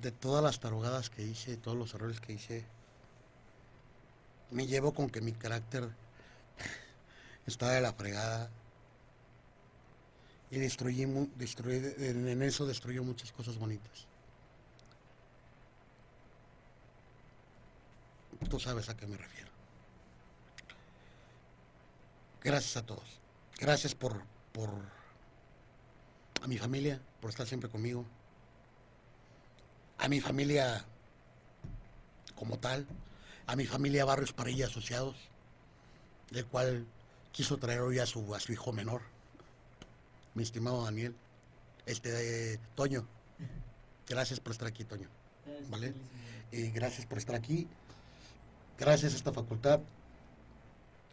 de 0.00 0.12
todas 0.12 0.42
las 0.42 0.60
tarugadas 0.60 1.10
que 1.10 1.22
hice, 1.22 1.56
todos 1.56 1.76
los 1.76 1.92
errores 1.94 2.20
que 2.20 2.32
hice. 2.32 2.64
Me 4.50 4.66
llevo 4.66 4.94
con 4.94 5.10
que 5.10 5.20
mi 5.20 5.32
carácter 5.32 5.88
está 7.46 7.70
de 7.70 7.80
la 7.80 7.92
fregada. 7.92 8.48
Y 10.52 10.58
destruí, 10.58 11.04
destruí 11.36 11.76
en 11.98 12.42
eso 12.42 12.66
destruyó 12.66 13.04
muchas 13.04 13.30
cosas 13.32 13.56
bonitas. 13.56 14.09
Tú 18.48 18.58
sabes 18.58 18.88
a 18.88 18.96
qué 18.96 19.06
me 19.06 19.16
refiero. 19.16 19.50
Gracias 22.42 22.76
a 22.76 22.86
todos. 22.86 23.20
Gracias 23.58 23.94
por, 23.94 24.22
por 24.52 24.70
a 26.42 26.46
mi 26.46 26.56
familia, 26.56 27.00
por 27.20 27.30
estar 27.30 27.46
siempre 27.46 27.68
conmigo. 27.68 28.06
A 29.98 30.08
mi 30.08 30.20
familia 30.20 30.84
como 32.34 32.58
tal. 32.58 32.86
A 33.46 33.56
mi 33.56 33.66
familia 33.66 34.04
Barrios 34.04 34.32
Parilla 34.32 34.66
Asociados, 34.66 35.16
del 36.30 36.46
cual 36.46 36.86
quiso 37.32 37.58
traer 37.58 37.80
hoy 37.80 37.98
a 37.98 38.06
su, 38.06 38.34
a 38.34 38.40
su 38.40 38.52
hijo 38.52 38.72
menor, 38.72 39.02
mi 40.34 40.42
estimado 40.42 40.84
Daniel. 40.84 41.14
Este, 41.84 42.54
eh, 42.54 42.60
Toño. 42.74 43.06
Gracias 44.08 44.40
por 44.40 44.52
estar 44.52 44.68
aquí, 44.68 44.84
Toño. 44.84 45.08
¿Vale? 45.68 45.94
Y 46.52 46.70
gracias 46.70 47.06
por 47.06 47.18
estar 47.18 47.34
aquí. 47.34 47.68
Gracias 48.80 49.12
a 49.12 49.16
esta 49.16 49.30
facultad. 49.30 49.80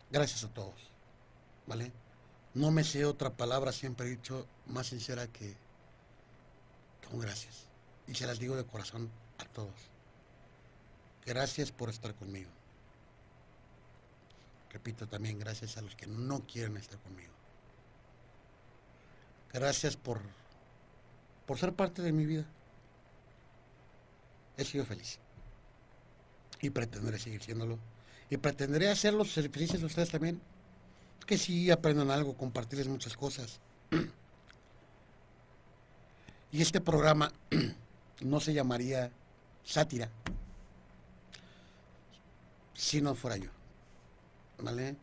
Gracias 0.10 0.46
a 0.46 0.48
todos. 0.48 0.90
¿Vale? 1.66 1.92
No 2.54 2.72
me 2.72 2.86
sé 2.86 3.04
otra 3.04 3.30
palabra, 3.30 3.74
siempre 3.74 4.08
he 4.08 4.12
dicho, 4.12 4.48
más 4.68 4.88
sincera 4.88 5.28
que, 5.28 5.54
que 7.02 7.08
un 7.12 7.20
gracias. 7.20 7.68
Y 8.08 8.16
se 8.16 8.26
las 8.26 8.40
digo 8.40 8.56
de 8.56 8.66
corazón 8.66 9.12
a 9.38 9.44
todos. 9.44 9.76
Gracias 11.26 11.74
por 11.74 11.90
estar 11.90 12.16
conmigo. 12.16 12.50
Repito 14.72 15.06
también, 15.06 15.38
gracias 15.38 15.76
a 15.76 15.82
los 15.82 15.94
que 15.94 16.08
no 16.08 16.48
quieren 16.48 16.78
estar 16.78 16.98
conmigo. 17.00 17.34
Gracias 19.52 19.98
por, 19.98 20.22
por 21.46 21.58
ser 21.58 21.74
parte 21.74 22.02
de 22.02 22.14
mi 22.14 22.26
vida. 22.26 22.46
He 24.56 24.64
sido 24.64 24.86
feliz. 24.86 25.20
Y 26.62 26.70
pretenderé 26.70 27.20
seguir 27.20 27.42
siéndolo. 27.42 27.78
Y 28.30 28.38
pretenderé 28.38 28.90
hacerlos 28.90 29.32
felices 29.32 29.82
a 29.82 29.86
ustedes 29.86 30.10
también. 30.10 30.42
Que 31.26 31.38
sí 31.38 31.70
aprendan 31.72 32.12
algo, 32.12 32.36
compartirles 32.36 32.88
muchas 32.88 33.16
cosas. 33.16 33.60
Y 36.50 36.62
este 36.62 36.80
programa 36.80 37.34
no 38.22 38.40
se 38.40 38.54
llamaría 38.54 39.12
sátira 39.66 40.10
si 42.74 43.02
no 43.02 43.16
fuera 43.16 43.38
yo. 43.38 43.50
¿Vale? 44.60 44.96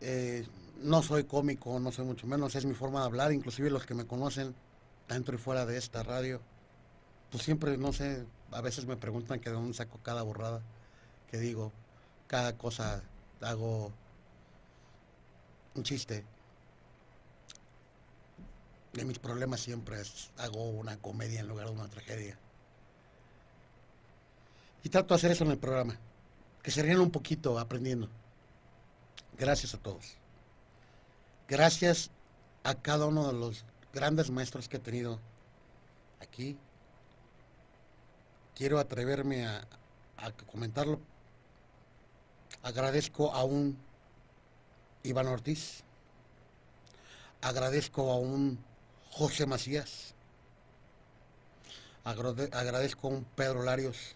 Eh, 0.00 0.46
no 0.82 1.02
soy 1.02 1.24
cómico, 1.24 1.78
no 1.80 1.90
soy 1.90 2.04
mucho 2.04 2.26
menos, 2.26 2.54
es 2.54 2.66
mi 2.66 2.74
forma 2.74 3.00
de 3.00 3.06
hablar, 3.06 3.32
inclusive 3.32 3.70
los 3.70 3.86
que 3.86 3.94
me 3.94 4.06
conocen 4.06 4.54
dentro 5.08 5.34
y 5.34 5.38
fuera 5.38 5.66
de 5.66 5.78
esta 5.78 6.02
radio, 6.02 6.40
pues 7.34 7.42
siempre, 7.42 7.76
no 7.76 7.92
sé, 7.92 8.24
a 8.52 8.60
veces 8.60 8.86
me 8.86 8.96
preguntan 8.96 9.40
que 9.40 9.50
de 9.50 9.56
dónde 9.56 9.74
saco 9.74 9.98
cada 10.04 10.22
borrada 10.22 10.62
que 11.28 11.36
digo, 11.38 11.72
cada 12.28 12.56
cosa 12.56 13.02
hago 13.40 13.90
un 15.74 15.82
chiste. 15.82 16.24
De 18.92 19.04
mis 19.04 19.18
problemas 19.18 19.58
siempre 19.62 20.00
es- 20.00 20.30
hago 20.38 20.62
una 20.70 20.96
comedia 20.98 21.40
en 21.40 21.48
lugar 21.48 21.66
de 21.66 21.72
una 21.72 21.88
tragedia. 21.88 22.38
Y 24.84 24.88
trato 24.88 25.14
de 25.14 25.18
hacer 25.18 25.32
eso 25.32 25.42
en 25.42 25.50
el 25.50 25.58
programa. 25.58 25.98
Que 26.62 26.70
se 26.70 26.82
rían 26.84 27.00
un 27.00 27.10
poquito 27.10 27.58
aprendiendo. 27.58 28.08
Gracias 29.36 29.74
a 29.74 29.78
todos. 29.78 30.04
Gracias 31.48 32.12
a 32.62 32.76
cada 32.76 33.06
uno 33.06 33.26
de 33.26 33.32
los 33.32 33.64
grandes 33.92 34.30
maestros 34.30 34.68
que 34.68 34.76
he 34.76 34.80
tenido 34.80 35.18
aquí. 36.20 36.56
Quiero 38.54 38.78
atreverme 38.78 39.46
a, 39.46 39.66
comentarlo. 40.46 41.00
Agradezco 42.62 43.32
a 43.32 43.42
un 43.44 43.76
Iván 45.02 45.26
Ortiz. 45.26 45.82
Agradezco 47.42 48.10
a 48.12 48.16
un 48.16 48.58
José 49.10 49.46
Macías. 49.46 50.14
Agrade- 52.04 52.50
agradezco 52.52 53.08
a 53.08 53.10
un 53.10 53.24
Pedro 53.24 53.62
Larios. 53.62 54.14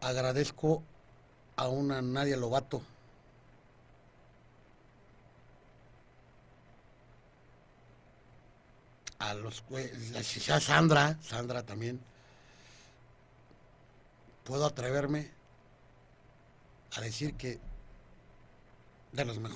Agradezco 0.00 0.82
a 1.56 1.68
una 1.68 2.00
Nadia 2.00 2.36
Lobato. 2.36 2.80
A 9.18 9.34
los 9.34 9.64
a 10.50 10.60
Sandra, 10.60 11.18
Sandra 11.22 11.64
también. 11.64 12.00
Puedo 14.46 14.64
atreverme 14.64 15.28
a 16.96 17.00
decir 17.00 17.34
que 17.34 17.58
de 19.10 19.24
los 19.24 19.40
mejores 19.40 19.54